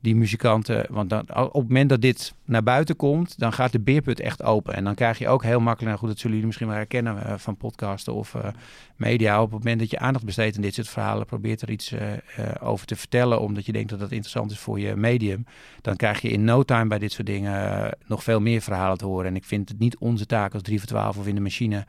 die 0.00 0.16
muzikanten. 0.16 0.86
Want 0.90 1.10
dan, 1.10 1.20
op 1.36 1.52
het 1.52 1.68
moment 1.68 1.88
dat 1.88 2.00
dit 2.00 2.34
naar 2.44 2.62
buiten 2.62 2.96
komt, 2.96 3.38
dan 3.38 3.52
gaat 3.52 3.72
de 3.72 3.80
beerput 3.80 4.20
echt 4.20 4.42
open. 4.42 4.74
En 4.74 4.84
dan 4.84 4.94
krijg 4.94 5.18
je 5.18 5.28
ook 5.28 5.42
heel 5.42 5.60
makkelijk, 5.60 5.86
nou 5.86 5.98
goed, 5.98 6.08
dat 6.08 6.16
zullen 6.16 6.30
jullie 6.30 6.46
misschien 6.46 6.68
wel 6.68 6.76
herkennen 6.76 7.24
eh, 7.24 7.34
van 7.36 7.56
podcasten 7.56 8.14
of 8.14 8.34
eh, 8.34 8.48
media. 8.96 9.42
Op 9.42 9.50
het 9.50 9.58
moment 9.58 9.80
dat 9.80 9.90
je 9.90 9.98
aandacht 9.98 10.24
besteedt 10.24 10.56
aan 10.56 10.62
dit 10.62 10.74
soort 10.74 10.88
verhalen, 10.88 11.26
probeert 11.26 11.62
er 11.62 11.70
iets 11.70 11.92
eh, 11.92 12.12
over 12.60 12.86
te 12.86 12.96
vertellen, 12.96 13.40
omdat 13.40 13.66
je 13.66 13.72
denkt 13.72 13.90
dat 13.90 13.98
dat 13.98 14.10
interessant 14.10 14.50
is 14.50 14.58
voor 14.58 14.80
je 14.80 14.96
medium. 14.96 15.46
Dan 15.80 15.96
krijg 15.96 16.20
je 16.20 16.28
in 16.28 16.44
no 16.44 16.62
time 16.62 16.86
bij 16.86 16.98
dit 16.98 17.12
soort 17.12 17.26
dingen 17.26 17.90
nog 18.06 18.22
veel 18.22 18.40
meer 18.40 18.60
verhalen 18.60 18.98
te 18.98 19.06
horen. 19.06 19.26
En 19.26 19.36
ik 19.36 19.44
vind 19.44 19.68
het 19.68 19.78
niet 19.78 19.98
onze 19.98 20.26
taak 20.26 20.52
als 20.52 20.62
3 20.62 20.78
voor 20.78 20.88
12 20.88 21.18
of 21.18 21.26
in 21.26 21.34
de 21.34 21.40
machine 21.40 21.86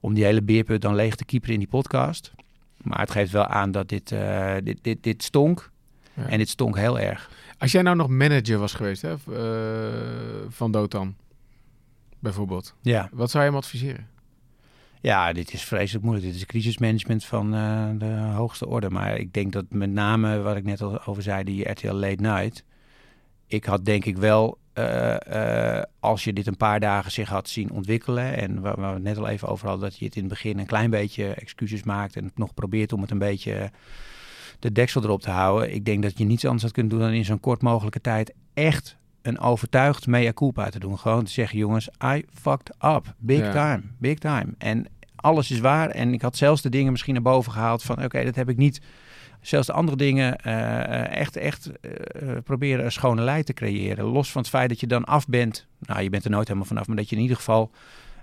om 0.00 0.14
die 0.14 0.24
hele 0.24 0.42
beerput 0.42 0.80
dan 0.80 0.94
leeg 0.94 1.14
te 1.14 1.24
kieperen 1.24 1.54
in 1.54 1.60
die 1.60 1.68
podcast. 1.68 2.32
Maar 2.76 3.00
het 3.00 3.10
geeft 3.10 3.32
wel 3.32 3.46
aan 3.46 3.70
dat 3.70 3.88
dit, 3.88 4.14
dit, 4.62 4.78
dit, 4.82 5.02
dit 5.02 5.22
stonk. 5.22 5.70
Ja. 6.14 6.26
En 6.26 6.38
dit 6.38 6.48
stonk 6.48 6.76
heel 6.76 6.98
erg. 6.98 7.30
Als 7.62 7.72
jij 7.72 7.82
nou 7.82 7.96
nog 7.96 8.08
manager 8.08 8.58
was 8.58 8.72
geweest 8.72 9.02
hè, 9.02 9.10
eh, 9.12 10.48
van 10.48 10.72
Dotan, 10.72 11.16
bijvoorbeeld, 12.18 12.74
Ja. 12.80 13.08
wat 13.12 13.30
zou 13.30 13.44
je 13.44 13.50
hem 13.50 13.58
adviseren? 13.58 14.08
Ja, 15.00 15.32
dit 15.32 15.52
is 15.52 15.64
vreselijk 15.64 16.04
moeilijk. 16.04 16.26
Dit 16.26 16.36
is 16.36 16.46
crisismanagement 16.46 17.24
van 17.24 17.54
eh, 17.54 17.88
de 17.98 18.14
hoogste 18.34 18.66
orde. 18.66 18.90
Maar 18.90 19.18
ik 19.18 19.32
denk 19.32 19.52
dat 19.52 19.64
met 19.68 19.90
name, 19.90 20.40
wat 20.40 20.56
ik 20.56 20.64
net 20.64 20.80
al 20.80 21.06
over 21.06 21.22
zei, 21.22 21.44
die 21.44 21.70
RTL 21.70 21.92
Late 21.92 22.22
Night. 22.22 22.64
Ik 23.46 23.64
had 23.64 23.84
denk 23.84 24.04
ik 24.04 24.16
wel, 24.16 24.58
eh, 24.72 25.82
als 26.00 26.24
je 26.24 26.32
dit 26.32 26.46
een 26.46 26.56
paar 26.56 26.80
dagen 26.80 27.10
zich 27.10 27.28
had 27.28 27.48
zien 27.48 27.70
ontwikkelen... 27.70 28.36
en 28.36 28.60
waar, 28.60 28.80
waar 28.80 28.88
we 28.88 28.94
het 28.94 29.02
net 29.02 29.18
al 29.18 29.28
even 29.28 29.48
over 29.48 29.68
hadden, 29.68 29.88
dat 29.88 29.98
je 29.98 30.04
het 30.04 30.14
in 30.16 30.20
het 30.20 30.30
begin 30.30 30.58
een 30.58 30.66
klein 30.66 30.90
beetje 30.90 31.34
excuses 31.34 31.82
maakt... 31.82 32.16
en 32.16 32.30
nog 32.34 32.54
probeert 32.54 32.92
om 32.92 33.00
het 33.00 33.10
een 33.10 33.18
beetje 33.18 33.70
de 34.62 34.72
deksel 34.72 35.02
erop 35.02 35.20
te 35.22 35.30
houden. 35.30 35.74
Ik 35.74 35.84
denk 35.84 36.02
dat 36.02 36.18
je 36.18 36.24
niets 36.24 36.44
anders 36.44 36.62
had 36.62 36.72
kunnen 36.72 36.92
doen 36.92 37.00
dan 37.00 37.10
in 37.12 37.24
zo'n 37.24 37.40
kort 37.40 37.62
mogelijke 37.62 38.00
tijd 38.00 38.32
echt 38.54 38.96
een 39.22 39.38
overtuigd 39.40 40.06
mea 40.06 40.32
culpa 40.32 40.68
te 40.68 40.78
doen. 40.78 40.98
Gewoon 40.98 41.24
te 41.24 41.30
zeggen, 41.32 41.58
jongens, 41.58 41.88
I 42.04 42.24
fucked 42.40 42.74
up. 42.84 43.14
Big 43.18 43.38
Ja. 43.38 43.50
time, 43.52 43.82
big 43.98 44.18
time. 44.18 44.46
En 44.58 44.86
alles 45.16 45.50
is 45.50 45.60
waar. 45.60 45.88
En 45.90 46.12
ik 46.12 46.22
had 46.22 46.36
zelfs 46.36 46.62
de 46.62 46.68
dingen 46.68 46.92
misschien 46.92 47.14
naar 47.14 47.22
boven 47.22 47.52
gehaald 47.52 47.82
van, 47.82 48.04
oké, 48.04 48.24
dat 48.24 48.34
heb 48.34 48.48
ik 48.48 48.56
niet. 48.56 48.80
Zelfs 49.40 49.66
de 49.66 49.72
andere 49.72 49.96
dingen 49.96 50.36
eh, 50.36 51.16
echt, 51.16 51.36
echt 51.36 51.70
eh, 51.80 51.90
proberen 52.44 52.84
een 52.84 52.92
schone 52.92 53.22
lei 53.22 53.42
te 53.42 53.52
creëren. 53.52 54.04
Los 54.04 54.32
van 54.32 54.40
het 54.40 54.50
feit 54.50 54.68
dat 54.68 54.80
je 54.80 54.86
dan 54.86 55.04
af 55.04 55.26
bent. 55.26 55.66
Nou, 55.78 56.02
je 56.02 56.10
bent 56.10 56.24
er 56.24 56.30
nooit 56.30 56.46
helemaal 56.46 56.68
vanaf, 56.68 56.86
maar 56.86 56.96
dat 56.96 57.08
je 57.08 57.16
in 57.16 57.22
ieder 57.22 57.36
geval... 57.36 57.70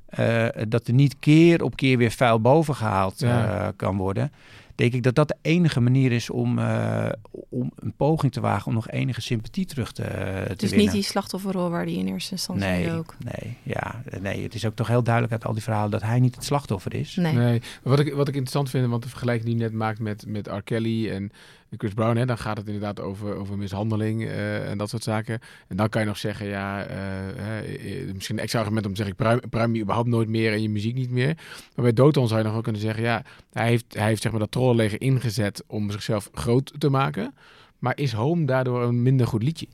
eh, 0.06 0.46
dat 0.68 0.88
er 0.88 0.94
niet 0.94 1.16
keer 1.20 1.64
op 1.64 1.76
keer 1.76 1.98
weer 1.98 2.12
vuil 2.12 2.42
boven 2.42 2.76
gehaald 2.76 3.20
Ja. 3.20 3.60
eh, 3.62 3.68
kan 3.76 3.98
worden 3.98 4.32
denk 4.80 4.94
ik 4.94 5.04
dat 5.04 5.16
dat 5.16 5.28
de 5.28 5.38
enige 5.42 5.80
manier 5.80 6.12
is 6.12 6.30
om, 6.30 6.60
eh, 6.60 7.10
om 7.50 7.72
een 7.76 7.94
poging 7.94 8.32
te 8.32 8.40
wagen 8.40 8.68
om 8.68 8.74
nog 8.74 8.90
enige 8.90 9.22
sympathie 9.22 9.66
terug 9.66 9.92
te, 9.92 10.04
te 10.04 10.54
Dus 10.58 10.70
winnen. 10.70 10.80
niet 10.80 10.92
die 10.92 11.04
slachtofferrol 11.04 11.70
waar 11.70 11.86
die 11.86 11.98
in 11.98 12.08
eerste 12.08 12.32
instantie 12.32 12.68
nee, 12.68 12.92
ook. 12.92 13.16
nee, 13.20 13.58
ja, 13.64 14.02
nee, 14.22 14.44
het 14.44 14.54
is 14.54 14.66
ook 14.66 14.76
toch 14.76 14.88
heel 14.88 15.04
duidelijk 15.04 15.34
uit 15.34 15.46
al 15.46 15.54
die 15.54 15.64
verhalen 15.64 15.92
dat 15.92 16.02
hij 16.02 16.20
niet 16.20 16.36
het 16.36 16.44
slachtoffer 16.44 16.94
is. 16.94 17.16
Nee. 17.16 17.62
Wat 17.84 18.00
ik, 18.00 18.14
wat 18.14 18.28
ik 18.28 18.34
interessant 18.34 18.70
vind, 18.70 18.88
want 18.88 19.04
de 19.04 19.10
vergelijking 19.10 19.46
die 19.46 19.58
je 19.58 19.64
net 19.64 19.74
maakt 19.74 20.00
met, 20.00 20.26
met 20.28 20.48
R. 20.48 20.62
Kelly 20.64 21.10
en 21.10 21.32
Chris 21.78 21.94
Brown, 21.94 22.18
hè, 22.18 22.26
dan 22.26 22.38
gaat 22.38 22.58
het 22.58 22.66
inderdaad 22.66 23.00
over, 23.00 23.36
over 23.36 23.58
mishandeling 23.58 24.24
eh, 24.24 24.70
en 24.70 24.78
dat 24.78 24.90
soort 24.90 25.04
zaken. 25.04 25.40
En 25.68 25.76
dan 25.78 25.90
kan 25.90 26.02
je 26.02 26.08
nog 26.08 26.18
zeggen, 26.18 26.48
ja, 26.48 26.84
eh, 26.84 28.14
misschien 28.14 28.36
een 28.36 28.42
extra 28.42 28.60
argument 28.60 28.86
om 28.86 28.92
te 28.94 28.98
zeggen, 28.98 29.16
ik 29.16 29.22
pruim, 29.22 29.50
pruim 29.50 29.76
je 29.76 29.82
überhaupt 29.82 30.10
nooit 30.10 30.30
meer 30.30 30.54
en 30.54 30.62
je 30.62 30.70
muziek 30.70 30.96
niet 30.96 31.12
meer. 31.12 31.38
Maar 31.76 31.84
bij 31.86 31.94
Doton 31.94 32.28
zou 32.28 32.40
je 32.40 32.46
nog 32.46 32.54
wel 32.54 32.62
kunnen 32.62 32.82
zeggen, 32.82 33.04
ja, 33.04 33.24
hij 33.54 33.68
heeft, 33.68 33.94
hij 33.94 34.08
heeft 34.08 34.22
zeg 34.22 34.32
maar 34.32 34.40
dat 34.40 34.52
trollenleger 34.52 35.02
ingezet 35.02 35.64
om 35.68 35.92
zichzelf 35.92 36.30
groot 36.34 36.74
te 36.78 36.90
maken. 36.90 37.34
Maar 37.80 37.98
is 37.98 38.12
Home 38.12 38.46
daardoor 38.46 38.84
een 38.84 39.02
minder 39.02 39.28
goed 39.28 39.44
liedje? 39.44 39.68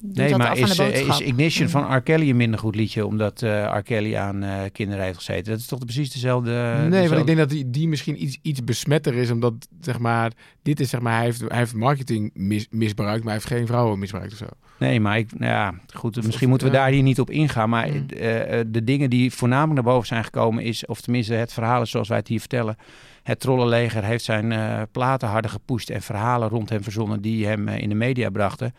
Doet 0.00 0.16
Nee, 0.16 0.36
maar 0.36 0.58
is, 0.58 0.78
eh, 0.78 1.08
is 1.08 1.20
Ignition 1.20 1.68
van 1.68 1.96
R. 1.96 2.00
Kelly 2.00 2.30
een 2.30 2.36
minder 2.36 2.60
goed 2.60 2.74
liedje 2.74 3.06
omdat 3.06 3.42
eh 3.42 3.76
R. 3.76 3.82
Kelly 3.82 4.16
aan 4.16 4.42
eh, 4.42 4.60
kinderen 4.72 5.04
heeft 5.04 5.16
gezeten? 5.16 5.44
Dat 5.44 5.58
is 5.58 5.66
toch 5.66 5.78
precies 5.78 6.12
dezelfde... 6.12 6.86
nee, 6.88 7.08
want 7.08 7.20
ik 7.20 7.26
denk 7.26 7.38
dat 7.38 7.48
die, 7.50 7.70
die 7.70 7.88
misschien 7.88 8.22
iets, 8.22 8.38
iets 8.42 8.64
besmetter 8.64 9.14
is, 9.14 9.30
omdat 9.30 9.68
zeg 9.80 9.98
maar, 9.98 10.32
dit 10.62 10.80
is 10.80 10.90
zeg 10.90 11.00
maar, 11.00 11.14
hij 11.16 11.24
heeft, 11.24 11.40
hij 11.40 11.58
heeft 11.58 11.74
marketing 11.74 12.30
mis, 12.34 12.66
misbruikt, 12.70 13.24
maar 13.24 13.32
hij 13.32 13.42
heeft 13.42 13.54
geen 13.54 13.66
vrouwen 13.66 13.98
misbruikt 13.98 14.32
of 14.32 14.38
zo. 14.38 14.46
Nee, 14.78 15.00
maar 15.00 15.18
ik, 15.18 15.38
nou 15.38 15.52
ja, 15.52 15.74
goed, 15.94 16.18
Of- 16.18 16.24
misschien 16.26 16.48
moeten 16.48 16.68
we 16.68 16.72
ja. 16.74 16.78
daar 16.80 16.90
hier 16.90 17.02
niet 17.02 17.20
op 17.20 17.30
ingaan. 17.30 17.68
Maar 17.68 17.88
Mm. 17.88 18.06
eh, 18.08 18.60
eh, 18.60 18.66
de 18.68 18.84
dingen 18.84 19.10
die 19.10 19.32
voornamelijk 19.32 19.74
naar 19.74 19.92
boven 19.92 20.06
zijn 20.08 20.24
gekomen 20.24 20.64
is, 20.64 20.86
of 20.86 21.00
tenminste 21.00 21.34
het 21.34 21.52
verhaal 21.52 21.82
is 21.82 21.90
zoals 21.90 22.08
wij 22.08 22.18
het 22.18 22.28
hier 22.28 22.40
vertellen. 22.40 22.76
Het 23.22 23.40
trollenleger 23.40 24.04
heeft 24.04 24.24
zijn 24.24 24.52
eh, 24.52 24.82
platen 24.92 25.28
harder 25.28 25.50
gepusht 25.50 25.90
en 25.90 26.02
verhalen 26.02 26.48
rond 26.48 26.68
hem 26.68 26.82
verzonnen 26.82 27.20
die 27.20 27.46
hem 27.46 27.68
in 27.68 27.88
de 27.88 27.94
media 27.94 28.30
brachten. 28.30 28.74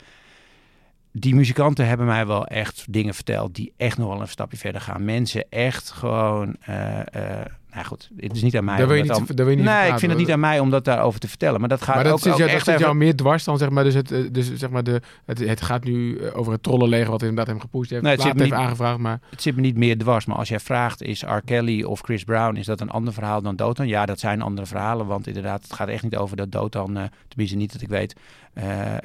Die 1.12 1.36
muzikanten 1.36 1.88
hebben 1.88 2.06
mij 2.06 2.28
wel 2.28 2.46
echt 2.46 2.86
dingen 2.90 3.14
verteld 3.14 3.56
die 3.56 3.74
echt 3.78 3.98
nog 3.98 4.08
wel 4.08 4.22
een 4.22 4.28
stapje 4.28 4.58
verder 4.58 4.82
gaan. 4.82 5.06
Mensen 5.06 5.46
echt 5.50 5.92
gewoon, 5.92 6.56
eh, 6.62 7.00
eh, 7.00 7.46
nou 7.74 7.86
goed, 7.86 8.10
het 8.18 8.36
is 8.36 8.42
niet 8.42 8.58
aan 8.58 8.64
mij. 8.64 8.78
Daar 8.78 8.88
wil 8.88 8.96
je 8.96 9.02
niet, 9.04 9.12
daar 9.28 9.46
wil 9.46 9.50
je 9.50 9.56
niet 9.56 9.66
nee, 9.66 9.92
ik 9.92 10.00
vind 10.00 10.12
het 10.12 10.20
niet 10.22 10.32
aan 10.32 10.40
mij 10.40 10.60
om 10.60 10.70
dat 10.70 10.86
daarover 10.86 11.20
te 11.20 11.28
vertellen. 11.28 11.60
Maar 11.60 11.70
dat 11.70 11.82
gaat 11.82 11.96
Maar 11.96 12.04
dat 12.04 12.14
ook, 12.14 12.34
ook 12.34 12.38
dat 12.40 12.48
echt 12.48 12.66
zit 12.66 12.68
even- 12.74 12.80
jou 12.86 12.96
meer 12.96 13.16
dwars 13.16 13.44
dan, 13.44 13.58
zeg 13.58 13.70
maar, 13.70 13.84
dus 13.84 13.94
het, 13.94 14.12
eh, 14.12 14.20
dus, 14.32 14.54
zeg 14.56 14.70
maar 14.70 14.84
de, 14.84 15.02
het, 15.26 15.40
het 15.40 15.62
gaat 15.62 15.84
nu 15.84 16.30
over 16.32 16.52
het 16.54 16.64
trollenleger 16.64 17.12
wat 17.12 17.22
inderdaad 17.22 17.48
hem 17.48 17.60
gepusht 17.60 17.90
heeft, 17.90 18.04
Nee, 18.04 18.12
het 18.12 18.22
zit 18.22 18.32
heeft 18.34 18.44
niet- 18.46 18.54
aangevraagd, 18.60 18.98
maar 18.98 19.20
het 19.30 19.42
zit 19.42 19.56
me 19.56 19.62
niet 19.62 19.78
meer 19.78 19.98
dwars. 19.98 20.26
Maar 20.26 20.38
als 20.38 20.50
jij 20.50 20.60
vraagt, 20.60 21.02
is 21.02 21.22
R. 21.24 21.42
Kelly 21.46 21.84
of 21.84 22.02
Chris 22.02 22.24
Brown, 22.24 22.56
is 22.56 22.66
dat 22.66 22.82
een 22.82 22.90
ander 22.90 23.14
verhaal 23.14 23.42
dan 23.42 23.56
Dotan? 23.56 23.88
Ja, 23.88 24.06
dat 24.06 24.20
zijn 24.20 24.42
andere 24.42 24.68
verhalen. 24.68 25.06
Want 25.06 25.28
inderdaad, 25.28 25.64
het 25.64 25.74
gaat 25.74 25.88
echt 25.88 26.04
niet 26.04 26.16
over 26.16 26.38
dat 26.38 26.52
Dotan, 26.52 26.98
eh 26.98 27.04
tenminste 27.28 27.58
niet 27.58 27.72
dat 27.72 27.82
ik 27.82 27.90
weet, 27.90 28.16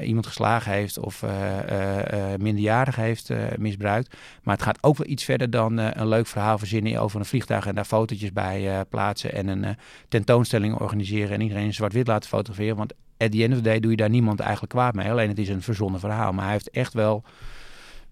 iemand 0.02 0.26
geslagen 0.26 0.72
heeft 0.72 0.98
of 0.98 1.22
eh, 1.22 1.58
eh, 1.58 2.32
eh, 2.32 2.40
minderjarig 2.40 2.96
heeft 2.96 3.30
eh, 3.30 3.38
misbruikt. 3.58 4.16
Maar 4.42 4.54
het 4.54 4.64
gaat 4.64 4.78
ook 4.80 4.96
wel 4.96 5.06
iets 5.06 5.24
verder 5.24 5.50
dan 5.50 5.78
eh, 5.78 5.88
een 5.92 6.08
leuk 6.08 6.26
verhaal 6.26 6.58
verzinnen 6.58 7.00
over 7.00 7.18
een 7.20 7.26
vliegtuig 7.26 7.66
en 7.66 7.74
daar 7.74 7.84
fotootjes 7.84 8.32
bij 8.32 8.70
eh, 8.70 8.80
plaatsen 8.88 9.32
en 9.32 9.48
een 9.48 9.64
eh, 9.64 9.70
tentoonstelling 10.08 10.74
organiseren 10.74 11.30
en 11.30 11.40
iedereen 11.40 11.74
zwart-wit 11.74 12.06
laten 12.06 12.28
fotograferen. 12.28 12.76
Want 12.76 12.92
at 13.18 13.32
the 13.32 13.42
end 13.42 13.52
of 13.52 13.58
the 13.58 13.64
day 13.64 13.80
doe 13.80 13.90
je 13.90 13.96
daar 13.96 14.10
niemand 14.10 14.40
eigenlijk 14.40 14.72
kwaad 14.72 14.94
mee. 14.94 15.10
Alleen 15.10 15.28
het 15.28 15.38
is 15.38 15.48
een 15.48 15.62
verzonnen 15.62 16.00
verhaal. 16.00 16.32
Maar 16.32 16.44
hij 16.44 16.52
heeft 16.52 16.70
echt 16.70 16.92
wel 16.92 17.24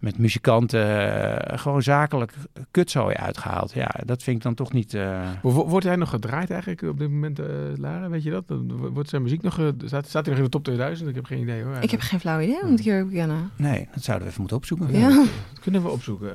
met 0.02 0.18
muzikanten 0.18 1.12
eh, 1.50 1.58
gewoon 1.58 1.82
zakelijk 1.82 2.32
kutzooi 2.70 3.14
uitgehaald. 3.14 3.72
Ja, 3.74 3.90
dat 4.04 4.22
vind 4.22 4.36
ik 4.36 4.42
dan 4.42 4.54
toch 4.54 4.72
niet... 4.72 4.94
eh, 4.94 5.20
wo- 5.42 5.66
wordt 5.68 5.86
hij 5.86 5.96
nog 5.96 6.08
gedraaid 6.10 6.50
eigenlijk 6.50 6.82
op 6.82 6.98
dit 6.98 7.10
moment, 7.10 7.38
eh 7.38 7.46
Lara? 7.76 8.08
Weet 8.08 8.22
je 8.22 8.30
dat? 8.30 8.44
Wordt 8.92 9.08
zijn 9.08 9.22
muziek 9.22 9.42
nog, 9.42 9.58
staat, 9.84 10.08
staat 10.08 10.24
hij 10.26 10.34
nog 10.34 10.36
in 10.36 10.42
de 10.44 10.48
top 10.50 10.64
2000? 10.64 11.08
Ik 11.08 11.14
heb 11.14 11.24
geen 11.24 11.38
idee 11.40 11.62
hoor. 11.62 11.76
Ik 11.80 11.90
heb 11.90 12.00
geen 12.00 12.20
flauw 12.20 12.40
idee, 12.40 12.58
moet 12.64 12.78
ik 12.78 12.84
hier 12.84 13.06
bekennen. 13.06 13.50
Nee, 13.56 13.88
dat 13.94 14.02
zouden 14.02 14.24
we 14.26 14.30
even 14.30 14.40
moeten 14.40 14.56
opzoeken. 14.58 14.98
Ja. 14.98 15.08
Dat 15.08 15.60
kunnen 15.62 15.82
we 15.82 15.88
opzoeken. 15.88 16.32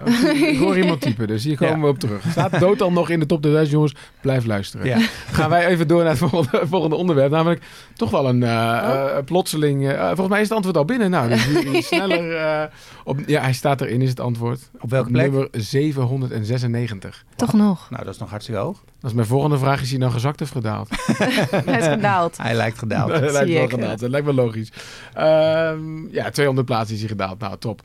ik 0.52 0.58
hoor 0.58 0.78
iemand 0.84 1.02
typen, 1.02 1.28
dus 1.28 1.44
hier 1.44 1.58
komen 1.58 1.76
Ja. 1.76 1.82
we 1.82 1.88
op 1.88 2.00
terug. 2.00 2.24
Staat 2.30 2.60
dood 2.60 2.82
al 2.82 2.92
nog 2.92 3.10
in 3.10 3.20
de 3.20 3.26
top 3.26 3.40
2000, 3.42 3.76
jongens? 3.76 3.96
Blijf 4.22 4.46
luisteren. 4.46 4.86
Ja. 4.86 4.98
Gaan 5.32 5.50
wij 5.50 5.66
even 5.68 5.88
door 5.88 6.02
naar 6.04 6.10
het 6.10 6.30
volgende, 6.30 6.68
volgende 6.68 6.96
onderwerp. 6.96 7.32
Namelijk 7.32 7.62
toch 7.94 8.10
wel 8.12 8.28
een 8.30 8.44
eh, 8.44 8.50
Oh. 8.88 9.18
plotseling... 9.26 9.88
eh, 9.90 10.06
volgens 10.06 10.28
mij 10.28 10.42
is 10.42 10.48
het 10.48 10.56
antwoord 10.56 10.78
al 10.78 10.86
binnen. 10.86 11.10
Nou, 11.10 11.30
dus 11.30 11.88
sneller... 11.88 12.36
eh, 12.36 12.64
op, 13.04 13.20
ja, 13.26 13.42
hij 13.42 13.54
staat 13.58 13.82
erin, 13.82 14.02
is 14.02 14.10
het 14.10 14.20
antwoord. 14.20 14.70
Op 14.80 14.90
welke 14.90 15.12
plek? 15.12 15.32
Nummer 15.32 15.50
796. 15.52 17.26
Toch 17.36 17.54
nog. 17.54 17.90
Nou, 17.90 18.04
dat 18.04 18.14
is 18.14 18.20
nog 18.20 18.30
hartstikke 18.30 18.62
hoog. 18.62 18.84
Dat 19.00 19.10
is 19.10 19.16
mijn 19.16 19.28
volgende 19.28 19.58
vraag. 19.58 19.82
Is 19.82 19.90
hij 19.90 20.00
nou 20.00 20.12
gezakt 20.12 20.42
of 20.42 20.50
gedaald? 20.50 20.90
Hij 20.90 21.80
is 21.80 21.88
gedaald. 21.88 22.38
Hij 22.38 22.54
lijkt 22.56 22.78
gedaald. 22.78 23.10
dat 23.10 23.32
lijkt 23.32 23.48
zie 23.48 23.58
wel 23.58 23.68
gedaald. 23.68 24.00
Dat 24.00 24.10
lijkt 24.10 24.26
wel 24.26 24.36
logisch. 24.36 24.72
Ja, 26.12 26.30
200 26.32 26.66
plaatsen 26.68 26.94
is 26.94 27.00
hij 27.00 27.10
gedaald. 27.10 27.40
Nou, 27.40 27.58
top. 27.58 27.82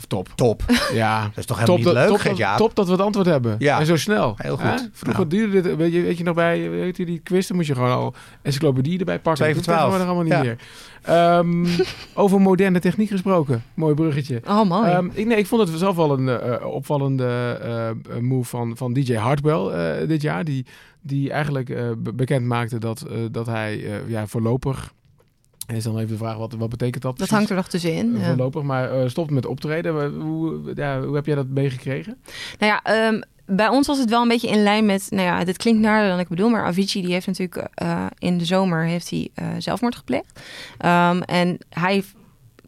Of 0.00 0.06
top. 0.06 0.28
Top. 0.34 0.62
Ja. 0.92 1.22
Dat 1.28 1.36
is 1.38 1.44
toch 1.46 1.58
helemaal 1.58 1.76
Top, 1.76 1.86
niet 1.86 1.94
leuk, 1.94 2.08
top, 2.08 2.36
dat, 2.38 2.56
top 2.56 2.74
dat 2.74 2.86
we 2.86 2.92
het 2.92 3.00
antwoord 3.00 3.26
hebben. 3.26 3.56
Ja. 3.58 3.80
En 3.80 3.86
zo 3.86 3.96
snel. 3.96 4.34
Heel 4.36 4.58
Hè? 4.58 4.70
goed. 4.70 4.88
Vroeger 4.92 5.26
Nou. 5.26 5.36
duurde 5.36 5.60
dit, 5.60 5.76
weet 5.76 5.92
je, 5.92 6.00
weet 6.02 6.18
je 6.18 6.24
nog 6.24 6.34
bij, 6.34 6.70
weet 6.70 6.96
je 6.96 7.04
die 7.04 7.18
quiz, 7.18 7.46
dan 7.46 7.56
moest 7.56 7.68
je 7.68 7.74
gewoon 7.74 7.90
al 7.90 8.14
encyclopedie 8.42 8.98
erbij 8.98 9.18
pakken. 9.18 9.42
Twee 9.42 9.54
voor 9.54 9.74
Dat 9.74 10.00
allemaal 10.00 10.22
niet 10.22 10.42
meer. 10.42 10.58
Ehm, 11.02 11.66
over 12.22 12.40
moderne 12.40 12.78
techniek 12.78 13.08
gesproken. 13.10 13.62
Mooi 13.74 13.94
bruggetje. 13.94 14.40
Oh, 14.48 14.68
mooi. 14.68 14.90
Ehm, 14.90 15.08
ik, 15.12 15.26
nee, 15.26 15.38
ik 15.38 15.46
vond 15.46 15.68
het 15.68 15.78
zelf 15.78 15.96
wel 15.96 16.12
een 16.18 16.28
eh, 16.28 16.66
opvallende 16.66 17.58
eh, 18.10 18.18
move 18.20 18.48
van, 18.48 18.76
van 18.76 18.92
DJ 18.92 19.14
Hardwell 19.14 19.66
eh, 19.66 20.08
dit 20.08 20.22
jaar. 20.22 20.44
Die, 20.44 20.66
die 21.00 21.30
eigenlijk 21.30 21.70
eh, 21.70 21.84
be- 21.98 22.12
bekend 22.14 22.46
maakte 22.46 22.78
dat, 22.78 23.00
eh, 23.02 23.16
dat 23.30 23.46
hij 23.46 23.84
eh, 23.84 24.10
ja, 24.10 24.26
voorlopig... 24.26 24.92
Is 25.74 25.84
dan 25.84 25.96
even 25.96 26.08
de 26.08 26.16
vraag, 26.16 26.36
wat, 26.36 26.52
wat 26.52 26.68
betekent 26.68 27.02
dat 27.02 27.18
dat 27.18 27.28
hangt 27.28 27.50
er 27.50 27.56
nog 27.56 27.68
tussenin. 27.68 28.14
Eh, 28.14 28.20
ja. 28.20 28.26
Voorlopig, 28.26 28.62
maar 28.62 28.90
eh, 28.90 29.08
stopt 29.08 29.30
met 29.30 29.46
optreden. 29.46 30.14
Hoe, 30.14 30.72
ja, 30.74 31.00
hoe 31.02 31.14
heb 31.14 31.26
jij 31.26 31.34
dat 31.34 31.48
meegekregen? 31.48 32.16
Nou 32.58 32.72
ja, 32.72 32.82
ehm, 32.82 33.20
bij 33.56 33.68
ons 33.68 33.86
was 33.86 33.98
het 33.98 34.10
wel 34.10 34.22
een 34.22 34.28
beetje 34.28 34.48
in 34.48 34.62
lijn 34.62 34.86
met... 34.86 35.06
Nou 35.10 35.22
ja, 35.22 35.44
dit 35.44 35.56
klinkt 35.56 35.80
naarder 35.80 36.10
dan 36.10 36.18
ik 36.18 36.28
bedoel, 36.28 36.48
maar 36.48 36.64
Avicii 36.64 37.02
die 37.02 37.12
heeft 37.12 37.26
natuurlijk 37.26 37.68
eh, 37.74 38.06
in 38.18 38.38
de 38.38 38.44
zomer 38.44 38.84
heeft 38.84 39.10
hij, 39.10 39.30
eh, 39.34 39.48
zelfmoord 39.58 39.96
gepleegd. 39.96 40.40
Ehm, 40.78 41.20
en 41.20 41.58
hij 41.68 42.04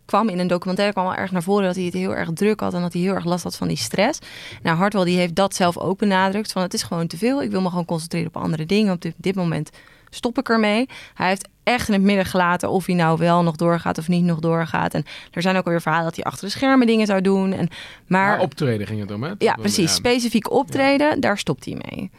kwam 0.05 0.29
in 0.29 0.39
een 0.39 0.47
documentaire 0.47 0.95
kwam 0.95 1.07
al 1.07 1.15
erg 1.15 1.31
naar 1.33 1.43
voren 1.43 1.65
dat 1.65 1.75
hij 1.75 1.85
het 1.85 1.95
heel 1.95 2.15
erg 2.15 2.31
druk 2.33 2.61
had 2.61 2.75
en 2.75 2.81
dat 2.81 2.93
hij 2.93 3.03
heel 3.03 3.15
erg 3.15 3.25
last 3.25 3.45
had 3.45 3.57
van 3.57 3.69
die 3.69 3.77
stress. 3.77 4.19
Nou, 4.63 4.77
Hartwell 4.77 5.05
die 5.05 5.17
heeft 5.19 5.35
dat 5.35 5.55
zelf 5.55 5.79
ook 5.79 5.99
benadrukt 5.99 6.53
van 6.53 6.63
het 6.63 6.75
is 6.75 6.83
gewoon 6.83 7.07
te 7.07 7.17
veel. 7.17 7.43
Ik 7.43 7.51
wil 7.51 7.61
me 7.61 7.69
gewoon 7.69 7.85
concentreren 7.85 8.29
op 8.29 8.43
andere 8.43 8.67
dingen. 8.67 8.93
Op 8.93 9.01
dit, 9.01 9.15
dit 9.17 9.35
moment 9.35 9.71
stop 10.15 10.39
ik 10.39 10.49
ermee. 10.49 10.89
Hij 11.15 11.29
heeft 11.29 11.49
echt 11.63 11.89
in 11.89 11.95
het 11.95 12.03
midden 12.03 12.25
gelaten 12.27 12.71
of 12.71 12.87
hij 12.87 12.95
nou 12.95 13.19
wel 13.19 13.43
nog 13.43 13.57
doorgaat 13.57 13.99
of 13.99 14.09
niet 14.09 14.25
nog 14.25 14.39
doorgaat. 14.39 14.95
En 14.95 15.05
er 15.31 15.43
zijn 15.43 15.57
ook 15.57 15.65
alweer 15.65 15.81
verhalen 15.81 16.07
dat 16.07 16.17
hij 16.17 16.25
achter 16.25 16.45
de 16.47 16.51
schermen 16.53 16.87
dingen 16.87 17.07
zou 17.07 17.21
doen. 17.21 17.53
En, 17.53 17.69
maar 18.07 18.27
Maar 18.29 18.41
optreden 18.41 18.87
ging 18.87 19.01
het 19.01 19.11
om, 19.11 19.23
hè? 19.23 19.33
ja, 19.39 19.55
precies. 19.55 19.95
Specifiek 19.95 20.51
optreden, 20.51 21.21
daar 21.21 21.39
stopt 21.39 21.65
hij 21.65 21.81
mee. 21.89 22.11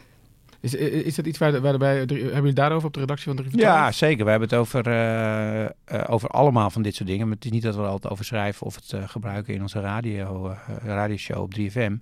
Is, 0.60 0.74
is 0.74 1.14
dat 1.14 1.26
iets 1.26 1.38
waar, 1.38 1.60
waarbij, 1.60 1.96
hebben 1.96 2.34
jullie 2.34 2.52
daarover 2.52 2.86
op 2.86 2.94
de 2.94 3.00
redactie 3.00 3.26
van 3.26 3.36
3 3.36 3.50
voor 3.50 3.60
Ja, 3.60 3.76
12? 3.80 3.94
zeker. 3.94 4.24
We 4.24 4.30
hebben 4.30 4.48
het 4.48 4.58
over, 4.58 4.86
eh, 4.86 5.64
eh, 5.64 5.70
over 6.06 6.28
allemaal 6.28 6.70
van 6.70 6.82
dit 6.82 6.94
soort 6.94 7.08
dingen. 7.08 7.26
Maar 7.26 7.36
het 7.36 7.44
is 7.44 7.50
niet 7.50 7.62
dat 7.62 7.74
we 7.74 7.80
er 7.82 7.88
altijd 7.88 8.12
over 8.12 8.24
schrijven 8.24 8.66
of 8.66 8.74
het 8.74 8.92
eh, 8.92 9.08
gebruiken 9.08 9.54
in 9.54 9.62
onze 9.62 9.80
radio, 9.80 10.54
radioshow 10.84 11.42
op 11.42 11.54
3FM. 11.54 11.96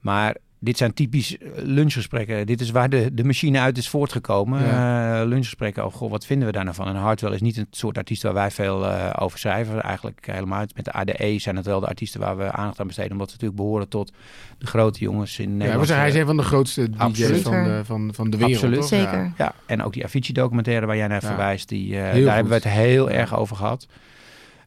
Maar 0.00 0.36
dit 0.66 0.76
zijn 0.76 0.94
typisch 0.94 1.38
eh, 1.38 1.48
lunchgesprekken. 1.54 2.46
Dit 2.46 2.60
is 2.60 2.70
waar 2.70 2.88
de, 2.90 3.14
de 3.14 3.24
machine 3.24 3.58
uit 3.60 3.78
is 3.78 3.88
voortgekomen. 3.88 4.60
Eh, 4.60 5.20
lunchgesprekken 5.24 5.84
over, 5.84 5.98
goh, 5.98 6.10
wat 6.10 6.26
vinden 6.26 6.46
we 6.46 6.52
daar 6.52 6.64
nou 6.64 6.76
van? 6.76 6.86
En 6.86 6.94
Hartwell 6.94 7.32
is 7.32 7.40
niet 7.40 7.56
het 7.56 7.66
soort 7.70 7.96
artiest 7.98 8.22
waar 8.22 8.34
wij 8.34 8.50
veel 8.50 8.86
eh, 8.86 9.10
over 9.18 9.38
schrijven. 9.38 9.82
Eigenlijk 9.82 10.26
helemaal 10.30 10.58
uit. 10.58 10.76
Met 10.76 10.84
de 10.84 10.92
ADE 10.92 11.38
zijn 11.38 11.56
het 11.56 11.66
wel 11.66 11.80
de 11.80 11.86
artiesten 11.86 12.20
waar 12.20 12.36
we 12.36 12.50
aandacht 12.52 12.80
aan 12.80 12.86
besteden. 12.86 13.12
Omdat 13.12 13.26
ze 13.28 13.34
natuurlijk 13.34 13.60
behoren 13.60 13.88
tot 13.88 14.12
de 14.58 14.66
grote 14.66 14.98
jongens 15.00 15.38
in 15.38 15.48
Ja, 15.50 15.54
Nederland. 15.56 15.80
we 15.80 15.86
zeggen, 15.86 16.04
hij 16.04 16.14
is 16.14 16.20
een 16.20 16.26
van 16.26 16.36
de 16.36 16.42
grootste 16.42 16.90
DJ's 16.90 16.98
Absoluut. 17.00 17.42
van 17.42 17.64
de, 17.64 17.80
van, 17.84 18.10
van 18.14 18.30
de 18.30 18.36
wereld. 18.36 18.54
Absoluut. 18.56 18.78
toch? 18.78 18.88
Zeker. 18.88 19.18
Ja. 19.18 19.32
Ja, 19.36 19.54
en 19.66 19.82
ook 19.82 19.92
die 19.92 20.04
Avicii-documentaire 20.04 20.86
waar 20.86 20.96
jij 20.96 21.06
naar 21.08 21.22
Ja. 21.22 21.26
verwijst, 21.28 21.68
die, 21.68 21.94
eh, 22.00 22.24
daar 22.24 22.34
hebben 22.34 22.48
we 22.52 22.54
het 22.54 22.68
heel 22.68 23.10
Ja. 23.10 23.14
erg 23.16 23.36
over 23.36 23.56
gehad. 23.56 23.86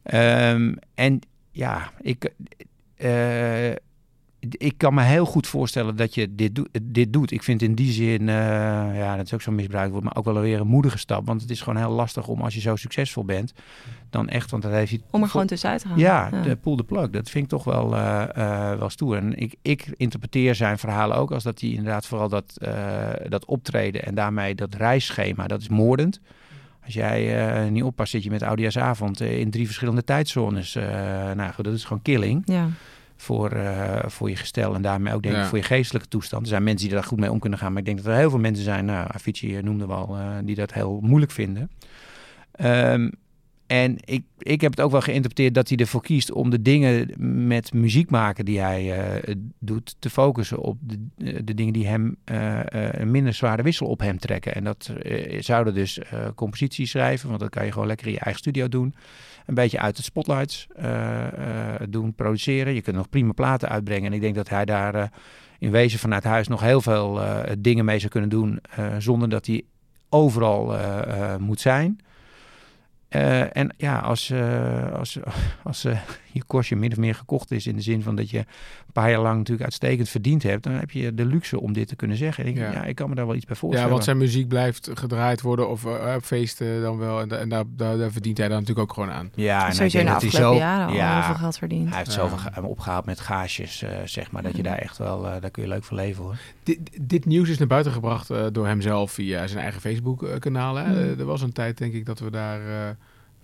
Ehm, 0.04 0.74
en 0.96 1.20
ja, 1.52 1.92
ik, 2.02 2.32
eh, 2.98 3.10
ik 4.40 4.78
kan 4.78 4.94
me 4.94 5.02
heel 5.02 5.26
goed 5.26 5.48
voorstellen 5.48 5.96
dat 5.96 6.14
je 6.14 6.36
dit, 6.36 6.62
dit 6.82 7.14
doet. 7.14 7.32
Ik 7.32 7.44
vind 7.44 7.62
in 7.62 7.76
die 7.76 7.92
zin, 7.92 8.30
eh, 8.30 8.36
ja, 8.96 9.16
dat 9.16 9.26
is 9.26 9.34
ook 9.34 9.42
zo'n 9.42 9.56
misbruikt 9.56 9.92
wordt, 9.92 10.06
maar 10.06 10.16
ook 10.16 10.26
wel 10.26 10.40
weer 10.40 10.60
een 10.60 10.68
moedige 10.68 10.98
stap. 10.98 11.26
Want 11.26 11.42
het 11.42 11.50
is 11.50 11.62
gewoon 11.62 11.80
heel 11.80 11.92
lastig 11.92 12.28
om 12.28 12.42
als 12.42 12.54
je 12.54 12.60
zo 12.60 12.76
succesvol 12.76 13.26
bent, 13.26 13.54
dan 14.10 14.28
echt, 14.30 14.52
want 14.52 14.64
dat 14.64 14.72
heeft. 14.72 14.98
Om 15.12 15.22
er 15.22 15.30
gewoon 15.30 15.48
tussenuit 15.48 15.82
te 15.82 15.88
gaan. 15.88 15.98
Ja, 15.98 16.30
de 16.30 16.56
pull 16.56 16.76
the 16.76 16.84
plug. 16.84 17.10
Dat 17.10 17.30
vind 17.30 17.44
ik 17.44 17.50
toch 17.50 17.64
wel, 17.64 17.96
eh, 17.96 18.72
eh, 18.72 18.80
wel 18.80 18.90
stoer. 18.90 19.18
En 19.18 19.38
ik, 19.38 19.56
ik 19.62 19.94
interpreteer 19.98 20.56
zijn 20.56 20.78
verhalen 20.78 21.18
ook 21.18 21.32
als 21.32 21.44
dat 21.44 21.62
hij 21.62 21.70
inderdaad 21.70 22.06
vooral 22.06 22.30
dat, 22.30 22.58
dat 23.28 23.46
optreden 23.46 24.06
en 24.06 24.16
daarmee 24.16 24.56
dat 24.56 24.74
reisschema, 24.74 25.48
dat 25.48 25.62
is 25.62 25.70
moordend. 25.70 26.20
Als 26.90 26.98
jij 26.98 27.70
niet 27.70 27.84
oppast, 27.84 28.12
zit 28.12 28.24
je 28.24 28.30
met 28.30 28.44
Oudejaarsavond 28.44 29.22
eh, 29.22 29.40
in 29.40 29.50
drie 29.52 29.66
verschillende 29.66 30.04
tijdzones. 30.04 30.76
Eh, 30.76 30.84
nou 31.32 31.54
goed, 31.54 31.66
dat 31.66 31.74
is 31.74 31.84
gewoon 31.84 32.02
killing 32.02 32.42
Ja. 32.46 32.68
Voor, 33.22 33.52
eh, 33.52 34.10
voor 34.10 34.30
je 34.30 34.36
gestel 34.36 34.76
en 34.76 34.82
daarmee 34.82 35.14
ook 35.14 35.22
denk 35.24 35.36
ik 35.36 35.42
Ja. 35.42 35.48
voor 35.48 35.58
je 35.58 35.64
geestelijke 35.64 36.08
toestand. 36.08 36.42
Er 36.42 36.48
zijn 36.48 36.64
mensen 36.64 36.88
die 36.88 36.96
daar 36.96 37.06
goed 37.06 37.20
mee 37.20 37.32
om 37.32 37.40
kunnen 37.40 37.60
gaan, 37.60 37.70
maar 37.72 37.80
ik 37.80 37.86
denk 37.86 37.98
dat 37.98 38.08
er 38.08 38.20
heel 38.20 38.30
veel 38.30 38.40
mensen 38.40 38.64
zijn, 38.64 38.86
nou, 38.86 39.08
Avicii 39.12 39.58
eh, 39.58 39.64
noemde 39.64 39.88
we 39.88 39.94
al, 39.94 40.18
eh, 40.18 40.36
die 40.44 40.56
dat 40.56 40.74
heel 40.74 41.00
moeilijk 41.02 41.32
vinden. 41.32 41.72
Ehm, 42.52 43.10
en 43.68 43.96
ik, 44.00 44.24
ik 44.38 44.62
heb 44.62 44.72
het 44.72 44.82
ook 44.82 44.92
wel 44.92 45.02
geïnterpreteerd 45.02 45.54
dat 45.54 45.70
hij 45.70 45.78
ervoor 45.78 46.02
kiest 46.02 46.32
om 46.32 46.50
de 46.50 46.62
dingen 46.62 47.10
met 47.48 47.74
muziek 47.74 48.10
maken 48.10 48.46
die 48.46 48.60
hij 48.60 49.14
doet, 49.60 49.96
te 50.00 50.10
focussen 50.10 50.60
op 50.60 50.78
de, 50.82 51.44
de 51.44 51.54
dingen 51.54 51.74
die 51.74 51.88
hem 51.88 52.16
een 52.26 53.12
minder 53.12 53.34
zware 53.34 53.64
wissel 53.64 53.88
op 53.88 54.00
hem 54.00 54.20
trekken. 54.20 54.56
En 54.56 54.64
dat 54.64 54.94
zouden 55.40 55.74
dus 55.74 56.00
composities 56.36 56.90
schrijven, 56.90 57.28
want 57.28 57.40
dat 57.40 57.50
kan 57.50 57.66
je 57.66 57.72
gewoon 57.72 57.88
lekker 57.88 58.08
in 58.08 58.14
je 58.14 58.20
eigen 58.20 58.42
studio 58.42 58.68
doen. 58.68 58.96
Een 59.50 59.56
beetje 59.56 59.80
uit 59.80 59.96
de 59.96 60.04
spotlights 60.04 60.68
eh, 60.76 61.26
eh, 61.28 61.82
doen, 61.90 62.14
produceren. 62.14 62.74
Je 62.74 62.82
kunt 62.82 62.96
nog 62.96 63.10
prima 63.10 63.32
platen 63.32 63.70
uitbrengen. 63.70 64.06
En 64.06 64.14
ik 64.14 64.22
denk 64.22 64.36
dat 64.36 64.50
hij 64.50 64.66
daar 64.66 64.96
eh, 64.96 65.04
in 65.60 65.72
wezen 65.72 66.00
vanuit 66.00 66.24
huis 66.24 66.48
nog 66.48 66.62
heel 66.62 66.82
veel 66.82 67.20
dingen 67.60 67.86
mee 67.86 68.00
zou 68.00 68.12
kunnen 68.12 68.30
doen, 68.30 68.62
zonder 68.98 69.30
dat 69.30 69.46
hij 69.46 69.64
overal 70.10 70.76
moet 71.40 71.60
zijn. 71.60 72.00
Eh, 73.10 73.58
en 73.58 73.74
ja, 73.78 73.98
als, 74.00 74.30
eh, 74.30 74.92
als, 74.94 75.18
als 75.64 75.84
eh, 75.86 76.00
je 76.32 76.44
kostje 76.44 76.76
min 76.76 76.92
of 76.92 76.98
meer 76.98 77.16
gekocht 77.16 77.52
is 77.52 77.68
in 77.68 77.76
de 77.76 77.82
zin 77.82 78.02
van 78.04 78.16
dat 78.16 78.30
je 78.30 78.38
een 78.38 78.94
paar 78.94 79.10
jaar 79.10 79.22
lang 79.22 79.38
natuurlijk 79.38 79.64
uitstekend 79.64 80.10
verdiend 80.10 80.44
hebt, 80.44 80.64
dan 80.64 80.74
heb 80.74 80.92
je 80.92 81.14
de 81.14 81.26
luxe 81.26 81.60
om 81.60 81.74
dit 81.74 81.88
te 81.88 81.96
kunnen 81.96 82.18
zeggen. 82.18 82.44
En 82.44 82.50
ik, 82.50 82.58
Ja. 82.58 82.72
ja. 82.72 82.84
ik 82.84 82.96
kan 82.96 83.10
me 83.10 83.16
daar 83.16 83.26
wel 83.26 83.36
iets 83.36 83.46
bij 83.46 83.56
voorstellen. 83.56 83.88
Ja, 83.88 83.94
want 83.94 84.06
zijn 84.06 84.18
muziek 84.18 84.48
blijft 84.48 84.90
gedraaid 84.94 85.42
worden 85.42 85.70
of 85.70 85.86
op 86.16 86.24
feesten 86.24 86.82
dan 86.82 86.98
wel. 86.98 87.22
En, 87.22 87.28
da- 87.28 87.38
en 87.38 87.50
daar, 87.50 87.64
daar, 87.68 87.98
daar 87.98 88.12
verdient 88.12 88.38
hij 88.38 88.48
dan 88.48 88.60
natuurlijk 88.60 88.90
ook 88.90 88.94
gewoon 88.94 89.12
aan. 89.12 89.32
ja, 89.36 89.68
en 89.68 89.74
Sowieso 89.74 89.98
in 90.00 90.06
de 90.06 90.12
afgelopen 90.12 90.40
zo, 90.40 90.56
jaren 90.56 90.88
al 90.88 90.94
ja, 90.94 91.14
heel 91.14 91.24
veel 91.24 91.36
geld 91.36 91.58
verdiend. 91.58 91.88
Hij 91.90 91.98
heeft 91.98 92.14
Ja. 92.14 92.20
zoveel 92.20 92.38
ge- 92.38 92.62
opgehaald 92.64 93.06
met 93.06 93.20
gaasjes, 93.20 93.82
eh, 93.82 93.90
zeg 94.06 94.32
maar, 94.32 94.44
dat 94.44 94.56
je 94.56 94.64
daar 94.64 94.78
echt 94.78 94.98
wel, 94.98 95.22
daar 95.22 95.50
kun 95.52 95.64
je 95.64 95.70
leuk 95.70 95.84
van 95.84 95.98
leven 95.98 96.24
hoor. 96.24 96.38
Dit, 96.64 96.80
dit 97.02 97.26
nieuws 97.26 97.50
is 97.50 97.58
naar 97.58 97.68
buiten 97.68 97.92
gebracht 97.92 98.30
eh, 98.30 98.46
door 98.52 98.68
hemzelf 98.68 99.12
via 99.12 99.48
zijn 99.48 99.64
eigen 99.64 99.82
Facebook-kanaal. 99.82 100.76
hè. 100.76 100.86
Mm. 101.14 101.20
Er 101.20 101.26
was 101.26 101.42
een 101.42 101.52
tijd, 101.54 101.78
denk 101.78 101.94
ik, 101.94 102.06
dat 102.06 102.20
we 102.20 102.32
daar 102.32 102.60
eh, 102.68 102.90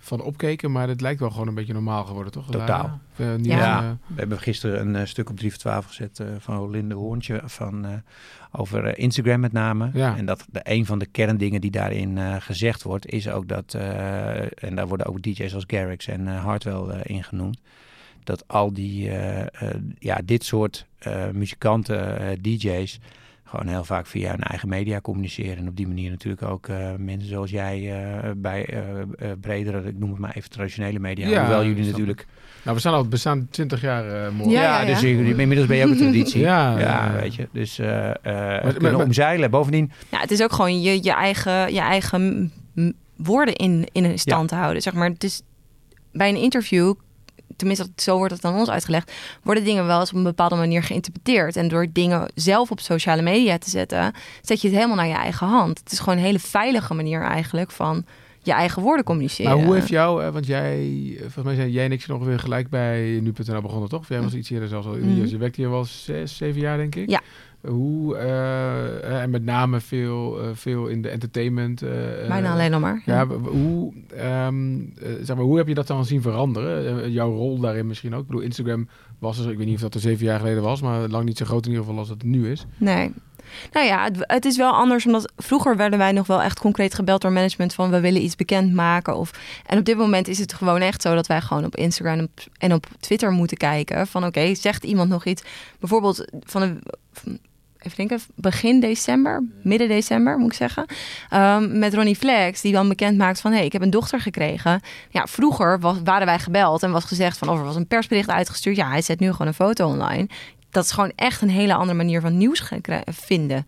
van 0.06 0.20
opkeken. 0.22 0.72
Maar 0.72 0.88
het 0.88 1.00
lijkt 1.00 1.20
wel 1.20 1.30
gewoon 1.30 1.48
een 1.48 1.54
beetje 1.54 1.72
normaal 1.72 2.04
geworden, 2.04 2.32
toch? 2.32 2.50
Totaal. 2.50 3.00
Niet, 3.36 3.46
Ja. 3.46 3.82
eh, 3.82 3.90
We 4.06 4.14
hebben 4.20 4.38
gisteren 4.38 4.80
een 4.80 4.96
eh, 4.96 5.06
stuk 5.06 5.30
op 5.30 5.36
3 5.36 5.50
voor 5.50 5.58
12 5.60 5.86
gezet 5.86 6.20
eh, 6.20 6.26
van 6.38 6.70
Linde 6.70 6.94
Hoorntje 6.94 7.40
van, 7.44 7.84
eh, 7.86 7.92
over 8.52 8.98
Instagram 8.98 9.40
met 9.40 9.52
name. 9.52 9.90
Ja. 9.92 10.16
En 10.16 10.26
dat 10.26 10.46
de, 10.50 10.60
een 10.62 10.86
van 10.86 10.98
de 10.98 11.06
kerndingen 11.06 11.60
die 11.60 11.70
daarin 11.70 12.18
eh, 12.18 12.36
gezegd 12.38 12.82
wordt, 12.82 13.06
is 13.06 13.28
ook 13.28 13.48
dat, 13.48 13.74
eh, 13.74 14.64
en 14.64 14.74
daar 14.74 14.88
worden 14.88 15.06
ook 15.06 15.22
DJ's 15.22 15.54
als 15.54 15.64
Garrix 15.66 16.06
en 16.06 16.28
eh, 16.28 16.44
Hardwell 16.44 16.88
eh, 17.00 17.00
in 17.16 17.24
genoemd, 17.24 17.60
dat 18.24 18.48
al 18.48 18.72
die, 18.72 19.10
eh, 19.10 19.40
eh, 19.40 19.74
ja, 19.98 20.20
dit 20.24 20.44
soort 20.44 20.86
eh, 20.98 21.28
muzikanten, 21.32 22.38
DJ's, 22.42 22.98
gewoon 23.46 23.66
heel 23.66 23.84
vaak 23.84 24.06
via 24.06 24.30
hun 24.30 24.40
eigen 24.40 24.68
media 24.68 25.00
communiceren. 25.00 25.56
En 25.56 25.68
op 25.68 25.76
die 25.76 25.86
manier 25.86 26.10
natuurlijk 26.10 26.42
ook 26.42 26.68
eh, 26.68 26.90
mensen 26.98 27.28
zoals 27.28 27.50
jij 27.50 27.92
eh, 28.24 28.30
bij 28.36 28.66
eh 28.66 29.30
bredere, 29.40 29.82
ik 29.88 29.98
noem 29.98 30.10
het 30.10 30.18
maar 30.18 30.32
even 30.36 30.50
traditionele 30.50 30.98
media. 30.98 31.28
Ja, 31.28 31.40
hoewel 31.40 31.64
jullie 31.64 31.84
natuurlijk 31.86 32.26
nou, 32.62 32.74
we 32.74 32.82
staan 32.82 32.94
al 32.94 33.08
we 33.08 33.16
staan 33.16 33.46
20 33.50 33.80
jaar 33.80 34.06
eh 34.24 34.30
morgen. 34.30 34.52
Ja, 34.52 34.62
ja, 34.62 34.80
ja, 34.80 34.86
dus 34.86 35.00
ja. 35.00 35.08
je- 35.08 35.24
inmiddels 35.36 35.66
ben 35.66 35.76
je 35.76 35.84
ook 35.84 35.90
een 35.90 35.96
traditie. 35.96 36.40
Ja, 36.50 37.12
weet 37.20 37.34
je. 37.34 37.48
Dus 37.52 37.78
eh 37.78 38.08
eh, 38.10 38.14
maar- 38.24 38.72
kunnen 38.72 38.92
maar- 38.92 39.02
omzeilen. 39.04 39.50
Bovendien, 39.50 39.90
Ja, 40.10 40.18
het 40.20 40.30
is 40.30 40.42
ook 40.42 40.52
gewoon 40.52 40.80
je, 40.80 41.02
je 41.02 41.12
eigen, 41.12 41.72
je 41.74 41.80
eigen 41.80 42.52
woorden 43.16 43.54
in, 43.54 43.86
in 43.92 44.18
stand 44.18 44.48
te 44.48 44.54
houden. 44.54 44.82
Zeg 44.82 44.92
maar, 44.94 45.08
het 45.08 45.24
is 45.24 45.42
bij 46.12 46.28
een 46.28 46.36
interview, 46.36 46.94
tenminste 47.56 47.88
zo 47.96 48.16
wordt 48.16 48.32
het 48.32 48.44
aan 48.44 48.58
ons 48.58 48.70
uitgelegd, 48.70 49.12
worden 49.42 49.64
dingen 49.64 49.86
wel 49.86 50.00
eens 50.00 50.10
op 50.10 50.16
een 50.16 50.22
bepaalde 50.22 50.56
manier 50.56 50.82
geïnterpreteerd. 50.82 51.56
En 51.56 51.68
door 51.68 51.86
dingen 51.92 52.30
zelf 52.34 52.70
op 52.70 52.80
sociale 52.80 53.22
media 53.22 53.58
te 53.58 53.70
zetten, 53.70 54.12
zet 54.42 54.60
je 54.60 54.68
het 54.68 54.76
helemaal 54.76 54.96
naar 54.96 55.06
je 55.06 55.14
eigen 55.14 55.46
hand. 55.46 55.78
Het 55.78 55.92
is 55.92 55.98
gewoon 55.98 56.18
een 56.18 56.24
hele 56.24 56.38
veilige 56.38 56.94
manier 56.94 57.22
eigenlijk 57.22 57.70
van 57.70 58.04
je 58.46 58.52
eigen 58.52 58.82
woorden 58.82 59.04
communiceren. 59.04 59.56
Maar 59.56 59.64
hoe 59.64 59.74
heeft 59.74 59.88
jou, 59.88 60.22
eh, 60.22 60.32
want 60.32 60.46
jij, 60.46 60.78
eh, 61.14 61.20
volgens 61.20 61.44
mij 61.44 61.54
zijn 61.54 61.70
jij 61.70 61.84
en 61.84 61.92
ik 61.92 62.00
zijn 62.00 62.18
ongeveer 62.18 62.38
gelijk 62.38 62.68
bij 62.68 63.18
nu.nl 63.22 63.60
begonnen, 63.60 63.88
toch? 63.88 64.00
Of 64.00 64.08
jij 64.08 64.22
was 64.22 64.34
iets 64.34 64.50
eerder 64.50 64.68
zelfs 64.68 64.86
al. 64.86 64.92
Mhm. 64.92 65.26
Je 65.26 65.38
werkte 65.38 65.60
hier 65.60 65.70
wel 65.70 65.84
zes, 65.84 66.36
zeven 66.36 66.60
jaar, 66.60 66.76
denk 66.76 66.94
ik. 66.94 67.10
Ja. 67.10 67.20
Hoe, 67.60 68.16
uh, 68.16 69.22
en 69.22 69.30
met 69.30 69.44
name 69.44 69.80
veel, 69.80 70.42
uh, 70.42 70.48
veel 70.52 70.86
in 70.86 71.02
de 71.02 71.08
entertainment. 71.08 71.82
Uh, 71.82 71.90
Bijna 72.28 72.52
alleen 72.52 72.70
nog 72.70 72.80
maar. 72.80 73.02
Ja, 73.04 73.26
hoe, 73.26 73.92
um, 74.46 74.92
zeg 75.22 75.36
maar, 75.36 75.44
hoe 75.44 75.56
heb 75.56 75.68
je 75.68 75.74
dat 75.74 75.86
dan 75.86 76.04
zien 76.04 76.22
veranderen? 76.22 77.10
jouw 77.12 77.30
rol 77.30 77.58
daarin 77.60 77.86
misschien 77.86 78.14
ook? 78.14 78.20
Ik 78.20 78.26
bedoel, 78.26 78.42
Instagram 78.42 78.88
was 79.18 79.38
er, 79.38 79.50
ik 79.50 79.56
weet 79.56 79.66
niet 79.66 79.74
of 79.74 79.80
dat 79.80 79.94
er 79.94 80.00
zeven 80.00 80.24
jaar 80.24 80.38
geleden 80.38 80.62
was, 80.62 80.82
maar 80.82 81.08
lang 81.08 81.24
niet 81.24 81.38
zo 81.38 81.44
groot 81.44 81.64
in 81.64 81.70
ieder 81.70 81.84
geval 81.84 81.98
als 82.00 82.08
het 82.08 82.22
nu 82.22 82.50
is. 82.50 82.66
Nee, 82.76 83.12
nou 83.72 83.86
ja, 83.86 84.08
het, 84.20 84.44
is 84.44 84.56
wel 84.56 84.72
anders. 84.72 85.06
Omdat 85.06 85.32
vroeger 85.36 85.76
werden 85.76 85.98
wij 85.98 86.12
nog 86.12 86.26
wel 86.26 86.42
echt 86.42 86.60
concreet 86.60 86.94
gebeld 86.94 87.20
door 87.20 87.32
management 87.32 87.74
van 87.74 87.90
we 87.90 88.00
willen 88.00 88.22
iets 88.22 88.36
bekendmaken. 88.36 89.16
Of, 89.16 89.30
en 89.66 89.78
op 89.78 89.84
dit 89.84 89.96
moment 89.96 90.28
is 90.28 90.38
het 90.38 90.52
gewoon 90.52 90.80
echt 90.80 91.02
zo 91.02 91.14
dat 91.14 91.26
wij 91.26 91.40
gewoon 91.40 91.64
op 91.64 91.76
Instagram 91.76 92.28
en 92.58 92.72
op 92.72 92.86
Twitter 93.00 93.30
moeten 93.30 93.56
kijken. 93.56 94.06
Van 94.06 94.24
oké, 94.24 94.54
zegt 94.54 94.84
iemand 94.84 95.08
nog 95.08 95.24
iets? 95.24 95.42
Bijvoorbeeld 95.78 96.24
van 96.44 96.62
een 96.62 96.82
even 97.86 98.08
denken, 98.08 98.26
begin 98.34 98.80
december, 98.80 99.44
midden 99.62 99.88
december 99.88 100.38
moet 100.38 100.50
ik 100.50 100.56
zeggen. 100.56 100.86
Um, 101.34 101.78
met 101.78 101.94
Ronnie 101.94 102.16
Flex, 102.16 102.60
die 102.60 102.72
dan 102.72 102.88
bekend 102.88 103.18
maakt 103.18 103.40
van 103.40 103.50
hé, 103.50 103.56
hey, 103.56 103.66
ik 103.66 103.72
heb 103.72 103.82
een 103.82 103.90
dochter 103.90 104.20
gekregen. 104.20 104.80
Ja, 105.10 105.26
vroeger 105.26 105.80
waren 106.04 106.26
wij 106.26 106.38
gebeld 106.38 106.82
en 106.82 106.90
was 106.90 107.04
gezegd 107.04 107.38
van 107.38 107.48
of 107.48 107.54
oh, 107.54 107.60
er 107.60 107.66
was 107.66 107.76
een 107.76 107.86
persbericht 107.86 108.28
uitgestuurd. 108.28 108.76
Ja, 108.76 108.88
hij 108.88 109.02
zet 109.02 109.20
nu 109.20 109.30
gewoon 109.30 109.46
een 109.46 109.54
foto 109.54 109.86
online 109.86 110.28
dat 110.76 110.84
is 110.84 110.90
gewoon 110.90 111.12
echt 111.14 111.42
een 111.42 111.48
hele 111.48 111.74
andere 111.74 111.96
manier 111.96 112.20
van 112.20 112.36
nieuws 112.36 112.70
vinden. 113.06 113.66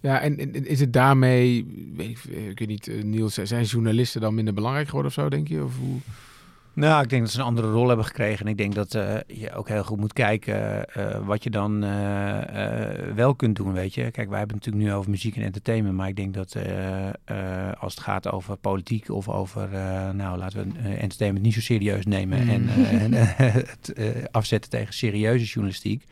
Ja, 0.00 0.20
en, 0.20 0.66
is 0.66 0.80
het 0.80 0.92
daarmee, 0.92 1.66
weet 1.96 2.08
ik, 2.08 2.18
ik 2.24 2.58
weet 2.58 2.68
niet, 2.68 2.88
eh, 2.88 3.02
Niels, 3.02 3.34
zijn 3.34 3.64
journalisten 3.64 4.20
dan 4.20 4.34
minder 4.34 4.54
belangrijk 4.54 4.86
geworden 4.86 5.10
of 5.10 5.16
zo, 5.16 5.28
denk 5.28 5.48
je? 5.48 5.64
Of 5.64 5.76
hoe? 5.78 6.00
Nou, 6.74 7.02
ik 7.02 7.08
denk 7.08 7.22
dat 7.22 7.30
ze 7.30 7.38
een 7.38 7.44
andere 7.44 7.70
rol 7.70 7.88
hebben 7.88 8.06
gekregen. 8.06 8.46
En 8.46 8.50
ik 8.50 8.56
denk 8.58 8.74
dat 8.74 8.94
uh, 8.94 9.16
je 9.26 9.52
ook 9.54 9.68
heel 9.68 9.84
goed 9.84 9.98
moet 9.98 10.12
kijken 10.12 10.86
uh, 10.96 11.26
wat 11.26 11.42
je 11.42 11.50
dan 11.50 11.84
uh, 11.84 12.40
wel 13.14 13.34
kunt 13.34 13.56
doen, 13.56 13.72
weet 13.72 13.94
je. 13.94 14.10
Kijk, 14.10 14.28
wij 14.28 14.38
hebben 14.38 14.56
het 14.56 14.66
natuurlijk 14.66 14.92
nu 14.92 14.98
over 14.98 15.10
muziek 15.10 15.36
en 15.36 15.42
entertainment. 15.42 15.96
Maar 15.96 16.08
ik 16.08 16.16
denk 16.16 16.34
dat 16.34 16.56
als 17.78 17.94
het 17.94 18.02
gaat 18.02 18.30
over 18.30 18.56
politiek 18.56 19.10
of 19.10 19.28
over, 19.28 19.68
nou, 20.14 20.38
laten 20.38 20.72
we 20.72 20.88
entertainment 20.88 21.44
niet 21.44 21.54
zo 21.54 21.60
serieus 21.60 22.06
nemen. 22.06 22.42
Mm. 22.42 22.48
En, 22.48 22.68
en 22.68 23.12
het 23.70 23.94
afzetten 24.30 24.70
tegen 24.70 24.94
serieuze 24.94 25.44
journalistiek. 25.44 26.04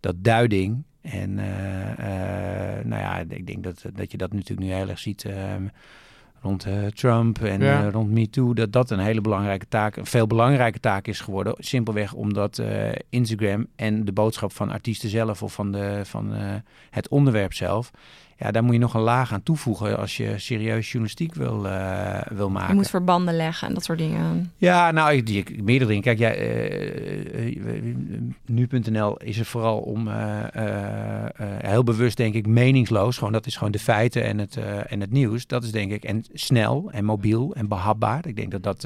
Dat 0.00 0.14
duiding 0.18 0.82
en, 1.00 1.34
nou 2.84 3.00
ja, 3.00 3.18
ik 3.28 3.46
denk 3.46 3.62
dat, 3.62 3.84
dat 3.94 4.10
je 4.10 4.16
dat 4.16 4.32
natuurlijk 4.32 4.68
nu 4.68 4.74
heel 4.74 4.88
erg 4.88 4.98
ziet 4.98 5.24
ehm, 5.24 5.66
rond 6.42 6.66
uh, 6.66 6.86
Trump 6.86 7.42
en 7.42 7.60
ja. 7.60 7.84
uh, 7.84 7.92
rond 7.92 8.10
MeToo, 8.10 8.54
dat 8.54 8.72
dat 8.72 8.90
een 8.90 8.98
hele 8.98 9.20
belangrijke 9.20 9.68
taak, 9.68 9.96
een 9.96 10.06
veel 10.06 10.26
belangrijke 10.26 10.80
taak 10.80 11.06
is 11.06 11.20
geworden. 11.20 11.54
Simpelweg 11.58 12.12
omdat 12.12 12.58
uh, 12.58 12.88
Instagram 13.08 13.66
en 13.76 14.04
de 14.04 14.12
boodschap 14.12 14.52
van 14.52 14.70
artiesten 14.70 15.08
zelf 15.08 15.42
of 15.42 15.52
van, 15.52 15.72
de, 15.72 16.00
van 16.04 16.32
het 16.90 17.08
onderwerp 17.08 17.52
zelf 17.52 17.90
ja, 18.40 18.50
daar 18.50 18.64
moet 18.64 18.72
je 18.72 18.80
nog 18.80 18.94
een 18.94 19.00
laag 19.00 19.32
aan 19.32 19.42
toevoegen 19.42 19.98
als 19.98 20.16
je 20.16 20.38
serieus 20.38 20.86
journalistiek 20.86 21.34
wil, 21.34 21.66
uh, 21.66 22.20
wil 22.28 22.50
maken. 22.50 22.68
Je 22.68 22.74
moet 22.74 22.90
verbanden 22.90 23.36
leggen 23.36 23.68
en 23.68 23.74
dat 23.74 23.84
soort 23.84 23.98
dingen. 23.98 24.52
Ja, 24.56 24.90
nou, 24.90 25.12
ik, 25.12 25.28
ik, 25.28 25.62
meerdere 25.62 25.86
dingen. 25.86 26.02
Kijk, 26.02 26.18
ja, 26.18 26.36
uh, 26.36 27.82
nu.nl 28.46 29.16
is 29.16 29.38
er 29.38 29.44
vooral 29.44 29.78
om 29.78 30.08
heel 31.62 31.84
bewust, 31.84 32.16
denk 32.16 32.34
ik, 32.34 32.46
meningsloos. 32.46 33.18
Gewoon, 33.18 33.32
dat 33.32 33.46
is 33.46 33.56
gewoon 33.56 33.72
de 33.72 33.78
feiten 33.78 34.24
en 34.24 34.38
het, 34.38 34.56
en 34.86 35.00
het 35.00 35.10
nieuws. 35.10 35.46
Dat 35.46 35.64
is 35.64 35.70
denk 35.70 35.92
ik, 35.92 36.04
en 36.04 36.24
snel 36.32 36.90
en 36.90 37.04
mobiel 37.04 37.54
en 37.54 37.68
behapbaar. 37.68 38.26
Ik 38.26 38.36
denk 38.36 38.50
dat 38.50 38.62
dat 38.62 38.82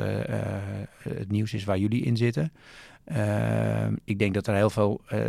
het 1.03 1.31
nieuws 1.31 1.55
is 1.55 1.65
waar 1.65 1.79
jullie 1.79 2.03
in 2.03 2.17
zitten. 2.17 2.53
Uh, 3.13 3.87
ik 4.05 4.19
denk 4.19 4.35
dat 4.35 4.47
er 4.47 4.55
heel 4.55 4.71
veel. 4.71 5.01
Uh, 5.13 5.21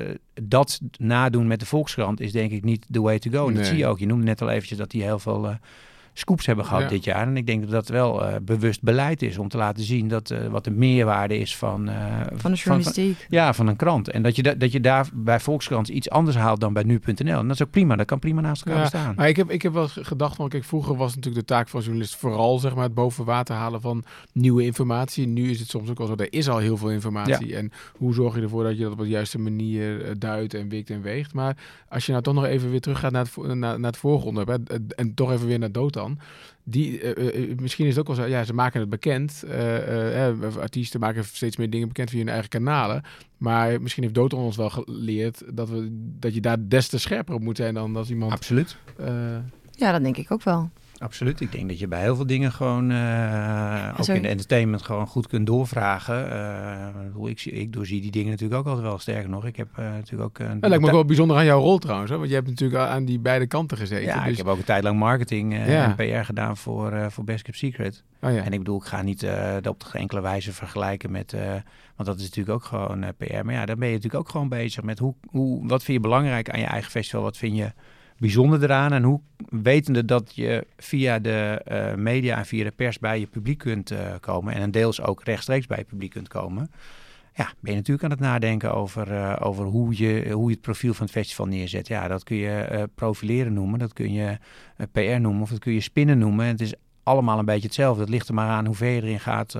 dat 0.42 0.82
nadoen 0.98 1.48
met 1.48 1.60
de 1.60 1.66
Volkskrant 1.66 2.20
is 2.20 2.32
denk 2.32 2.52
ik 2.52 2.64
niet 2.64 2.86
the 2.92 3.02
way 3.02 3.20
to 3.20 3.32
go. 3.32 3.48
En 3.48 3.54
dat 3.54 3.66
zie 3.66 3.78
je 3.78 3.88
ook. 3.88 4.00
Je 4.00 4.06
noemde 4.06 4.26
net 4.26 4.42
al 4.42 4.50
eventjes 4.50 4.78
dat 4.78 4.92
die 4.92 5.04
heel 5.04 5.20
veel. 5.20 5.58
Scoops 6.18 6.46
hebben 6.46 6.66
gehad 6.66 6.90
dit 6.90 7.04
jaar. 7.04 7.28
En 7.28 7.38
ik 7.38 7.46
denk 7.46 7.62
dat 7.62 7.72
dat 7.72 7.88
wel 7.88 8.24
uh, 8.24 8.36
bewust 8.42 8.82
beleid 8.82 9.22
is 9.22 9.38
om 9.38 9.48
te 9.48 9.58
laten 9.58 9.84
zien 9.84 10.08
dat 10.08 10.30
uh, 10.30 10.48
wat 10.48 10.64
de 10.64 10.72
meerwaarde 10.72 11.38
is 11.38 11.56
van, 11.58 11.90
uh, 11.90 11.96
van 12.36 12.52
de 12.52 12.58
journalistiek. 12.58 13.18
Van, 13.18 13.26
ja, 13.30 13.54
van 13.54 13.68
een 13.68 13.76
krant. 13.76 14.10
En 14.10 14.22
dat 14.24 14.36
je, 14.36 14.44
da 14.44 14.54
dat 14.54 14.72
je 14.72 14.80
daar 14.80 15.10
bij 15.14 15.40
Volkskrant 15.40 15.88
iets 15.88 16.10
anders 16.10 16.38
haalt 16.38 16.60
dan 16.60 16.74
bij 16.74 16.84
nu.nl. 16.84 17.40
En 17.40 17.48
dat 17.48 17.56
is 17.56 17.64
ook 17.64 17.70
prima. 17.70 17.96
Dat 17.96 18.06
kan 18.06 18.20
prima 18.20 18.42
naast 18.42 18.66
elkaar 18.66 18.82
ja, 18.82 18.90
bestaan. 18.90 19.16
Maar 19.16 19.28
ik 19.28 19.36
heb, 19.36 19.50
ik 19.52 19.62
heb 19.62 19.74
wel 19.74 19.88
gedacht, 19.88 20.38
want 20.38 20.50
kijk, 20.50 20.64
vroeger 20.64 20.96
was 20.96 21.16
natuurlijk 21.16 21.48
de 21.48 21.54
taak 21.54 21.70
van 21.70 21.82
journalist 21.82 22.16
vooral 22.16 22.60
zeg 22.60 22.76
maar, 22.76 22.84
het 22.84 22.94
boven 22.94 23.26
water 23.26 23.56
halen 23.56 23.82
van 23.82 24.04
nieuwe 24.34 24.64
informatie. 24.64 25.28
Nu 25.28 25.50
is 25.50 25.60
het 25.60 25.70
soms 25.70 25.90
ook 25.90 26.00
al 26.00 26.08
zo, 26.08 26.16
er 26.16 26.34
is 26.34 26.50
al 26.50 26.58
heel 26.58 26.78
veel 26.78 26.92
informatie. 26.92 27.48
Ja. 27.48 27.58
En 27.58 27.72
hoe 27.98 28.14
zorg 28.14 28.36
je 28.36 28.42
ervoor 28.42 28.64
dat 28.64 28.78
je 28.78 28.84
dat 28.84 28.92
op 28.92 28.98
de 28.98 29.08
juiste 29.08 29.40
manier 29.40 30.20
duidt 30.20 30.54
en 30.54 30.70
wikt 30.70 30.90
en 30.90 31.02
weegt. 31.02 31.34
Maar 31.34 31.58
als 31.90 32.06
je 32.06 32.12
nou 32.12 32.24
toch 32.24 32.34
nog 32.34 32.46
even 32.46 32.70
weer 32.70 32.82
terug 32.82 33.00
gaat 33.00 33.12
naar 33.12 33.26
het, 33.36 33.56
naar, 33.56 33.80
naar 33.80 33.92
het 33.92 33.98
vorige 34.00 34.26
onderwerp 34.26 34.70
en, 34.70 34.88
en 34.96 35.14
toch 35.14 35.32
even 35.32 35.48
weer 35.48 35.60
naar 35.60 35.72
Die, 36.64 37.16
uh, 37.16 37.50
uh, 37.50 37.58
misschien 37.58 37.86
is 37.86 37.96
het 37.96 38.00
ook 38.00 38.16
wel 38.16 38.26
zo, 38.26 38.32
ja, 38.32 38.44
ze 38.44 38.54
maken 38.54 38.80
het 38.80 38.90
bekend. 38.90 39.44
Uh, 39.48 40.58
artiesten 40.60 41.00
maken 41.00 41.26
steeds 41.26 41.58
meer 41.58 41.70
dingen 41.70 41.88
bekend 41.88 42.10
via 42.10 42.20
hun 42.20 42.30
eigen 42.30 42.50
kanalen. 42.50 43.04
Maar 43.38 43.82
misschien 43.82 44.04
heeft 44.04 44.16
Doton 44.16 44.40
ons 44.40 44.58
wel 44.58 44.70
geleerd 44.70 45.44
dat, 45.54 45.70
we, 45.70 45.88
dat 46.20 46.34
je 46.34 46.42
daar 46.42 46.58
des 46.68 46.88
te 46.88 46.98
scherper 46.98 47.34
op 47.34 47.42
moet 47.42 47.58
zijn 47.58 47.74
dan 47.74 47.96
als 47.96 48.10
iemand... 48.10 48.32
Absoluut. 48.32 48.78
ja, 49.72 49.92
dat 49.92 50.04
denk 50.04 50.18
ik 50.18 50.32
ook 50.32 50.44
wel. 50.44 50.70
Absoluut. 50.98 51.42
Ik 51.42 51.52
denk 51.52 51.70
dat 51.70 51.80
je 51.80 51.88
bij 51.88 52.02
heel 52.02 52.16
veel 52.16 52.26
dingen 52.26 52.52
gewoon, 52.52 52.92
uh, 52.92 53.94
ook 54.00 54.08
in 54.08 54.22
de 54.22 54.28
entertainment, 54.28 54.82
gewoon 54.82 55.08
goed 55.08 55.28
kunt 55.28 55.46
doorvragen. 55.46 56.32
Uh, 57.22 57.30
ik, 57.30 57.46
ik 57.46 57.74
doorzie 57.74 58.02
die 58.02 58.12
dingen 58.12 58.30
natuurlijk 58.30 58.60
ook 58.60 58.66
altijd 58.66 58.86
wel. 58.86 59.00
Sterker 59.00 59.30
nog, 59.30 59.46
ik 59.46 59.56
heb 59.56 59.68
uh, 59.80 59.86
natuurlijk 59.86 60.30
ook... 60.30 60.40
Een 60.40 60.60
dat 60.60 60.70
lijkt 60.70 60.84
me 60.84 60.90
ook 60.90 60.96
wel 60.96 61.06
bijzonder 61.06 61.38
aan 61.38 61.46
jouw 61.46 61.60
rol 61.60 61.78
trouwens. 61.78 62.12
Hè? 62.12 62.18
Want 62.18 62.30
je 62.30 62.36
hebt 62.36 62.48
natuurlijk 62.48 62.82
aan 62.82 63.06
die 63.06 63.20
beide 63.20 63.48
kanten 63.48 63.78
gezeten. 63.78 64.06
Ja, 64.06 64.24
dus... 64.24 64.32
ik 64.32 64.38
heb 64.38 64.48
ook 64.48 64.58
een 64.58 64.64
tijd 64.64 64.84
lang 64.84 65.00
marketing 65.00 65.54
en 65.54 65.96
PR 65.96 66.04
gedaan 66.04 66.58
voor, 66.58 67.12
voor 67.12 67.24
Best 67.24 67.44
Kept 67.44 67.58
Secret. 67.58 68.04
Oh, 68.22 68.34
ja. 68.34 68.44
En 68.44 68.54
ik 68.54 68.60
bedoel, 68.60 68.78
ik 68.78 68.88
ga 68.88 69.02
niet 69.02 69.20
dat 69.62 69.68
op 69.68 69.84
geen 69.84 70.02
enkele 70.02 70.22
wijze 70.22 70.54
vergelijken 70.54 71.12
met... 71.12 71.36
want 71.96 72.10
dat 72.10 72.18
is 72.18 72.24
natuurlijk 72.24 72.56
ook 72.56 72.64
gewoon 72.64 73.06
PR. 73.18 73.46
Maar 73.46 73.54
ja, 73.54 73.66
dan 73.66 73.80
ben 73.80 73.88
je 73.88 73.94
natuurlijk 73.94 74.24
ook 74.24 74.30
gewoon 74.30 74.50
bezig 74.50 74.84
met 74.84 75.00
hoe, 75.00 75.14
hoe, 75.30 75.68
wat 75.68 75.84
vind 75.84 75.98
je 75.98 76.04
belangrijk 76.04 76.50
aan 76.50 76.60
je 76.60 76.66
eigen 76.66 76.92
festival? 76.92 77.22
Wat 77.22 77.38
vind 77.38 77.58
je 77.58 77.72
bijzonder 78.18 78.64
eraan? 78.64 78.94
En 78.94 79.04
hoe 79.04 79.20
wetende 79.50 80.06
dat 80.06 80.36
je 80.36 80.68
via 80.78 81.20
de 81.20 81.62
uh, 81.72 81.94
media 81.94 82.38
en 82.38 82.46
via 82.46 82.64
de 82.64 82.72
pers 82.72 83.00
bij 83.00 83.20
je 83.20 83.28
publiek 83.28 83.58
kunt 83.58 83.92
uh, 83.92 84.00
komen 84.20 84.54
en 84.54 84.72
deels 84.72 85.02
ook 85.02 85.24
rechtstreeks 85.24 85.66
bij 85.66 85.78
je 85.78 85.84
publiek 85.84 86.12
kunt 86.12 86.28
komen, 86.28 86.72
ja, 87.34 87.52
ben 87.60 87.72
je 87.72 87.78
natuurlijk 87.78 88.04
aan 88.04 88.12
het 88.12 88.20
nadenken 88.20 88.74
over, 88.74 89.12
uh, 89.12 89.36
over 89.40 89.66
hoe, 89.66 89.98
je, 89.98 90.32
hoe 90.32 90.48
je 90.48 90.54
het 90.54 90.64
profiel 90.64 90.94
van 90.94 91.06
het 91.06 91.16
festival 91.16 91.46
neerzet. 91.46 91.88
Ja, 91.88 92.08
dat 92.08 92.24
kun 92.24 92.36
je 92.36 92.90
profileren 92.96 93.54
noemen, 93.54 93.80
dat 93.80 93.94
kun 93.94 94.14
je 94.14 94.38
PR 94.92 95.00
noemen 95.00 95.42
of 95.42 95.50
dat 95.50 95.60
kun 95.60 95.74
je 95.74 95.82
spinnen 95.82 96.18
noemen. 96.18 96.46
En 96.46 96.52
het 96.52 96.62
is 96.62 96.74
allemaal 97.04 97.40
een 97.40 97.46
beetje 97.46 97.68
hetzelfde. 97.68 98.02
Het 98.02 98.10
ligt 98.10 98.28
er 98.28 98.34
maar 98.34 98.50
aan 98.50 98.66
hoe 98.66 98.76
ver 98.76 98.92
je 98.92 99.02
erin 99.02 99.20
gaat 99.20 99.56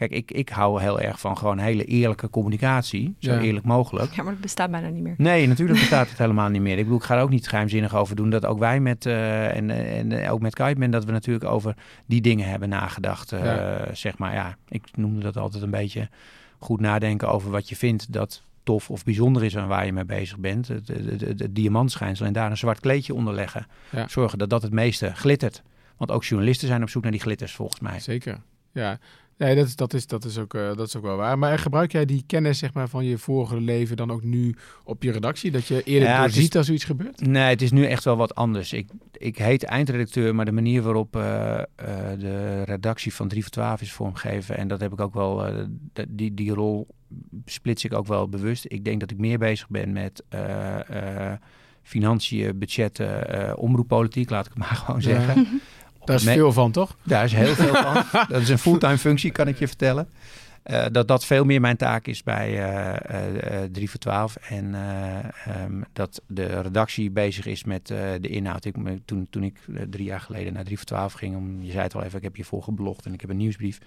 Kijk, 0.00 0.12
ik, 0.12 0.30
ik 0.30 0.48
hou 0.48 0.80
heel 0.80 1.00
erg 1.00 1.20
van 1.20 1.38
gewoon 1.38 1.58
hele 1.58 1.84
eerlijke 1.84 2.30
communicatie. 2.30 3.14
Zo 3.18 3.38
eerlijk 3.38 3.66
mogelijk. 3.66 4.12
Ja, 4.12 4.22
maar 4.22 4.32
het 4.32 4.40
bestaat 4.40 4.70
bijna 4.70 4.88
niet 4.88 5.02
meer. 5.02 5.14
Nee, 5.16 5.46
natuurlijk 5.48 5.78
bestaat 5.88 6.08
het 6.08 6.18
helemaal 6.18 6.48
niet 6.48 6.60
meer. 6.60 6.78
Ik 6.78 6.82
bedoel, 6.82 6.98
ik 6.98 7.04
ga 7.04 7.16
er 7.16 7.22
ook 7.22 7.30
niet 7.30 7.48
geheimzinnig 7.48 7.94
over 7.94 8.16
doen. 8.16 8.30
Dat 8.30 8.46
ook 8.46 8.58
wij 8.58 8.80
met, 8.80 9.06
uh, 9.06 9.56
en, 9.56 9.70
en 9.70 10.28
ook 10.28 10.40
met 10.40 10.54
Kiteman, 10.54 10.90
dat 10.90 11.04
we 11.04 11.12
natuurlijk 11.12 11.44
over 11.44 11.76
die 12.06 12.20
dingen 12.20 12.48
hebben 12.48 12.68
nagedacht. 12.68 13.32
Uh, 13.32 13.74
Zeg 13.92 14.18
maar, 14.18 14.34
ja, 14.34 14.56
ik 14.68 14.96
noemde 14.96 15.20
dat 15.20 15.36
altijd 15.36 15.62
een 15.62 15.70
beetje 15.70 16.08
goed 16.58 16.80
nadenken 16.80 17.28
over 17.28 17.50
wat 17.50 17.68
je 17.68 17.76
vindt 17.76 18.12
dat 18.12 18.42
tof 18.62 18.90
of 18.90 19.04
bijzonder 19.04 19.44
is 19.44 19.54
en 19.54 19.68
waar 19.68 19.86
je 19.86 19.92
mee 19.92 20.04
bezig 20.04 20.38
bent. 20.38 20.68
Het, 20.68 20.88
het, 20.88 21.20
het, 21.20 21.40
het 21.40 21.54
diamantschijnsel 21.54 22.26
en 22.26 22.32
daar 22.32 22.50
een 22.50 22.56
zwart 22.56 22.80
kleedje 22.80 23.14
onder 23.14 23.34
leggen. 23.34 23.66
Ja. 23.90 24.08
Zorgen 24.08 24.38
dat 24.38 24.50
dat 24.50 24.62
het 24.62 24.72
meeste 24.72 25.14
glittert. 25.14 25.62
Want 25.96 26.10
ook 26.10 26.24
journalisten 26.24 26.68
zijn 26.68 26.82
op 26.82 26.88
zoek 26.88 27.02
naar 27.02 27.12
die 27.12 27.20
glitters 27.20 27.52
volgens 27.52 27.80
mij. 27.80 28.00
Zeker. 28.00 28.40
Ja, 28.72 28.98
Nee, 29.40 29.54
dat 29.54 29.66
is, 29.66 29.76
dat 29.76 29.94
is, 29.94 30.06
dat 30.06 30.24
is, 30.24 30.38
ook, 30.38 30.54
uh, 30.54 30.66
dat 30.66 30.86
is 30.86 30.96
ook 30.96 31.02
wel 31.02 31.16
waar. 31.16 31.38
Maar 31.38 31.58
gebruik 31.58 31.92
jij 31.92 32.04
die 32.04 32.24
kennis 32.26 32.58
zeg 32.58 32.72
maar, 32.72 32.88
van 32.88 33.04
je 33.04 33.18
vorige 33.18 33.60
leven 33.60 33.96
dan 33.96 34.10
ook 34.10 34.22
nu 34.22 34.56
op 34.84 35.02
je 35.02 35.12
redactie? 35.12 35.50
Dat 35.50 35.66
je 35.66 35.82
eerder 35.82 36.08
ja, 36.08 36.28
ziet 36.28 36.56
als 36.56 36.66
zoiets 36.66 36.84
gebeurt? 36.84 37.26
Nee, 37.26 37.42
het 37.48 37.62
is 37.62 37.70
nu 37.70 37.84
echt 37.84 38.04
wel 38.04 38.16
wat 38.16 38.34
anders. 38.34 38.72
Ik, 38.72 38.88
ik 39.12 39.38
heet 39.38 39.64
eindredacteur, 39.64 40.34
maar 40.34 40.44
de 40.44 40.52
manier 40.52 40.82
waarop 40.82 41.16
uh, 41.16 41.22
uh, 41.22 41.64
de 42.18 42.62
redactie 42.62 43.14
van 43.14 43.28
3 43.28 43.42
voor 43.42 43.50
12 43.50 43.80
is 43.80 43.92
vormgegeven... 43.92 44.56
en 44.56 44.68
dat 44.68 44.80
heb 44.80 44.92
ik 44.92 45.00
ook 45.00 45.14
wel, 45.14 45.44
die, 46.08 46.34
die 46.34 46.52
rol 46.52 46.86
splits 47.44 47.84
ik 47.84 47.94
ook 47.94 48.06
wel 48.06 48.28
bewust. 48.28 48.64
Ik 48.68 48.84
denk 48.84 49.00
dat 49.00 49.10
ik 49.10 49.18
meer 49.18 49.38
bezig 49.38 49.68
ben 49.68 49.92
met 49.92 50.24
financiën, 51.82 52.58
budgetten, 52.58 53.58
omroeppolitiek, 53.58 54.30
laat 54.30 54.46
ik 54.46 54.52
het 54.52 54.58
maar 54.58 54.76
gewoon 54.84 55.02
zeggen... 55.02 55.46
Daar 56.04 56.16
is 56.16 56.22
veel 56.22 56.52
van, 56.52 56.72
toch? 56.72 56.96
Daar 57.02 57.24
is 57.24 57.32
heel 57.32 57.54
veel 57.54 57.74
van. 57.74 58.04
dat 58.28 58.40
is 58.40 58.48
een 58.48 58.58
fulltime 58.58 58.98
functie, 58.98 59.30
kan 59.30 59.48
ik 59.48 59.58
je 59.58 59.66
vertellen. 59.66 60.08
uh, 60.64 60.84
dat 60.92 61.08
dat 61.08 61.24
veel 61.24 61.44
meer 61.44 61.60
mijn 61.60 61.76
taak 61.76 62.06
is 62.06 62.22
bij 62.22 62.72
uh, 63.60 63.62
3 63.72 63.90
voor 63.90 64.00
12. 64.00 64.36
En 64.36 64.74
um, 65.62 65.84
dat 65.92 66.22
de 66.26 66.60
redactie 66.60 67.10
bezig 67.10 67.46
is 67.46 67.64
met 67.64 67.86
de 67.86 68.28
inhoud. 68.28 68.64
Ik, 68.64 68.74
toen, 69.04 69.26
toen 69.30 69.42
ik 69.42 69.58
drie 69.90 70.04
jaar 70.04 70.20
geleden 70.20 70.52
naar 70.52 70.64
3 70.64 70.76
voor 70.76 70.86
12 70.86 71.12
ging, 71.12 71.36
om, 71.36 71.62
je 71.62 71.70
zei 71.70 71.82
het 71.82 71.94
al 71.94 72.02
even, 72.02 72.16
ik 72.16 72.24
heb 72.24 72.36
je 72.36 72.44
voor 72.44 72.62
geblogd 72.62 73.06
en 73.06 73.12
ik 73.12 73.20
heb 73.20 73.30
een 73.30 73.36
nieuwsbrief 73.36 73.78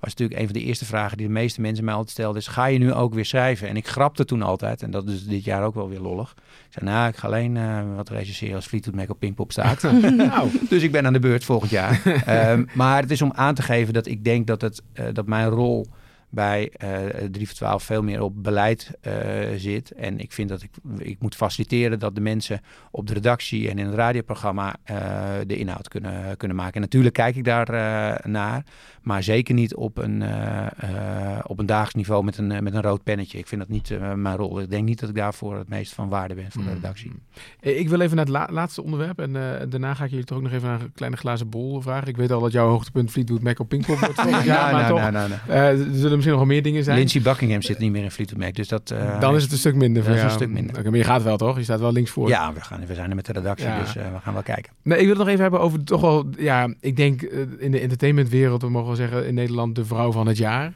was 0.00 0.10
natuurlijk 0.14 0.40
een 0.40 0.46
van 0.46 0.60
de 0.60 0.64
eerste 0.64 0.84
vragen 0.84 1.16
die 1.16 1.26
de 1.26 1.32
meeste 1.32 1.60
mensen 1.60 1.84
mij 1.84 1.94
altijd 1.94 2.12
stelden. 2.12 2.40
Is, 2.40 2.46
ga 2.46 2.66
je 2.66 2.78
nu 2.78 2.92
ook 2.92 3.14
weer 3.14 3.24
schrijven? 3.24 3.68
En 3.68 3.76
ik 3.76 3.88
grapte 3.88 4.24
toen 4.24 4.42
altijd, 4.42 4.82
en 4.82 4.90
dat 4.90 5.08
is 5.08 5.26
dit 5.26 5.44
jaar 5.44 5.64
ook 5.64 5.74
wel 5.74 5.88
weer 5.88 6.00
lollig. 6.00 6.34
Ik 6.36 6.72
zei, 6.72 6.84
nou, 6.84 7.08
ik 7.08 7.16
ga 7.16 7.26
alleen 7.26 7.54
uh, 7.54 7.80
wat 7.96 8.08
regisseren 8.08 8.54
als 8.54 8.66
Fleetwood 8.66 8.94
Mac 8.94 9.10
op 9.10 9.18
Pinkpop 9.18 9.52
staat. 9.52 9.82
nou, 10.16 10.50
dus 10.68 10.82
ik 10.82 10.92
ben 10.92 11.06
aan 11.06 11.12
de 11.12 11.18
beurt 11.18 11.44
volgend 11.44 11.70
jaar. 11.70 12.02
um, 12.50 12.68
maar 12.74 13.02
het 13.02 13.10
is 13.10 13.22
om 13.22 13.32
aan 13.34 13.54
te 13.54 13.62
geven 13.62 13.94
dat 13.94 14.06
ik 14.06 14.24
denk 14.24 14.46
dat, 14.46 14.60
het, 14.60 14.82
uh, 14.94 15.04
dat 15.12 15.26
mijn 15.26 15.48
rol 15.48 15.86
bij 16.30 16.72
uh, 16.82 17.22
eh, 17.22 17.30
3 17.30 17.46
voor 17.46 17.56
12 17.56 17.82
veel 17.82 18.02
meer 18.02 18.22
op 18.22 18.42
beleid 18.42 18.90
uh, 19.02 19.12
zit. 19.56 19.90
En 19.90 20.18
ik 20.18 20.32
vind 20.32 20.48
dat 20.48 20.62
ik, 20.62 20.70
ik 20.98 21.20
moet 21.20 21.34
faciliteren 21.34 21.98
dat 21.98 22.14
de 22.14 22.20
mensen 22.20 22.60
op 22.90 23.06
de 23.06 23.14
redactie 23.14 23.70
en 23.70 23.78
in 23.78 23.86
het 23.86 23.94
radioprogramma 23.94 24.76
uh, 24.90 24.96
de 25.46 25.56
inhoud 25.56 25.88
kunnen, 25.88 26.36
kunnen 26.36 26.56
maken. 26.56 26.74
En 26.74 26.80
natuurlijk 26.80 27.14
kijk 27.14 27.36
ik 27.36 27.44
daar 27.44 27.70
naar, 28.28 28.64
maar 29.02 29.22
zeker 29.22 29.54
niet 29.54 29.74
op 29.74 29.98
een, 29.98 30.22
op 31.46 31.58
een 31.58 31.66
dagelijks 31.66 31.94
niveau 31.94 32.24
met 32.24 32.38
een, 32.38 32.62
met 32.62 32.74
een 32.74 32.82
rood 32.82 33.02
pennetje. 33.02 33.38
Ik 33.38 33.46
vind 33.46 33.60
dat 33.60 33.70
niet 33.70 33.98
mijn 34.16 34.36
rol. 34.36 34.60
Ik 34.60 34.70
denk 34.70 34.84
niet 34.84 35.00
dat 35.00 35.08
ik 35.08 35.14
daarvoor 35.14 35.56
het 35.58 35.68
meest 35.68 35.92
van 35.92 36.08
waarde 36.08 36.34
ben 36.34 36.52
voor 36.52 36.62
de 36.62 36.68
mm. 36.68 36.74
redactie. 36.74 37.12
Ik 37.60 37.88
wil 37.88 38.00
even 38.00 38.16
naar 38.16 38.24
het 38.24 38.34
la 38.34 38.48
laatste 38.50 38.82
onderwerp 38.82 39.18
en 39.18 39.32
daarna 39.68 39.94
ga 39.94 40.04
ik 40.04 40.10
jullie 40.10 40.24
toch 40.24 40.36
ook 40.36 40.42
nog 40.42 40.52
even 40.52 40.68
naar 40.68 40.80
een 40.80 40.92
kleine 40.92 41.16
glazen 41.16 41.48
bol 41.48 41.80
vragen. 41.80 42.08
Ik 42.08 42.16
weet 42.16 42.30
al 42.30 42.40
dat 42.40 42.52
jouw 42.52 42.68
hoogtepunt 42.68 43.10
Fleetwood 43.10 43.42
Mac 43.42 43.58
op 43.58 43.68
Pinkpop 43.68 43.98
wordt 43.98 44.20
volgend 44.20 44.44
jaar, 44.44 44.72
maar 44.72 44.82
nou, 44.82 44.94
toch, 44.94 45.10
nou, 45.10 45.28
nou, 45.28 45.40
nou. 45.48 45.94
zullen 45.94 46.15
misschien 46.16 46.36
nog 46.36 46.46
wel 46.46 46.54
meer 46.54 46.62
dingen 46.62 46.84
zijn. 46.84 46.98
Lindsey 46.98 47.20
Buckingham 47.20 47.62
zit 47.62 47.78
niet 47.78 47.92
meer 47.92 48.02
in 48.02 48.10
Fleetwood 48.10 48.40
Mac, 48.40 48.54
dus 48.54 48.68
dat... 48.68 48.90
Uh, 48.90 49.20
dan 49.20 49.36
is 49.36 49.42
het 49.42 49.52
een 49.52 49.58
stuk 49.58 49.74
minder 49.74 50.04
voor 50.04 50.14
een 50.14 50.30
stuk 50.30 50.48
minder. 50.50 50.78
Okay, 50.78 50.90
maar 50.90 50.98
je 50.98 51.04
gaat 51.04 51.22
wel, 51.22 51.36
toch? 51.36 51.56
Je 51.56 51.62
staat 51.62 51.80
wel 51.80 51.92
links 51.92 52.10
voor. 52.10 52.28
Ja, 52.28 52.52
we, 52.52 52.60
gaan, 52.60 52.86
we 52.86 52.94
zijn 52.94 53.10
er 53.10 53.16
met 53.16 53.26
de 53.26 53.32
redactie, 53.32 53.66
ja. 53.66 53.80
dus 53.80 53.96
uh, 53.96 54.02
we 54.12 54.20
gaan 54.22 54.32
wel 54.32 54.42
kijken. 54.42 54.72
Nee, 54.82 54.98
ik 54.98 55.06
wil 55.06 55.14
het 55.14 55.18
nog 55.18 55.28
even 55.28 55.42
hebben 55.42 55.60
over 55.60 55.84
toch 55.84 56.00
wel... 56.00 56.26
Ja, 56.38 56.74
ik 56.80 56.96
denk 56.96 57.22
uh, 57.22 57.40
in 57.58 57.70
de 57.70 57.80
entertainmentwereld, 57.80 58.62
we 58.62 58.70
mogen 58.70 58.86
wel 58.86 58.96
zeggen, 58.96 59.26
in 59.26 59.34
Nederland 59.34 59.74
de 59.74 59.84
vrouw 59.84 60.12
van 60.12 60.26
het 60.26 60.36
jaar. 60.36 60.72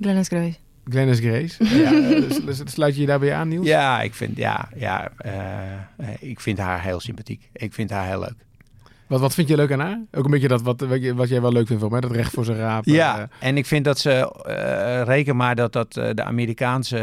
Glennis 0.00 0.28
Grace. 0.28 0.56
Glennis 0.84 1.18
Grace. 1.18 1.64
ja, 1.82 2.64
sluit 2.64 2.94
je 2.94 3.00
je 3.00 3.06
daarbij 3.06 3.34
aan, 3.34 3.48
Niels? 3.48 3.66
Ja, 3.66 4.02
ik 4.02 4.14
vind, 4.14 4.36
ja, 4.36 4.68
ja, 4.76 5.12
ik 6.20 6.40
vind 6.40 6.58
haar 6.58 6.82
heel 6.82 7.00
sympathiek. 7.00 7.48
Ik 7.52 7.74
vind 7.74 7.90
haar 7.90 8.06
heel 8.06 8.20
leuk. 8.20 8.48
Wat, 9.10 9.20
wat 9.20 9.34
vind 9.34 9.48
je 9.48 9.56
leuk 9.56 9.72
aan 9.72 9.80
haar? 9.80 10.00
Ook 10.12 10.24
een 10.24 10.30
beetje 10.30 10.48
dat 10.48 10.62
wat, 10.62 10.80
wat 11.14 11.28
jij 11.28 11.40
wel 11.40 11.52
leuk 11.52 11.66
vindt 11.66 11.82
van 11.82 11.90
mij, 11.90 12.00
dat 12.00 12.10
recht 12.10 12.32
voor 12.32 12.44
zijn 12.44 12.58
raap. 12.58 12.84
Ja, 12.84 13.18
uh, 13.18 13.24
en 13.38 13.56
ik 13.56 13.66
vind 13.66 13.84
dat 13.84 13.98
ze, 13.98 14.32
uh, 14.48 15.02
reken 15.04 15.36
maar 15.36 15.54
dat, 15.54 15.72
dat 15.72 15.96
uh, 15.96 16.10
de 16.14 16.24
Amerikaanse, 16.24 16.96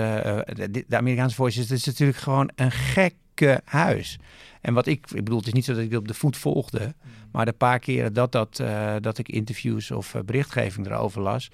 de, 0.54 0.86
de, 0.88 0.98
Amerikaanse 0.98 1.36
voice 1.36 1.60
is, 1.60 1.70
het 1.70 1.80
is 1.80 1.86
natuurlijk 1.86 2.18
gewoon 2.18 2.50
een 2.56 2.72
gekke 2.72 3.62
huis. 3.66 4.20
En 4.62 4.74
wat 4.74 4.88
ik, 4.88 5.06
ik 5.12 5.24
bedoel, 5.24 5.38
het 5.38 5.48
is 5.48 5.54
niet 5.54 5.66
zo 5.66 5.74
dat 5.74 5.84
ik 5.84 5.94
op 5.94 6.08
de 6.08 6.14
voet 6.14 6.38
volgde, 6.38 6.80
mm. 6.80 7.12
maar 7.32 7.46
de 7.46 7.54
paar 7.54 7.80
keren 7.80 8.14
dat, 8.14 8.32
dat, 8.32 8.64
dat 9.02 9.18
ik 9.18 9.30
interviews 9.30 9.92
of 9.92 10.16
berichtgeving 10.26 10.88
erover 10.88 11.22
las, 11.22 11.50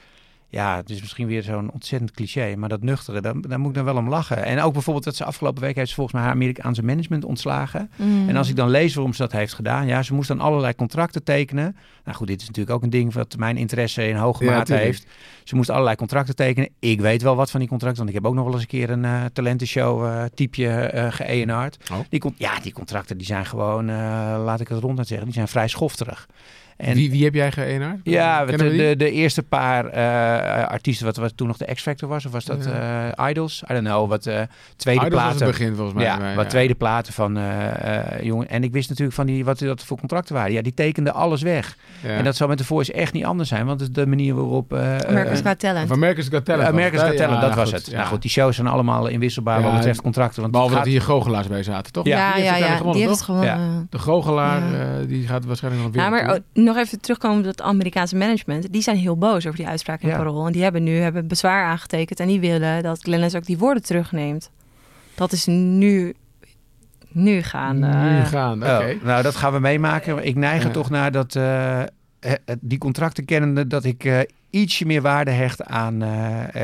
ja, 0.53 0.75
het 0.75 0.89
is 0.89 1.01
misschien 1.01 1.27
weer 1.27 1.43
zo'n 1.43 1.71
ontzettend 1.71 2.11
cliché, 2.11 2.55
maar 2.55 2.69
dat 2.69 2.81
nuchtere, 2.81 3.21
daar, 3.21 3.41
daar, 3.41 3.59
moet 3.59 3.69
ik 3.69 3.75
dan 3.75 3.85
wel 3.85 3.95
om 3.95 4.09
lachen. 4.09 4.43
En 4.43 4.61
ook 4.61 4.73
bijvoorbeeld 4.73 5.05
dat 5.05 5.15
ze 5.15 5.23
afgelopen 5.23 5.61
week 5.61 5.75
heeft 5.75 5.89
ze 5.89 5.95
volgens 5.95 6.15
mij 6.15 6.23
haar 6.25 6.33
Amerikaanse 6.33 6.83
management 6.83 7.25
ontslagen. 7.25 7.91
Mm. 7.95 8.29
En 8.29 8.35
als 8.35 8.49
ik 8.49 8.55
dan 8.55 8.69
lees 8.69 8.93
waarom 8.93 9.13
ze 9.13 9.21
dat 9.21 9.31
heeft 9.31 9.53
gedaan, 9.53 9.87
ja, 9.87 10.03
ze 10.03 10.13
moest 10.13 10.27
dan 10.27 10.39
allerlei 10.39 10.75
contracten 10.75 11.23
tekenen. 11.23 11.75
Nou 12.03 12.17
goed, 12.17 12.27
dit 12.27 12.41
is 12.41 12.47
natuurlijk 12.47 12.75
ook 12.75 12.83
een 12.83 12.89
ding 12.89 13.13
wat 13.13 13.37
mijn 13.37 13.57
interesse 13.57 14.07
in 14.07 14.15
hoge 14.15 14.43
mate 14.43 14.73
heeft. 14.73 15.05
Ze 15.43 15.55
moest 15.55 15.69
allerlei 15.69 15.95
contracten 15.95 16.35
tekenen. 16.35 16.69
Ik 16.79 17.01
weet 17.01 17.21
wel 17.21 17.35
wat 17.35 17.51
van 17.51 17.59
die 17.59 17.69
contracten, 17.69 18.03
want 18.03 18.15
ik 18.15 18.21
heb 18.21 18.31
ook 18.31 18.35
nog 18.35 18.45
wel 18.45 18.53
eens 18.53 18.61
een 18.61 18.67
keer 18.67 18.89
een 18.89 19.03
uh, 19.03 19.25
talentenshow 19.33 20.05
uh, 20.05 20.23
typeje 20.33 20.91
uh, 20.93 21.11
ge 21.11 21.71
oh. 21.91 21.99
Die, 22.09 22.33
ja, 22.37 22.59
die 22.59 22.73
contracten 22.73 23.17
die 23.17 23.27
zijn 23.27 23.45
gewoon, 23.45 23.85
laat 24.43 24.59
ik 24.59 24.67
het 24.67 24.79
ronduit 24.79 25.07
zeggen, 25.07 25.25
die 25.25 25.35
zijn 25.35 25.47
vrij 25.47 25.67
schofterig. 25.67 26.27
En, 26.83 26.95
wie, 26.95 27.11
wie 27.11 27.23
heb 27.23 27.33
jij 27.33 27.51
geënaard? 27.51 27.99
Ja, 28.03 28.45
de, 28.45 28.57
de, 28.57 28.95
de, 28.97 29.11
eerste 29.11 29.43
paar 29.43 29.85
uh, 29.85 30.67
artiesten, 30.67 31.05
wat, 31.05 31.15
wat 31.15 31.37
toen 31.37 31.47
nog 31.47 31.57
de 31.57 31.73
X-Factor 31.73 32.09
was, 32.09 32.25
of 32.25 32.31
was 32.31 32.45
dat 32.45 32.67
uh, 32.67 33.27
Idols? 33.29 33.63
I 33.69 33.73
don't 33.73 33.85
know, 33.85 34.09
wat 34.09 34.25
uh, 34.25 34.41
tweede 34.75 35.05
Idols 35.05 35.21
platen. 35.21 35.39
Was 35.39 35.47
het 35.47 35.57
begin 35.57 35.75
volgens 35.75 35.95
mij. 35.95 36.05
Ja, 36.05 36.17
mij, 36.17 36.35
wat 36.35 36.49
tweede 36.49 36.75
platen 36.75 37.13
van 37.13 37.39
jongen. 38.21 38.49
En 38.49 38.63
ik 38.63 38.71
wist 38.71 38.89
natuurlijk 38.89 39.15
van 39.15 39.25
die, 39.25 39.45
wat 39.45 39.59
dat 39.59 39.83
voor 39.83 39.97
contracten 39.97 40.35
waren. 40.35 40.51
Ja, 40.51 40.61
die 40.61 40.73
tekenden 40.73 41.13
alles 41.13 41.41
weg. 41.41 41.77
Ja. 42.01 42.09
En 42.09 42.23
dat 42.23 42.35
zou 42.35 42.49
met 42.49 42.57
de 42.57 42.63
Voice 42.63 42.93
echt 42.93 43.13
niet 43.13 43.25
anders 43.25 43.49
zijn, 43.49 43.65
want 43.65 43.79
het 43.79 43.89
is 43.89 43.95
de 43.95 44.07
manier 44.07 44.35
waarop... 44.35 44.73
America's 44.73 45.41
Got 45.41 45.59
Talent. 45.59 45.87
Van 45.87 45.97
America's 45.97 46.27
Got 46.27 46.45
Talent. 46.45 46.69
America's 46.69 47.01
Got 47.01 47.17
Talent, 47.17 47.41
dat 47.41 47.55
was 47.55 47.71
het. 47.71 47.91
Nou 47.91 48.07
goed, 48.07 48.21
die 48.21 48.31
shows 48.31 48.55
zijn 48.55 48.67
allemaal 48.67 49.07
inwisselbaar 49.07 49.61
wat 49.61 49.73
betreft 49.73 50.01
contracten. 50.01 50.41
Want 50.41 50.53
Behalve 50.53 50.75
dat 50.75 50.85
hier 50.85 51.01
goochelaars 51.01 51.47
bij 51.47 51.63
zaten, 51.63 51.91
toch? 51.91 52.05
Ja, 52.05 52.37
ja, 52.37 52.55
ja. 52.55 52.91
Die 52.91 53.07
heeft 53.07 53.21
gewonnen. 53.21 53.87
De 53.89 53.99
goochelaar, 53.99 54.61
die 55.07 55.27
gaat 55.27 55.45
waarschijnlijk 55.45 55.83
nog 55.83 55.93
weer. 55.93 56.41
Nog 56.73 56.83
even 56.83 57.01
terugkomen 57.01 57.43
dat 57.43 57.61
Amerikaanse 57.61 58.15
management, 58.15 58.73
die 58.73 58.81
zijn 58.81 58.97
heel 58.97 59.17
boos 59.17 59.45
over 59.45 59.57
die 59.57 59.67
uitspraak 59.67 60.01
in 60.01 60.09
ja. 60.09 60.17
Parool. 60.17 60.45
En 60.45 60.51
die 60.51 60.63
hebben 60.63 60.83
nu 60.83 60.97
hebben 60.97 61.27
bezwaar 61.27 61.65
aangetekend 61.65 62.19
en 62.19 62.27
die 62.27 62.39
willen 62.39 62.83
dat 62.83 63.01
Glennis 63.01 63.35
ook 63.35 63.45
die 63.45 63.57
woorden 63.57 63.83
terugneemt. 63.83 64.51
Dat 65.15 65.31
is 65.31 65.45
nu 65.45 66.13
nu 67.11 67.41
gaan. 67.41 67.79
Nu 67.79 68.25
gaan, 68.25 68.63
oké. 68.63 68.97
Oh, 68.99 69.05
nou, 69.05 69.23
dat 69.23 69.35
gaan 69.35 69.53
we 69.53 69.59
meemaken. 69.59 70.25
Ik 70.25 70.35
neig 70.35 70.63
er 70.63 70.71
toch 70.71 70.89
naar 70.89 71.11
dat 71.11 71.35
uh, 71.35 71.81
die 72.59 72.77
contracten 72.77 73.25
kennende 73.25 73.67
dat 73.67 73.83
ik 73.83 74.03
uh, 74.03 74.19
ietsje 74.53 74.85
meer 74.85 75.01
waarde 75.01 75.31
hecht 75.31 75.63
aan 75.63 76.03
uh, 76.03 76.09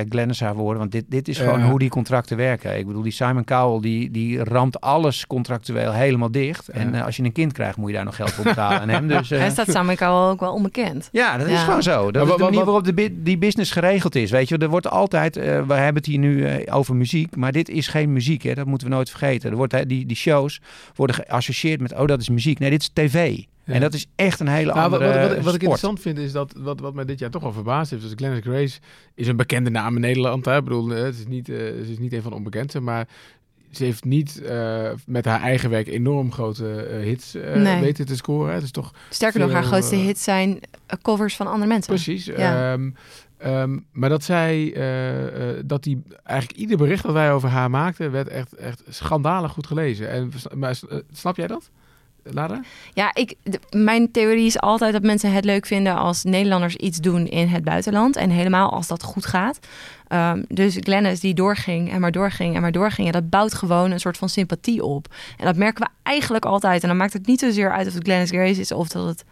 Glennis 0.10 0.40
haar 0.40 0.56
woorden. 0.56 0.80
Want 0.80 0.92
dit, 0.92 1.06
dit 1.08 1.28
is 1.28 1.38
gewoon 1.38 1.64
hoe 1.64 1.80
die 1.80 1.90
contracten 1.90 2.38
werken. 2.38 2.78
Ik 2.78 2.88
bedoel, 2.88 3.02
die 3.02 3.12
Simon 3.12 3.44
Cowell, 3.44 3.82
die, 3.82 4.12
die 4.12 4.44
ramt 4.44 4.82
alles 4.82 5.28
contractueel 5.28 5.92
helemaal 5.92 6.32
dicht. 6.32 6.68
En 6.68 6.94
uh, 6.94 7.06
als 7.06 7.16
je 7.16 7.24
een 7.24 7.32
kind 7.32 7.54
krijgt, 7.54 7.78
moet 7.78 7.90
je 7.90 7.96
daar 7.96 8.06
nog 8.06 8.16
geld 8.16 8.32
voor 8.32 8.44
betalen 8.44 8.80
aan 8.82 8.90
hem. 8.90 9.08
Dus, 9.20 9.32
uh, 9.32 9.40
Hij 9.40 9.50
staat 9.50 9.72
Simon 9.72 9.96
Cowell 9.96 10.32
ook 10.32 10.40
wel 10.40 10.54
onbekend. 10.54 11.10
Ja, 11.12 11.38
dat 11.38 11.48
is 11.48 11.60
gewoon 11.60 11.84
zo. 11.84 12.12
Dat 12.12 12.28
is 12.28 12.36
de 12.36 12.44
manier 12.44 12.66
waarop 12.66 12.84
de, 12.84 13.22
die 13.24 13.38
business 13.38 13.72
geregeld 13.72 14.16
is. 14.16 14.32
Weet 14.32 14.50
je, 14.50 14.58
er 14.58 14.70
wordt 14.70 14.90
altijd, 14.90 15.36
we 15.36 15.74
hebben 15.74 15.96
het 15.96 16.06
hier 16.06 16.20
nu 16.20 16.66
over 16.68 16.96
muziek, 16.96 17.36
maar 17.36 17.52
dit 17.52 17.70
is 17.70 17.88
geen 17.88 18.14
muziek. 18.14 18.44
Hè? 18.44 18.54
Dat 18.54 18.66
moeten 18.66 18.88
we 18.88 18.94
nooit 18.94 19.10
vergeten. 19.10 19.50
Er 19.50 19.56
wordt, 19.56 19.90
die, 19.90 20.06
die 20.06 20.18
shows 20.18 20.62
worden 20.96 21.16
geassocieerd 21.16 21.82
met, 21.82 21.94
oh 21.94 22.06
dat 22.06 22.22
is 22.22 22.30
muziek. 22.30 22.60
Nee, 22.60 22.70
dit 22.70 22.82
is 22.82 22.90
tv. 22.94 23.44
En 23.76 23.82
dat 23.82 23.94
is 23.94 24.08
echt 24.16 24.40
een 24.40 24.48
hele 24.48 24.74
nou, 24.74 24.80
andere 24.80 25.06
wat, 25.06 25.16
wat, 25.16 25.36
wat, 25.36 25.44
wat 25.44 25.54
ik 25.54 25.62
interessant 25.62 26.00
vind 26.00 26.18
is 26.18 26.32
dat 26.32 26.54
wat, 26.58 26.80
wat 26.80 26.94
mij 26.94 27.06
dit 27.06 27.20
jaar 27.20 27.30
toch 27.30 27.44
al 27.44 27.54
verbaasd 27.54 27.92
heeft. 27.92 28.04
Dus 28.04 28.12
Glennis 28.16 28.42
Grace 28.44 28.80
is 29.16 29.28
een 29.28 29.36
bekende 29.36 29.70
naam 29.70 29.96
in 29.96 30.02
Nederland. 30.02 30.46
Hè? 30.46 30.58
Ik 30.58 30.64
bedoel, 30.64 30.88
het 30.90 31.18
is 31.18 31.28
niet, 31.28 31.50
uh, 31.50 31.58
ze 31.58 31.92
is 31.92 32.00
niet 32.00 32.14
een 32.14 32.22
van 32.22 32.32
de 32.32 32.38
onbekendste, 32.38 32.80
maar 32.80 33.08
ze 33.72 33.84
heeft 33.84 34.04
niet 34.04 34.42
uh, 34.44 34.90
met 35.06 35.26
haar 35.26 35.42
eigen 35.42 35.70
werk 35.70 35.88
enorm 35.88 36.32
grote 36.32 36.88
uh, 36.92 37.04
hits 37.04 37.34
nee. 37.34 37.82
weten 37.82 38.06
te 38.06 38.16
scoren. 38.16 38.54
Het 38.54 38.64
is 38.64 38.72
toch 38.72 38.94
Sterker 39.10 39.40
nog, 39.40 39.52
haar 39.52 39.64
grootste 39.64 39.96
hits 39.96 40.24
zijn 40.24 40.60
covers 41.02 41.36
van 41.36 41.48
andere 41.48 41.68
mensen. 41.68 41.94
Precies. 41.94 42.26
Ja. 42.26 42.74
Um, 42.74 42.96
um, 43.46 43.86
maar 43.92 44.10
dat 44.10 44.24
zij, 44.24 44.74
dat 45.66 45.84
die 45.84 46.04
eigenlijk 46.24 46.60
ieder 46.60 46.78
bericht 46.78 47.04
dat 47.04 47.14
wij 47.14 47.32
over 47.32 47.50
haar 47.50 47.70
maakten, 47.70 48.12
werd 48.12 48.28
echt, 48.28 48.54
echt 48.54 48.84
schandalig 48.90 49.52
goed 49.52 49.68
gelezen. 49.68 50.10
En, 50.10 50.32
maar 50.56 50.80
snap 51.12 51.36
jij 51.36 51.48
dat? 51.48 51.70
Lara? 52.34 52.62
Ja, 52.94 53.12
ik, 53.14 53.36
mijn 53.70 54.12
theorie 54.12 54.46
is 54.46 54.60
altijd 54.60 54.94
dat 54.94 55.02
mensen 55.02 55.34
het 55.34 55.46
leuk 55.46 55.66
vinden 55.66 55.96
als 55.96 56.24
Nederlanders 56.24 56.76
iets 56.76 56.98
doen 56.98 57.28
in 57.28 57.48
het 57.48 57.64
buitenland. 57.64 58.16
En 58.16 58.30
helemaal 58.30 58.72
als 58.72 58.88
dat 58.88 59.04
goed 59.04 59.26
gaat. 59.26 59.60
Um, 60.14 60.46
dus 60.48 60.78
Glennis 60.80 61.20
die 61.20 61.34
doorging 61.34 61.92
en 61.92 62.02
maar 62.02 62.12
doorging 62.12 62.56
en 62.56 62.62
maar 62.62 62.72
doorging. 62.72 63.12
Dat 63.12 63.30
bouwt 63.30 63.54
gewoon 63.54 63.92
een 63.92 64.00
soort 64.00 64.18
van 64.18 64.30
sympathie 64.30 64.84
op. 64.84 65.08
En 65.38 65.46
dat 65.46 65.56
merken 65.56 65.84
we 65.84 65.90
eigenlijk 66.04 66.46
altijd. 66.46 66.82
En 66.82 66.88
dan 66.88 66.98
maakt 66.98 67.14
het 67.14 67.28
niet 67.28 67.40
zozeer 67.40 67.72
uit 67.72 67.88
of 67.88 67.94
het 67.94 68.04
Glennis 68.04 68.30
Grace 68.30 68.60
is 68.60 68.72
of 68.72 68.88
dat 68.88 69.06
het 69.06 69.24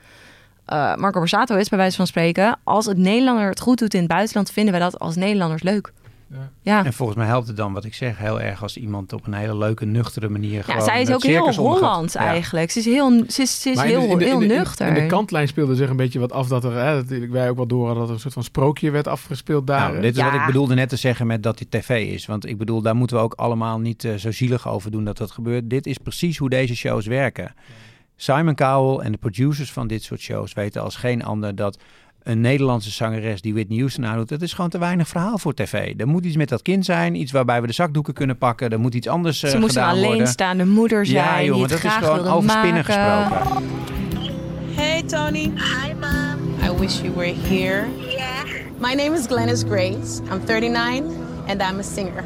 uh, 0.73 0.95
Marco 0.95 1.19
Borsato 1.19 1.55
is, 1.55 1.69
bij 1.69 1.77
wijze 1.77 1.95
van 1.95 2.07
spreken. 2.07 2.59
Als 2.63 2.85
het 2.85 2.97
Nederlander 2.97 3.49
het 3.49 3.59
goed 3.59 3.79
doet 3.79 3.93
in 3.93 3.99
het 3.99 4.09
buitenland, 4.09 4.51
vinden 4.51 4.73
we 4.73 4.79
dat 4.79 4.99
als 4.99 5.15
Nederlanders 5.15 5.63
leuk. 5.63 5.91
Ja. 6.29 6.51
ja. 6.61 6.85
En 6.85 6.93
volgens 6.93 7.17
mij 7.17 7.27
helpt 7.27 7.47
het 7.47 7.57
dan 7.57 7.73
wat 7.73 7.85
ik 7.85 7.93
zeg 7.93 8.17
heel 8.17 8.41
erg 8.41 8.61
als 8.61 8.77
iemand 8.77 9.13
op 9.13 9.27
een 9.27 9.33
hele 9.33 9.57
leuke, 9.57 9.85
nuchtere 9.85 10.29
manier. 10.29 10.65
Ja, 10.67 10.79
zij 10.79 11.01
is 11.01 11.11
ook 11.11 11.23
heel 11.23 11.53
Hollands 11.53 12.15
eigenlijk. 12.15 12.71
Ze 12.71 12.79
is 12.79 12.85
heel, 12.85 13.23
ze 13.27 13.41
is, 13.41 13.61
ze 13.61 13.69
is 13.69 13.81
heel, 13.81 14.17
heel 14.17 14.39
nuchter. 14.39 14.87
En 14.87 14.93
de 14.93 15.05
kantlijn 15.05 15.47
speelde 15.47 15.75
zich 15.75 15.89
een 15.89 15.95
beetje 15.95 16.19
wat 16.19 16.31
af 16.31 16.47
dat 16.47 16.63
er, 16.63 16.73
hè, 16.73 17.05
dat 17.05 17.29
wij 17.29 17.49
ook 17.49 17.55
wel 17.55 17.67
door 17.67 17.85
hadden 17.85 17.99
dat 17.99 18.07
er 18.07 18.13
een 18.13 18.21
soort 18.21 18.33
van 18.33 18.43
sprookje 18.43 18.91
werd 18.91 19.07
afgespeeld 19.07 19.67
daar. 19.67 19.89
Nou, 19.89 20.01
dit 20.01 20.17
is 20.17 20.23
wat 20.23 20.33
ik 20.33 20.45
bedoelde 20.45 20.75
net 20.75 20.89
te 20.89 20.95
zeggen 20.95 21.27
met 21.27 21.43
dat 21.43 21.57
die 21.57 21.67
tv 21.69 22.13
is. 22.13 22.25
Want 22.25 22.45
ik 22.45 22.57
bedoel, 22.57 22.81
daar 22.81 22.95
moeten 22.95 23.17
we 23.17 23.23
ook 23.23 23.33
allemaal 23.33 23.79
niet 23.79 24.03
uh, 24.03 24.15
zo 24.15 24.31
zielig 24.31 24.67
over 24.67 24.91
doen 24.91 25.03
dat 25.03 25.17
dat 25.17 25.31
gebeurt. 25.31 25.69
Dit 25.69 25.85
is 25.85 25.97
precies 25.97 26.37
hoe 26.37 26.49
deze 26.49 26.75
shows 26.75 27.05
werken. 27.05 27.53
Simon 28.15 28.55
Cowell 28.55 29.05
en 29.05 29.11
de 29.11 29.17
producers 29.17 29.71
van 29.71 29.87
dit 29.87 30.03
soort 30.03 30.19
shows 30.19 30.53
weten 30.53 30.81
als 30.81 30.95
geen 30.95 31.23
ander 31.23 31.55
dat 31.55 31.79
een 32.27 32.41
Nederlandse 32.41 32.91
zangeres 32.91 33.41
die 33.41 33.53
Whitney 33.53 33.77
Houston 33.77 34.05
aandoet. 34.05 34.29
Dat 34.29 34.41
is 34.41 34.53
gewoon 34.53 34.69
te 34.69 34.77
weinig 34.77 35.07
verhaal 35.07 35.37
voor 35.37 35.53
tv. 35.53 35.93
Er 35.97 36.07
moet 36.07 36.25
iets 36.25 36.35
met 36.35 36.49
dat 36.49 36.61
kind 36.61 36.85
zijn. 36.85 37.15
Iets 37.15 37.31
waarbij 37.31 37.61
we 37.61 37.67
de 37.67 37.73
zakdoeken 37.73 38.13
kunnen 38.13 38.37
pakken. 38.37 38.69
Er 38.69 38.79
moet 38.79 38.93
iets 38.93 39.07
anders 39.07 39.43
uh, 39.43 39.49
Ze 39.49 39.59
moest 39.59 39.75
een 39.75 39.83
alleenstaande 39.83 40.65
moeder 40.65 41.05
zijn. 41.05 41.25
Ja, 41.25 41.43
jongen, 41.43 41.69
dat 41.69 41.83
is 41.83 41.93
gewoon 41.93 42.27
over 42.27 42.49
spinnen 42.49 42.85
gesproken. 42.85 43.63
Hey 44.75 45.03
Tony. 45.03 45.51
Hi 45.55 45.93
mom. 45.93 46.71
I 46.75 46.79
wish 46.79 47.01
you 47.01 47.13
were 47.15 47.33
here. 47.33 47.85
Yeah. 48.09 48.43
My 48.79 48.93
name 48.93 49.17
is 49.17 49.25
Glennis 49.25 49.63
Grace. 49.63 50.21
I'm 50.31 50.45
39 50.45 51.03
and 51.47 51.61
I'm 51.61 51.79
a 51.79 51.83
singer. 51.83 52.23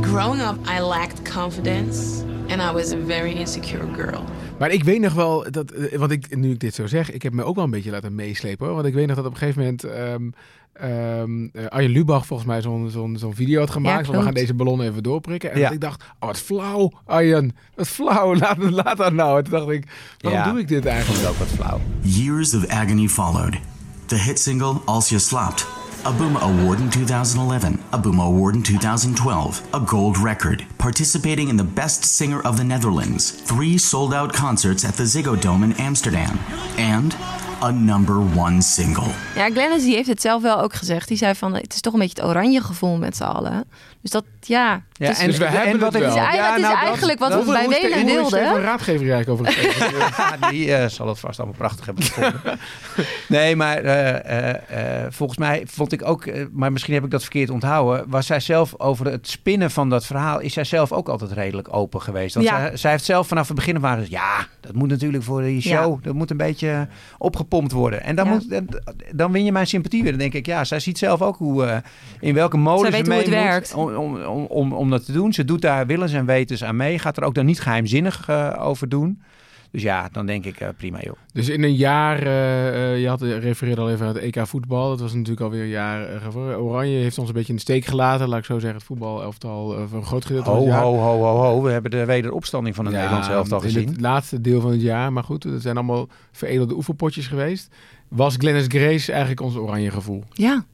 Growing 0.00 0.40
up, 0.40 0.56
I 0.66 0.80
lacked 0.80 1.30
confidence 1.32 2.22
and 2.48 2.60
I 2.60 2.72
was 2.74 2.92
a 2.92 2.96
very 2.96 3.32
insecure 3.32 3.86
girl. 3.96 4.24
Maar 4.62 4.70
ik 4.70 4.84
weet 4.84 5.00
nog 5.00 5.12
wel, 5.12 5.46
dat, 5.50 5.70
eh, 5.70 5.98
want 5.98 6.10
ik, 6.10 6.36
nu 6.36 6.50
ik 6.50 6.60
dit 6.60 6.74
zo 6.74 6.86
zeg, 6.86 7.10
ik 7.10 7.22
heb 7.22 7.32
me 7.32 7.44
ook 7.44 7.54
wel 7.54 7.64
een 7.64 7.70
beetje 7.70 7.90
laten 7.90 8.14
meeslepen 8.14 8.66
hoor. 8.66 8.74
Want 8.74 8.86
ik 8.86 8.94
weet 8.94 9.06
nog 9.06 9.16
dat 9.16 9.24
op 9.26 9.32
een 9.32 9.38
gegeven 9.38 9.62
moment 9.62 9.84
ehm 9.84 10.30
ehm 10.72 11.48
eh, 11.52 11.66
Arjen 11.66 11.90
Lubach 11.90 12.26
volgens 12.26 12.48
mij 12.48 12.62
zo'n 12.62 12.90
zo'n 12.90 13.16
zo'n 13.18 13.34
video 13.34 13.60
had 13.60 13.70
gemaakt. 13.70 14.06
van 14.06 14.16
we 14.16 14.22
gaan 14.22 14.34
deze 14.34 14.54
ballon 14.54 14.80
even 14.80 15.02
doorprikken. 15.02 15.50
En 15.52 15.58
Ja. 15.58 15.64
dat 15.64 15.72
ik 15.72 15.80
dacht, 15.80 16.02
oh 16.18 16.26
wat 16.28 16.38
flauw 16.38 16.92
Arjen, 17.04 17.56
wat 17.74 17.88
flauw, 17.88 18.34
laat, 18.40 18.56
laat 18.58 18.96
dat 18.96 19.12
nou. 19.12 19.38
En 19.38 19.44
toen 19.44 19.52
dacht 19.52 19.68
ik, 19.70 19.86
waarom 20.20 20.40
Ja. 20.40 20.50
doe 20.50 20.60
ik 20.60 20.68
dit 20.68 20.86
eigenlijk? 20.86 21.28
ook 21.28 21.36
wat 21.36 21.48
flauw. 21.48 21.80
Years 22.00 22.54
of 22.54 22.66
agony 22.66 23.08
followed. 23.08 23.54
The 24.06 24.16
hit 24.16 24.38
single 24.40 24.74
Als 24.84 25.08
Je 25.08 25.18
Slaapt, 25.18 25.66
a 26.04 26.12
Boom 26.12 26.36
Award 26.36 26.80
in 26.80 26.90
2011, 26.90 27.80
a 27.92 27.98
Boom 27.98 28.18
Award 28.18 28.56
in 28.56 28.62
2012, 28.64 29.68
a 29.72 29.78
gold 29.78 30.18
record, 30.18 30.66
participating 30.76 31.48
in 31.48 31.56
the 31.56 31.62
Best 31.62 32.04
Singer 32.04 32.40
of 32.42 32.56
the 32.56 32.64
Netherlands, 32.64 33.30
three 33.30 33.78
sold 33.78 34.12
out 34.12 34.32
concerts 34.32 34.84
at 34.84 34.94
the 34.94 35.04
Ziggo 35.04 35.40
Dome 35.40 35.62
in 35.62 35.72
Amsterdam, 35.74 36.40
and 36.76 37.12
a 37.62 37.70
number 37.70 38.16
one 38.36 38.62
single. 38.62 39.10
Ja, 39.34 39.50
Glennis 39.50 39.82
die 39.82 39.94
heeft 39.94 40.08
het 40.08 40.20
zelf 40.20 40.42
wel 40.42 40.60
ook 40.60 40.74
gezegd. 40.74 41.08
Die 41.08 41.16
zei 41.16 41.34
van, 41.34 41.54
het 41.54 41.74
is 41.74 41.80
toch 41.80 41.92
een 41.92 41.98
beetje 41.98 42.20
het 42.22 42.30
oranje 42.30 42.60
gevoel 42.60 42.96
met 42.96 43.16
z'n 43.16 43.22
allen. 43.22 43.64
Dus 44.00 44.10
dat, 44.10 44.24
ja. 44.40 44.82
Ja, 44.92 45.10
is, 45.10 45.18
en, 45.18 45.26
Dus 45.26 45.38
we 45.38 45.44
hebben 45.44 45.80
wat 45.80 45.92
het 45.92 46.02
ik- 46.02 46.08
wel. 46.08 46.18
Het 46.18 46.28
is 46.32 46.34
Ja, 46.38 46.46
het 46.46 46.56
is 46.56 46.62
nou, 46.62 46.74
dat- 46.74 46.84
eigenlijk 46.84 47.18
wat 47.18 47.30
dat- 47.30 47.44
we 47.44 47.52
bij 47.52 47.64
Hoe 47.64 47.74
is 47.74 47.80
Welen 47.82 47.98
hoe 48.16 48.24
is 48.26 48.30
wilden. 48.30 48.60
Raadgever 48.62 49.00
hier 49.04 49.12
eigenlijk 49.14 49.40
over? 49.40 49.60
Ja, 50.40 50.48
die 50.50 50.74
eh, 50.74 50.88
zal 50.88 51.08
het 51.08 51.18
vast 51.18 51.38
allemaal 51.38 51.56
prachtig 51.58 51.84
hebben 51.86 52.04
gevonden. 52.04 52.58
nee, 53.28 53.56
maar 53.56 53.76
eh, 53.78 54.48
eh, 54.68 55.04
eh, 55.04 55.12
volgens 55.12 55.38
mij 55.38 55.62
vond 55.66 55.92
ik 55.92 56.08
ook, 56.08 56.24
maar 56.52 56.72
misschien 56.72 56.94
heb 56.94 57.04
ik 57.04 57.10
dat 57.10 57.20
verkeerd 57.22 57.50
onthouden, 57.50 58.04
was 58.08 58.26
zij 58.26 58.40
zelf 58.40 58.74
over 58.78 59.06
het 59.06 59.28
spinnen 59.28 59.70
van 59.70 59.88
dat 59.88 60.06
verhaal, 60.06 60.40
is 60.40 60.52
zij 60.52 60.64
zelf 60.64 60.92
ook 60.92 61.08
altijd 61.08 61.32
redelijk 61.32 61.74
open 61.76 62.02
geweest. 62.02 62.34
Want 62.34 62.46
Ja. 62.46 62.56
zij, 62.58 62.76
zij 62.76 62.90
heeft 62.90 63.04
zelf 63.04 63.26
vanaf 63.28 63.46
het 63.46 63.56
begin 63.56 63.80
gezegd, 63.80 64.10
ja, 64.10 64.46
dat 64.60 64.74
moet 64.74 64.88
natuurlijk 64.88 65.24
voor 65.24 65.42
die 65.42 65.60
show, 65.60 66.04
dat 66.04 66.14
moet 66.14 66.30
een 66.30 66.36
beetje 66.36 66.88
opgepompt 67.52 67.72
worden. 67.72 68.02
En 68.02 68.16
dan, 68.16 68.26
Ja. 68.26 68.32
moet, 68.32 68.48
dan- 69.12 69.32
win 69.32 69.44
je 69.44 69.52
mijn 69.52 69.66
sympathie 69.66 70.02
weer. 70.02 70.10
Dan 70.10 70.20
denk 70.20 70.32
ik, 70.34 70.46
ja, 70.46 70.64
zij 70.64 70.80
ziet 70.80 70.98
zelf 70.98 71.22
ook 71.22 71.36
hoe, 71.36 71.64
eh, 71.64 71.76
in 72.20 72.34
welke 72.34 72.56
Zij 72.90 73.02
ze 73.02 73.08
mee 73.08 73.18
het 73.18 73.26
moet 73.26 73.34
werkt. 73.34 73.74
Om, 73.74 73.94
om, 73.94 74.22
om, 74.22 74.44
om, 74.44 74.72
om 74.72 74.90
dat 74.90 75.04
te 75.04 75.12
doen. 75.12 75.32
Ze 75.32 75.44
doet 75.44 75.62
daar 75.62 75.86
willens 75.86 76.12
en 76.12 76.26
wetens 76.26 76.64
aan 76.64 76.76
mee. 76.76 76.98
Gaat 76.98 77.16
er 77.16 77.24
ook 77.24 77.34
dan 77.34 77.46
niet 77.46 77.60
geheimzinnig 77.60 78.28
eh, 78.28 78.54
over 78.58 78.88
doen. 78.88 79.22
Dus 79.72 79.82
ja, 79.82 80.08
dan 80.12 80.26
denk 80.26 80.44
ik, 80.44 80.60
eh, 80.60 80.68
prima 80.76 81.00
joh. 81.00 81.16
Dus 81.32 81.48
in 81.48 81.62
een 81.62 81.74
jaar, 81.74 82.18
eh, 82.22 82.92
eh, 82.92 83.00
je 83.00 83.08
had, 83.08 83.22
refereerde 83.22 83.80
al 83.80 83.90
even 83.90 84.06
aan 84.06 84.14
het 84.14 84.22
EK 84.22 84.46
voetbal. 84.46 84.88
Dat 84.88 85.00
was 85.00 85.12
natuurlijk 85.12 85.40
alweer 85.40 85.62
een 85.62 85.68
jaar. 85.68 86.22
Oranje 86.36 86.96
heeft 86.96 87.18
ons 87.18 87.28
een 87.28 87.34
beetje 87.34 87.48
in 87.48 87.54
de 87.54 87.60
steek 87.60 87.84
gelaten. 87.84 88.28
Laat 88.28 88.38
ik 88.38 88.44
zo 88.44 88.58
zeggen, 88.58 88.74
het 88.78 88.86
voetbalelftal 88.86 89.78
uh, 89.78 89.84
voor 89.88 89.98
een 89.98 90.04
groot 90.04 90.24
gedeelte 90.24 90.44
van 90.50 90.54
Ho, 90.54 90.60
het 90.64 90.72
jaar. 90.72 90.82
ho, 90.82 90.96
ho, 90.96 91.18
ho, 91.22 91.36
ho. 91.36 91.62
We 91.62 91.70
hebben 91.70 91.90
de 91.90 92.04
wederopstanding 92.04 92.74
van 92.74 92.84
het 92.84 92.94
Ja, 92.94 93.00
Nederlandse 93.00 93.32
elftal 93.32 93.58
in 93.62 93.64
gezien. 93.64 93.88
het 93.88 94.00
laatste 94.00 94.40
deel 94.40 94.60
van 94.60 94.70
het 94.70 94.82
jaar. 94.82 95.12
Maar 95.12 95.24
goed, 95.24 95.42
het 95.44 95.62
zijn 95.62 95.76
allemaal 95.76 96.08
veredelde 96.32 96.74
oefenpotjes 96.74 97.26
geweest. 97.26 97.74
Was 98.08 98.34
Glennis 98.36 98.66
Grace 98.68 99.10
eigenlijk 99.10 99.40
ons 99.40 99.56
oranje 99.56 99.90
gevoel? 99.90 100.24
Ja. 100.32 100.64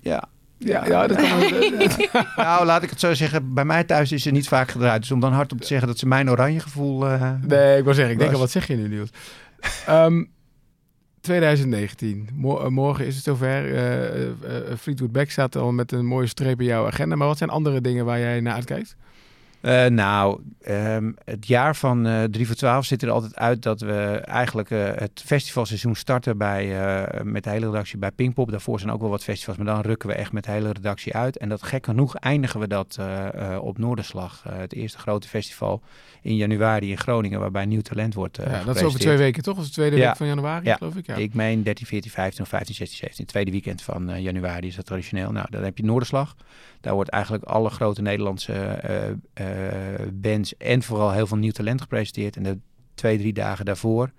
Ja. 0.00 0.28
Ja, 0.58 0.86
ja 0.86 1.06
dat 1.06 1.16
kan 1.16 1.38
wel. 1.38 1.88
nou, 2.36 2.64
laat 2.66 2.82
ik 2.82 2.90
het 2.90 3.00
zo 3.00 3.14
zeggen. 3.14 3.54
Bij 3.54 3.64
mij 3.64 3.84
thuis 3.84 4.12
is 4.12 4.22
ze 4.22 4.30
niet 4.30 4.48
vaak 4.48 4.70
gedraaid. 4.70 5.00
Dus 5.00 5.10
om 5.10 5.20
dan 5.20 5.32
hardop 5.32 5.60
te 5.60 5.66
zeggen 5.66 5.88
dat 5.88 5.98
ze 5.98 6.06
mijn 6.06 6.30
oranje 6.30 6.60
gevoel... 6.60 7.06
eh, 7.08 7.32
Nee, 7.46 7.78
ik 7.78 7.84
wil 7.84 7.94
zeggen, 7.94 8.12
ik 8.12 8.18
denk 8.20 8.32
al, 8.32 8.38
wat 8.38 8.50
zeg 8.50 8.66
je 8.66 8.76
nu, 8.76 8.88
Niels? 8.88 9.10
Ehm, 9.86 10.24
2019. 11.20 12.28
Mo- 12.32 12.58
eh, 12.60 12.68
morgen 12.68 13.06
is 13.06 13.14
het 13.14 13.24
zover. 13.24 13.74
Eh, 13.74 14.22
eh, 14.26 14.32
Fleetwood 14.80 15.12
Mac 15.12 15.30
staat 15.30 15.56
al 15.56 15.72
met 15.72 15.92
een 15.92 16.06
mooie 16.06 16.26
streep 16.26 16.60
in 16.60 16.66
jouw 16.66 16.86
agenda. 16.86 17.16
Maar 17.16 17.26
wat 17.26 17.38
zijn 17.38 17.50
andere 17.50 17.80
dingen 17.80 18.04
waar 18.04 18.18
jij 18.18 18.40
naar 18.40 18.54
uitkijkt? 18.54 18.96
Eh, 19.60 19.86
nou, 19.86 20.40
ehm, 20.60 21.12
het 21.24 21.46
jaar 21.46 21.76
van 21.76 22.06
eh 22.06 22.22
3 22.24 22.46
voor 22.46 22.54
12 22.56 22.84
zit 22.84 23.02
er 23.02 23.10
altijd 23.10 23.36
uit 23.36 23.62
dat 23.62 23.80
we 23.80 24.20
eigenlijk 24.24 24.70
eh, 24.70 24.90
het 24.94 25.22
festivalseizoen 25.24 25.94
starten 25.94 26.38
bij, 26.38 26.66
met 27.22 27.44
de 27.44 27.50
hele 27.50 27.66
redactie 27.66 27.98
bij 27.98 28.10
Pinkpop. 28.10 28.50
Daarvoor 28.50 28.78
zijn 28.80 28.92
ook 28.92 29.00
wel 29.00 29.10
wat 29.10 29.24
festivals, 29.24 29.56
maar 29.58 29.66
dan 29.74 29.80
rukken 29.80 30.08
we 30.08 30.14
echt 30.14 30.32
met 30.32 30.44
de 30.44 30.50
hele 30.50 30.72
redactie 30.72 31.14
uit. 31.14 31.36
En 31.38 31.48
dat 31.48 31.62
gek 31.62 31.84
genoeg 31.84 32.14
eindigen 32.14 32.60
we 32.60 32.68
dat 32.68 32.98
op 33.60 33.78
Noorderslag, 33.78 34.44
het 34.48 34.72
eerste 34.72 34.98
grote 34.98 35.28
festival 35.28 35.82
in 36.22 36.36
januari 36.36 36.90
in 36.90 36.98
Groningen, 36.98 37.40
waarbij 37.40 37.66
nieuw 37.66 37.80
talent 37.80 38.14
wordt 38.14 38.36
ja, 38.36 38.64
dat 38.64 38.76
is 38.76 38.82
over 38.82 39.00
twee 39.00 39.16
weken, 39.16 39.42
toch? 39.42 39.54
Dat 39.54 39.64
is 39.64 39.70
de 39.70 39.76
tweede 39.76 39.96
Ja. 39.96 40.06
week 40.06 40.16
van 40.16 40.26
januari, 40.26 40.64
Ja. 40.66 40.76
geloof 40.76 40.96
ik. 40.96 41.06
Ja. 41.06 41.14
Ik 41.14 41.34
meen 41.34 41.62
13, 41.62 41.86
14, 41.86 42.10
15 42.10 42.42
of 42.42 42.48
15, 42.48 42.74
16, 42.74 42.96
17. 42.98 43.24
Het 43.24 43.32
tweede 43.32 43.50
weekend 43.50 43.82
van 43.82 44.22
januari 44.22 44.66
is 44.66 44.74
dat 44.76 44.86
traditioneel. 44.86 45.32
Nou, 45.32 45.46
dan 45.50 45.62
heb 45.62 45.76
je 45.78 45.84
Noorderslag. 45.84 46.36
Daar 46.80 46.94
wordt 46.94 47.10
eigenlijk 47.10 47.44
alle 47.44 47.70
grote 47.70 48.02
Nederlandse 48.02 48.52
eh, 48.52 49.08
eh, 49.34 50.08
bands 50.12 50.56
en 50.56 50.82
vooral 50.82 51.12
heel 51.12 51.26
veel 51.26 51.36
nieuw 51.36 51.50
talent 51.52 51.80
gepresenteerd. 51.80 52.36
En 52.36 52.42
de 52.42 52.58
twee, 52.94 53.18
drie 53.18 53.32
dagen 53.32 53.64
daarvoor 53.64 54.10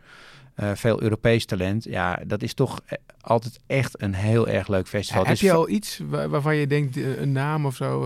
eh, 0.55 0.71
veel 0.73 1.01
Europees 1.01 1.45
talent. 1.45 1.83
Ja, 1.83 2.19
dat 2.27 2.41
is 2.41 2.53
toch 2.53 2.79
altijd 3.21 3.59
echt 3.67 4.01
een 4.01 4.13
heel 4.13 4.47
erg 4.47 4.67
leuk 4.67 4.87
festival. 4.87 5.25
Heb 5.25 5.37
je 5.37 5.51
al 5.51 5.69
iets 5.69 6.01
waar- 6.09 6.29
waarvan 6.29 6.55
je 6.55 6.67
denkt, 6.67 6.95
een 6.95 7.31
naam 7.31 7.65
of 7.65 7.75
zo? 7.75 7.99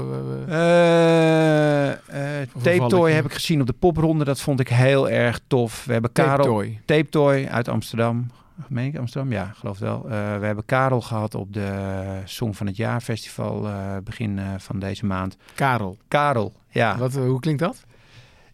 Of 2.56 2.62
Tape 2.64 2.86
Toy 2.88 3.12
heb 3.12 3.26
ik 3.26 3.34
gezien 3.34 3.62
op 3.62 3.68
de 3.68 3.74
popronde. 3.74 4.24
Dat 4.24 4.42
vond 4.42 4.60
ik 4.60 4.68
heel 4.70 5.10
erg 5.10 5.40
tof. 5.48 5.86
We 5.86 5.92
hebben 5.92 6.12
Tape 6.12 6.30
Karel... 6.30 6.46
Toy. 6.46 6.82
Tape 6.86 7.10
Toy 7.10 7.46
uit 7.46 7.68
Amsterdam. 7.68 8.32
Meen 8.68 8.88
ik 8.88 8.98
Amsterdam? 8.98 9.32
Ja, 9.32 9.52
geloof 9.56 9.80
het 9.80 9.88
wel. 9.88 10.04
Eh, 10.04 10.10
we 10.40 10.46
hebben 10.46 10.66
Karel 10.66 11.02
gehad 11.02 11.36
op 11.36 11.54
de 11.54 12.22
Song 12.26 12.54
van 12.54 12.68
het 12.68 12.76
Jaar 12.76 13.02
Festival 13.02 13.68
eh, 13.68 13.98
begin 14.04 14.40
eh, 14.40 14.46
van 14.58 14.80
deze 14.80 15.06
maand. 15.06 15.38
Karel. 15.56 15.98
Karel, 16.08 16.54
ja. 16.70 16.98
Wat, 16.98 17.14
hoe 17.14 17.40
klinkt 17.40 17.62
dat? 17.62 17.84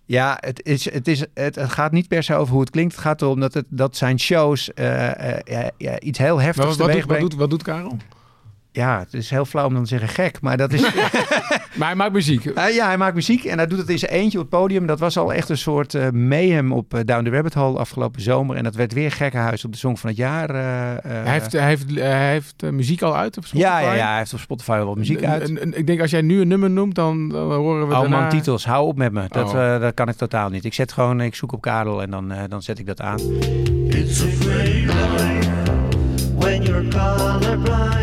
Ja, 0.06 0.38
het, 0.40 0.66
is, 0.66 0.92
het, 0.92 1.08
is, 1.08 1.20
het, 1.34 1.56
het 1.56 1.72
gaat 1.72 1.92
niet 1.92 2.08
per 2.08 2.24
se 2.24 2.36
over 2.36 2.52
hoe 2.52 2.62
het 2.62 2.70
klinkt. 2.70 2.92
Het 2.92 3.02
gaat 3.02 3.22
erom 3.22 3.40
dat, 3.40 3.54
het, 3.54 3.66
dat 3.70 3.96
zijn 3.96 4.20
shows 4.20 4.72
ja, 4.76 6.00
iets 6.00 6.18
heel 6.18 6.36
Maar 6.36 6.44
heftigs 6.44 6.78
wat, 6.78 6.92
doet, 6.92 7.06
wat, 7.06 7.20
doet, 7.20 7.36
wat 7.36 7.50
doet 7.50 7.64
Karel? 7.64 7.98
Ja, 8.80 9.00
het 9.00 9.14
is 9.14 9.30
heel 9.30 9.46
flauw 9.46 9.66
om 9.66 9.74
dan 9.74 9.84
te 9.84 9.90
zeggen 9.90 10.10
gek. 10.10 10.42
Maar 10.42 10.58
dat 10.58 10.74
is... 10.74 10.82
Maar 11.76 11.88
hij 11.88 11.98
maakt 11.98 12.14
muziek. 12.14 12.46
Uh, 12.46 12.76
ja, 12.76 12.86
hij 12.86 12.98
maakt 12.98 13.16
muziek 13.16 13.44
en 13.44 13.58
hij 13.58 13.68
doet 13.68 13.78
het 13.78 13.90
in 13.90 14.00
zijn 14.00 14.12
eentje 14.12 14.38
op 14.40 14.52
het 14.52 14.60
podium. 14.60 14.86
Dat 14.86 15.00
was 15.00 15.18
al 15.18 15.34
echt 15.34 15.50
een 15.50 15.58
soort 15.58 15.94
uh, 15.94 16.10
mayhem 16.10 16.72
op 16.72 16.94
uh, 16.94 17.00
Down 17.06 17.24
the 17.24 17.30
Rabbit 17.30 17.54
Hole 17.54 17.78
afgelopen 17.80 18.22
zomer. 18.22 18.56
En 18.56 18.64
dat 18.64 18.76
werd 18.76 18.94
weer 18.94 19.12
gekkenhuis 19.12 19.66
op 19.66 19.72
de 19.72 19.78
Song 19.78 19.96
van 19.96 20.10
het 20.10 20.18
Jaar. 20.18 20.50
Uh, 20.50 20.58
hij 21.04 21.34
heeft, 21.34 21.52
hij 21.52 21.68
heeft, 21.68 21.96
hij 21.96 22.32
heeft 22.32 22.72
muziek 22.72 23.02
al 23.02 23.16
uit 23.16 23.38
op 23.38 23.46
Spotify? 23.46 23.70
Ja, 23.70 23.80
ja, 23.80 23.94
ja, 23.94 24.08
hij 24.08 24.18
heeft 24.18 24.34
op 24.34 24.40
Spotify 24.40 24.72
wel 24.72 24.86
wat 24.86 24.98
muziek 24.98 25.24
uit. 25.24 25.50
En, 25.50 25.62
en, 25.62 25.78
ik 25.78 25.88
denk 25.88 26.02
als 26.02 26.12
jij 26.12 26.22
nu 26.22 26.42
een 26.42 26.48
nummer 26.48 26.70
noemt, 26.70 26.96
dan, 26.96 27.30
dan 27.30 27.52
horen 27.52 27.88
we 27.88 27.94
Oh 27.94 28.00
daarna... 28.00 28.20
man, 28.20 28.30
titels, 28.30 28.66
hou 28.66 28.88
op 28.88 28.98
met 28.98 29.12
me. 29.12 29.24
Dat, 29.28 29.54
Oh. 29.54 29.80
dat 29.80 29.94
kan 29.94 30.10
ik 30.10 30.16
totaal 30.16 30.50
niet. 30.50 30.66
Ik 30.66 30.74
zet 30.74 30.92
gewoon, 30.92 31.22
ik 31.22 31.36
zoek 31.36 31.52
op 31.52 31.62
Karel 31.62 32.02
en 32.02 32.12
dan, 32.12 32.34
dan 32.48 32.62
zet 32.62 32.80
ik 32.80 32.86
dat 32.86 33.02
aan. 33.02 33.20
It's 33.88 34.24
a 34.24 34.28
great 34.40 34.86
life 34.86 35.50
when 36.38 36.62
you're 36.62 36.88
colorblind. 36.88 37.99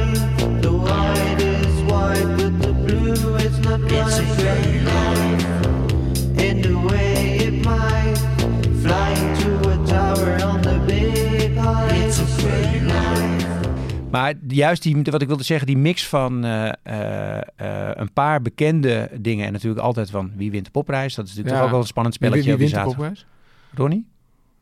Maar 14.17 14.35
juist 14.49 14.83
die, 14.83 15.03
wat 15.03 15.23
ik 15.23 15.29
wilde 15.29 15.43
zeggen, 15.43 15.67
die 15.67 15.77
mix 15.77 16.09
van 16.09 16.45
uh, 16.45 16.73
uh, 16.87 17.41
uh, 17.61 17.91
een 17.95 18.13
paar 18.13 18.43
bekende 18.43 19.11
dingen 19.21 19.47
en 19.47 19.53
natuurlijk 19.53 19.81
altijd 19.83 20.11
van 20.11 20.33
wie 20.37 20.51
wint 20.51 20.65
de 20.65 20.71
popprijs. 20.71 21.15
Dat 21.15 21.25
is 21.27 21.31
natuurlijk 21.31 21.49
Ja. 21.49 21.55
toch 21.57 21.65
ook 21.65 21.71
wel 21.71 21.81
een 21.81 21.87
spannend 21.87 22.15
spelletje. 22.15 22.43
Wie, 22.43 22.59
wie 22.59 22.69
wint 22.69 22.79
de 22.79 22.89
popprijs? 22.89 23.27
Ronnie? 23.75 24.07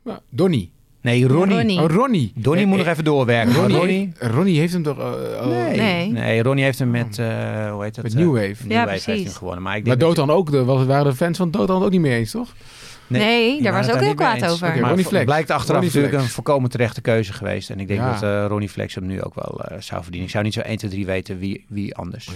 Ja, 0.03 0.19
Donnie. 0.29 0.71
Nee, 1.05 1.27
Ronnie. 1.27 1.55
Ronnie. 1.57 1.79
Oh, 1.81 1.89
Ronnie. 1.89 2.31
Donnie 2.35 2.63
Eh, 2.63 2.67
moet 2.69 2.77
nog 2.77 2.85
eh, 2.85 2.91
even 2.91 3.03
doorwerken. 3.03 3.53
Ronnie, 3.55 3.77
Ronnie, 3.77 4.11
Heeft, 4.19 4.33
Ronnie 4.33 4.59
heeft 4.59 4.73
hem 4.73 4.83
toch... 4.83 4.97
uh, 4.97 5.03
al- 5.39 5.47
Nee. 5.49 5.77
Nee. 5.77 6.11
nee, 6.11 6.43
Ronnie 6.43 6.63
heeft 6.63 6.79
hem 6.79 6.91
met, 6.91 7.17
uh, 7.17 7.71
hoe 7.71 7.83
heet 7.83 7.95
dat? 7.95 8.03
Met 8.03 8.13
New 8.13 8.33
Wave. 8.33 8.55
New 8.63 8.71
Ja, 8.71 8.77
Wave 8.79 8.89
heeft 8.91 9.03
precies. 9.03 9.23
hem 9.23 9.33
gewonnen. 9.33 9.63
Maar, 9.63 9.77
ik 9.77 9.85
Maar 9.85 9.97
denk 9.97 10.07
dat- 10.07 10.15
Dotan 10.25 10.35
ook, 10.35 10.51
de, 10.51 10.63
was- 10.63 10.85
waren 10.85 11.05
de 11.11 11.15
fans 11.17 11.37
van 11.37 11.51
Dotan 11.51 11.83
ook 11.83 11.89
niet 11.91 12.01
mee 12.01 12.17
eens, 12.17 12.31
toch? 12.31 12.53
Nee, 13.07 13.53
die 13.53 13.61
daar 13.63 13.73
was 13.73 13.91
ook 13.91 13.99
heel 13.99 14.13
kwaad 14.15 14.41
eens. 14.41 14.51
over. 14.51 14.67
Maar 14.67 14.89
Ronnie 14.89 15.05
Flex. 15.05 15.25
blijkt 15.25 15.49
achteraf 15.51 15.67
Ronnie 15.71 15.85
natuurlijk 15.87 16.13
Flex. 16.13 16.27
een 16.27 16.33
volkomen 16.33 16.69
terechte 16.69 17.01
keuze 17.01 17.33
geweest. 17.33 17.69
En 17.69 17.79
ik 17.79 17.87
denk 17.87 17.99
Ja. 17.99 18.11
dat 18.13 18.23
uh, 18.23 18.45
Ronnie 18.47 18.69
Flex 18.69 18.95
hem 18.95 19.05
nu 19.05 19.21
ook 19.21 19.35
wel 19.35 19.61
uh, 19.71 19.77
zou 19.79 20.01
verdienen. 20.01 20.25
Ik 20.27 20.31
zou 20.33 20.43
niet 20.43 20.53
zo 20.53 20.59
1, 20.59 20.77
2, 20.77 20.91
3 20.91 21.05
weten 21.05 21.37
wie, 21.39 21.65
wie 21.67 21.95
anders. 21.95 22.29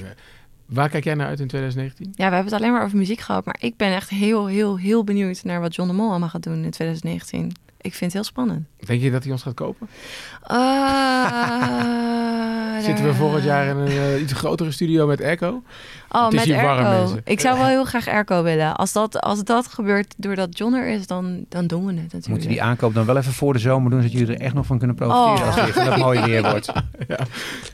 Waar 0.66 0.90
kijk 0.90 1.04
jij 1.04 1.14
naar 1.14 1.28
uit 1.28 1.40
in 1.40 1.48
2019? 1.48 2.06
Ja, 2.16 2.30
we 2.30 2.34
hebben 2.36 2.54
het 2.54 2.62
alleen 2.62 2.74
maar 2.74 2.84
over 2.84 2.98
muziek 2.98 3.20
gehad. 3.20 3.46
Maar 3.46 3.58
ik 3.60 3.76
ben 3.78 3.94
echt 3.94 4.10
heel, 4.10 4.48
heel, 4.48 4.78
heel 4.78 5.04
benieuwd 5.04 5.44
naar 5.44 5.62
wat 5.62 5.76
John 5.76 5.90
de 5.90 5.96
Mol 5.96 6.10
allemaal 6.10 6.30
gaat 6.30 6.44
doen 6.44 6.64
in 6.64 6.72
2019. 6.72 7.52
Ik 7.82 7.96
vind 7.96 8.00
het 8.00 8.14
heel 8.14 8.24
spannend. 8.24 8.66
Denk 8.86 9.02
je 9.02 9.12
dat 9.12 9.24
hij 9.24 9.32
ons 9.32 9.42
gaat 9.42 9.54
kopen? 9.54 9.88
Ah, 10.42 12.82
Zitten 12.86 13.06
we 13.06 13.14
volgend 13.14 13.44
jaar 13.44 13.68
in 13.68 13.78
een 13.78 13.92
uh, 13.92 14.22
iets 14.22 14.34
grotere 14.34 14.72
studio 14.72 15.08
met 15.08 15.20
Echo? 15.22 15.64
Oh, 16.12 16.24
Het 16.24 16.34
is 16.34 16.40
met 16.40 16.48
hier 16.48 16.62
warm, 16.66 16.78
Erco. 16.86 16.98
mensen. 17.00 17.22
Ik 17.24 17.40
zou 17.40 17.58
wel 17.58 17.68
heel 17.68 17.86
graag 17.86 18.08
Erco 18.08 18.44
willen. 18.44 18.76
Als 18.76 18.92
dat, 18.94 19.22
als 19.22 19.44
dat 19.44 19.68
gebeurt 19.68 20.14
doordat 20.18 20.58
John 20.58 20.74
er 20.74 20.88
is, 20.88 21.08
dan, 21.08 21.46
dan 21.50 21.68
doen 21.68 21.82
we 21.86 21.92
het 21.92 22.02
natuurlijk. 22.02 22.28
Moeten 22.28 22.50
die 22.50 22.62
aankoop 22.62 22.94
dan 22.94 23.06
wel 23.06 23.18
even 23.18 23.34
voor 23.34 23.54
de 23.54 23.60
zomer 23.60 23.90
doen, 23.92 24.02
zodat 24.02 24.18
jullie 24.20 24.36
er 24.36 24.42
echt 24.42 24.54
nog 24.54 24.66
van 24.66 24.78
kunnen 24.78 24.96
profiteren 24.96 25.48
Oh. 25.48 25.58
als 25.58 25.76
het 25.76 25.86
dat 25.86 25.98
mooie 25.98 26.26
weer 26.26 26.42
wordt. 26.42 26.66
ja. 27.08 27.20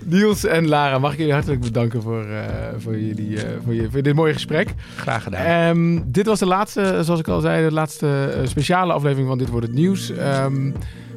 Niels 0.04 0.46
en 0.46 0.68
Lara, 0.68 1.00
mag 1.00 1.12
ik 1.12 1.18
jullie 1.18 1.34
hartelijk 1.34 1.62
bedanken 1.62 2.02
voor, 2.02 2.26
eh, 2.26 2.44
voor, 2.78 3.00
jullie, 3.00 3.42
eh, 3.44 3.50
voor, 3.64 3.74
je, 3.74 3.88
voor 3.92 4.02
dit 4.02 4.16
mooie 4.16 4.34
gesprek. 4.34 4.74
Graag 4.96 5.24
gedaan. 5.24 5.46
Ehm, 5.46 6.00
dit 6.06 6.26
was 6.26 6.40
de 6.40 6.46
laatste, 6.46 7.00
zoals 7.04 7.20
ik 7.20 7.28
al 7.28 7.42
zei, 7.42 7.68
de 7.68 7.74
laatste 7.74 8.34
eh, 8.42 8.48
speciale 8.48 8.94
aflevering 8.94 9.28
van 9.28 9.38
Dit 9.38 9.50
Wordt 9.50 9.66
Het 9.68 9.76
Nieuws. 9.76 9.95
Ehm, 10.18 10.72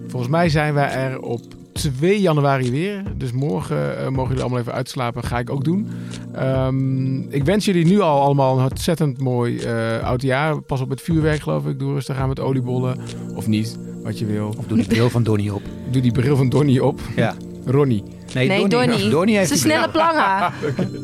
volgens 0.07 0.31
mij 0.31 0.49
zijn 0.49 0.74
wij 0.74 0.91
er 0.91 1.20
op 1.20 1.41
2 1.72 2.20
januari 2.20 2.70
weer. 2.70 3.03
Dus 3.16 3.33
morgen 3.33 3.99
eh, 3.99 4.09
mogen 4.09 4.29
jullie 4.29 4.41
allemaal 4.43 4.61
even 4.61 4.72
uitslapen. 4.72 5.22
Ga 5.24 5.39
ik 5.39 5.51
ook 5.51 5.64
doen. 5.64 5.89
Ehm, 6.35 7.20
ik 7.20 7.45
wens 7.45 7.64
jullie 7.64 7.87
nu 7.87 8.01
al 8.01 8.20
allemaal 8.20 8.59
een 8.59 8.70
ontzettend 8.70 9.20
mooi 9.20 9.59
eh 9.59 10.03
oud 10.03 10.22
jaar. 10.22 10.61
Pas 10.62 10.81
op 10.81 10.89
met 10.89 11.01
vuurwerk, 11.01 11.41
geloof 11.41 11.66
ik. 11.66 11.79
Doe 11.79 11.93
rustig 11.93 12.16
aan 12.16 12.29
met 12.29 12.41
oliebollen. 12.41 12.99
Of 13.35 13.47
niet, 13.47 13.79
wat 14.03 14.18
je 14.18 14.26
wil. 14.26 14.55
Of 14.59 14.66
doe 14.66 14.76
die 14.76 14.87
bril 14.87 15.11
van 15.11 15.22
Donnie 15.22 15.55
op. 15.55 15.62
Doe 15.91 16.03
die 16.03 16.12
bril 16.12 16.37
van 16.37 16.49
Donnie 16.49 16.85
op. 16.85 17.01
Ja. 17.16 17.35
Ronnie. 17.66 18.03
Nee, 18.35 18.68
Donnie. 18.68 19.09
Donnie 19.09 19.37
heeft 19.37 19.59
Zijn 19.59 19.61
die 19.61 19.68
bril. 19.68 19.91
snelle 19.91 19.91
planga. 19.91 20.53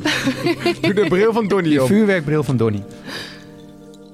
Doe 0.82 0.94
de 0.94 1.06
bril 1.08 1.32
van 1.32 1.48
Donnie 1.48 1.82
op. 1.82 1.86
vuurwerkbril 1.86 2.42
van 2.42 2.56
Donnie. 2.56 2.82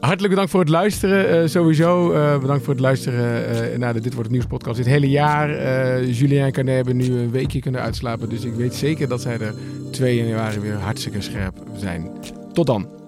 Hartelijk 0.01 0.29
bedankt 0.29 0.51
voor 0.51 0.61
het 0.61 0.69
luisteren. 0.69 1.43
eh, 1.43 1.49
sowieso 1.49 2.13
eh, 2.13 2.39
bedankt 2.39 2.65
voor 2.65 2.73
het 2.73 2.83
luisteren 2.83 3.49
eh, 3.73 3.79
naar 3.79 3.93
de 3.93 4.01
Dit 4.01 4.15
Wordt 4.15 4.29
Het 4.29 4.39
Nieuws 4.39 4.47
podcast 4.47 4.77
dit 4.77 4.87
hele 4.87 5.09
jaar. 5.09 5.49
Julien 6.05 6.43
en 6.43 6.53
Canet 6.53 6.75
hebben 6.75 6.97
nu 6.97 7.19
een 7.19 7.31
weekje 7.31 7.61
kunnen 7.61 7.81
uitslapen. 7.81 8.29
Dus 8.29 8.45
ik 8.45 8.55
weet 8.55 8.75
zeker 8.75 9.09
dat 9.09 9.21
zij 9.21 9.39
er 9.39 9.55
2 9.91 10.17
januari 10.17 10.61
weer 10.61 10.75
hartstikke 10.75 11.21
scherp 11.21 11.55
zijn. 11.77 12.11
Tot 12.53 12.67
dan. 12.67 13.00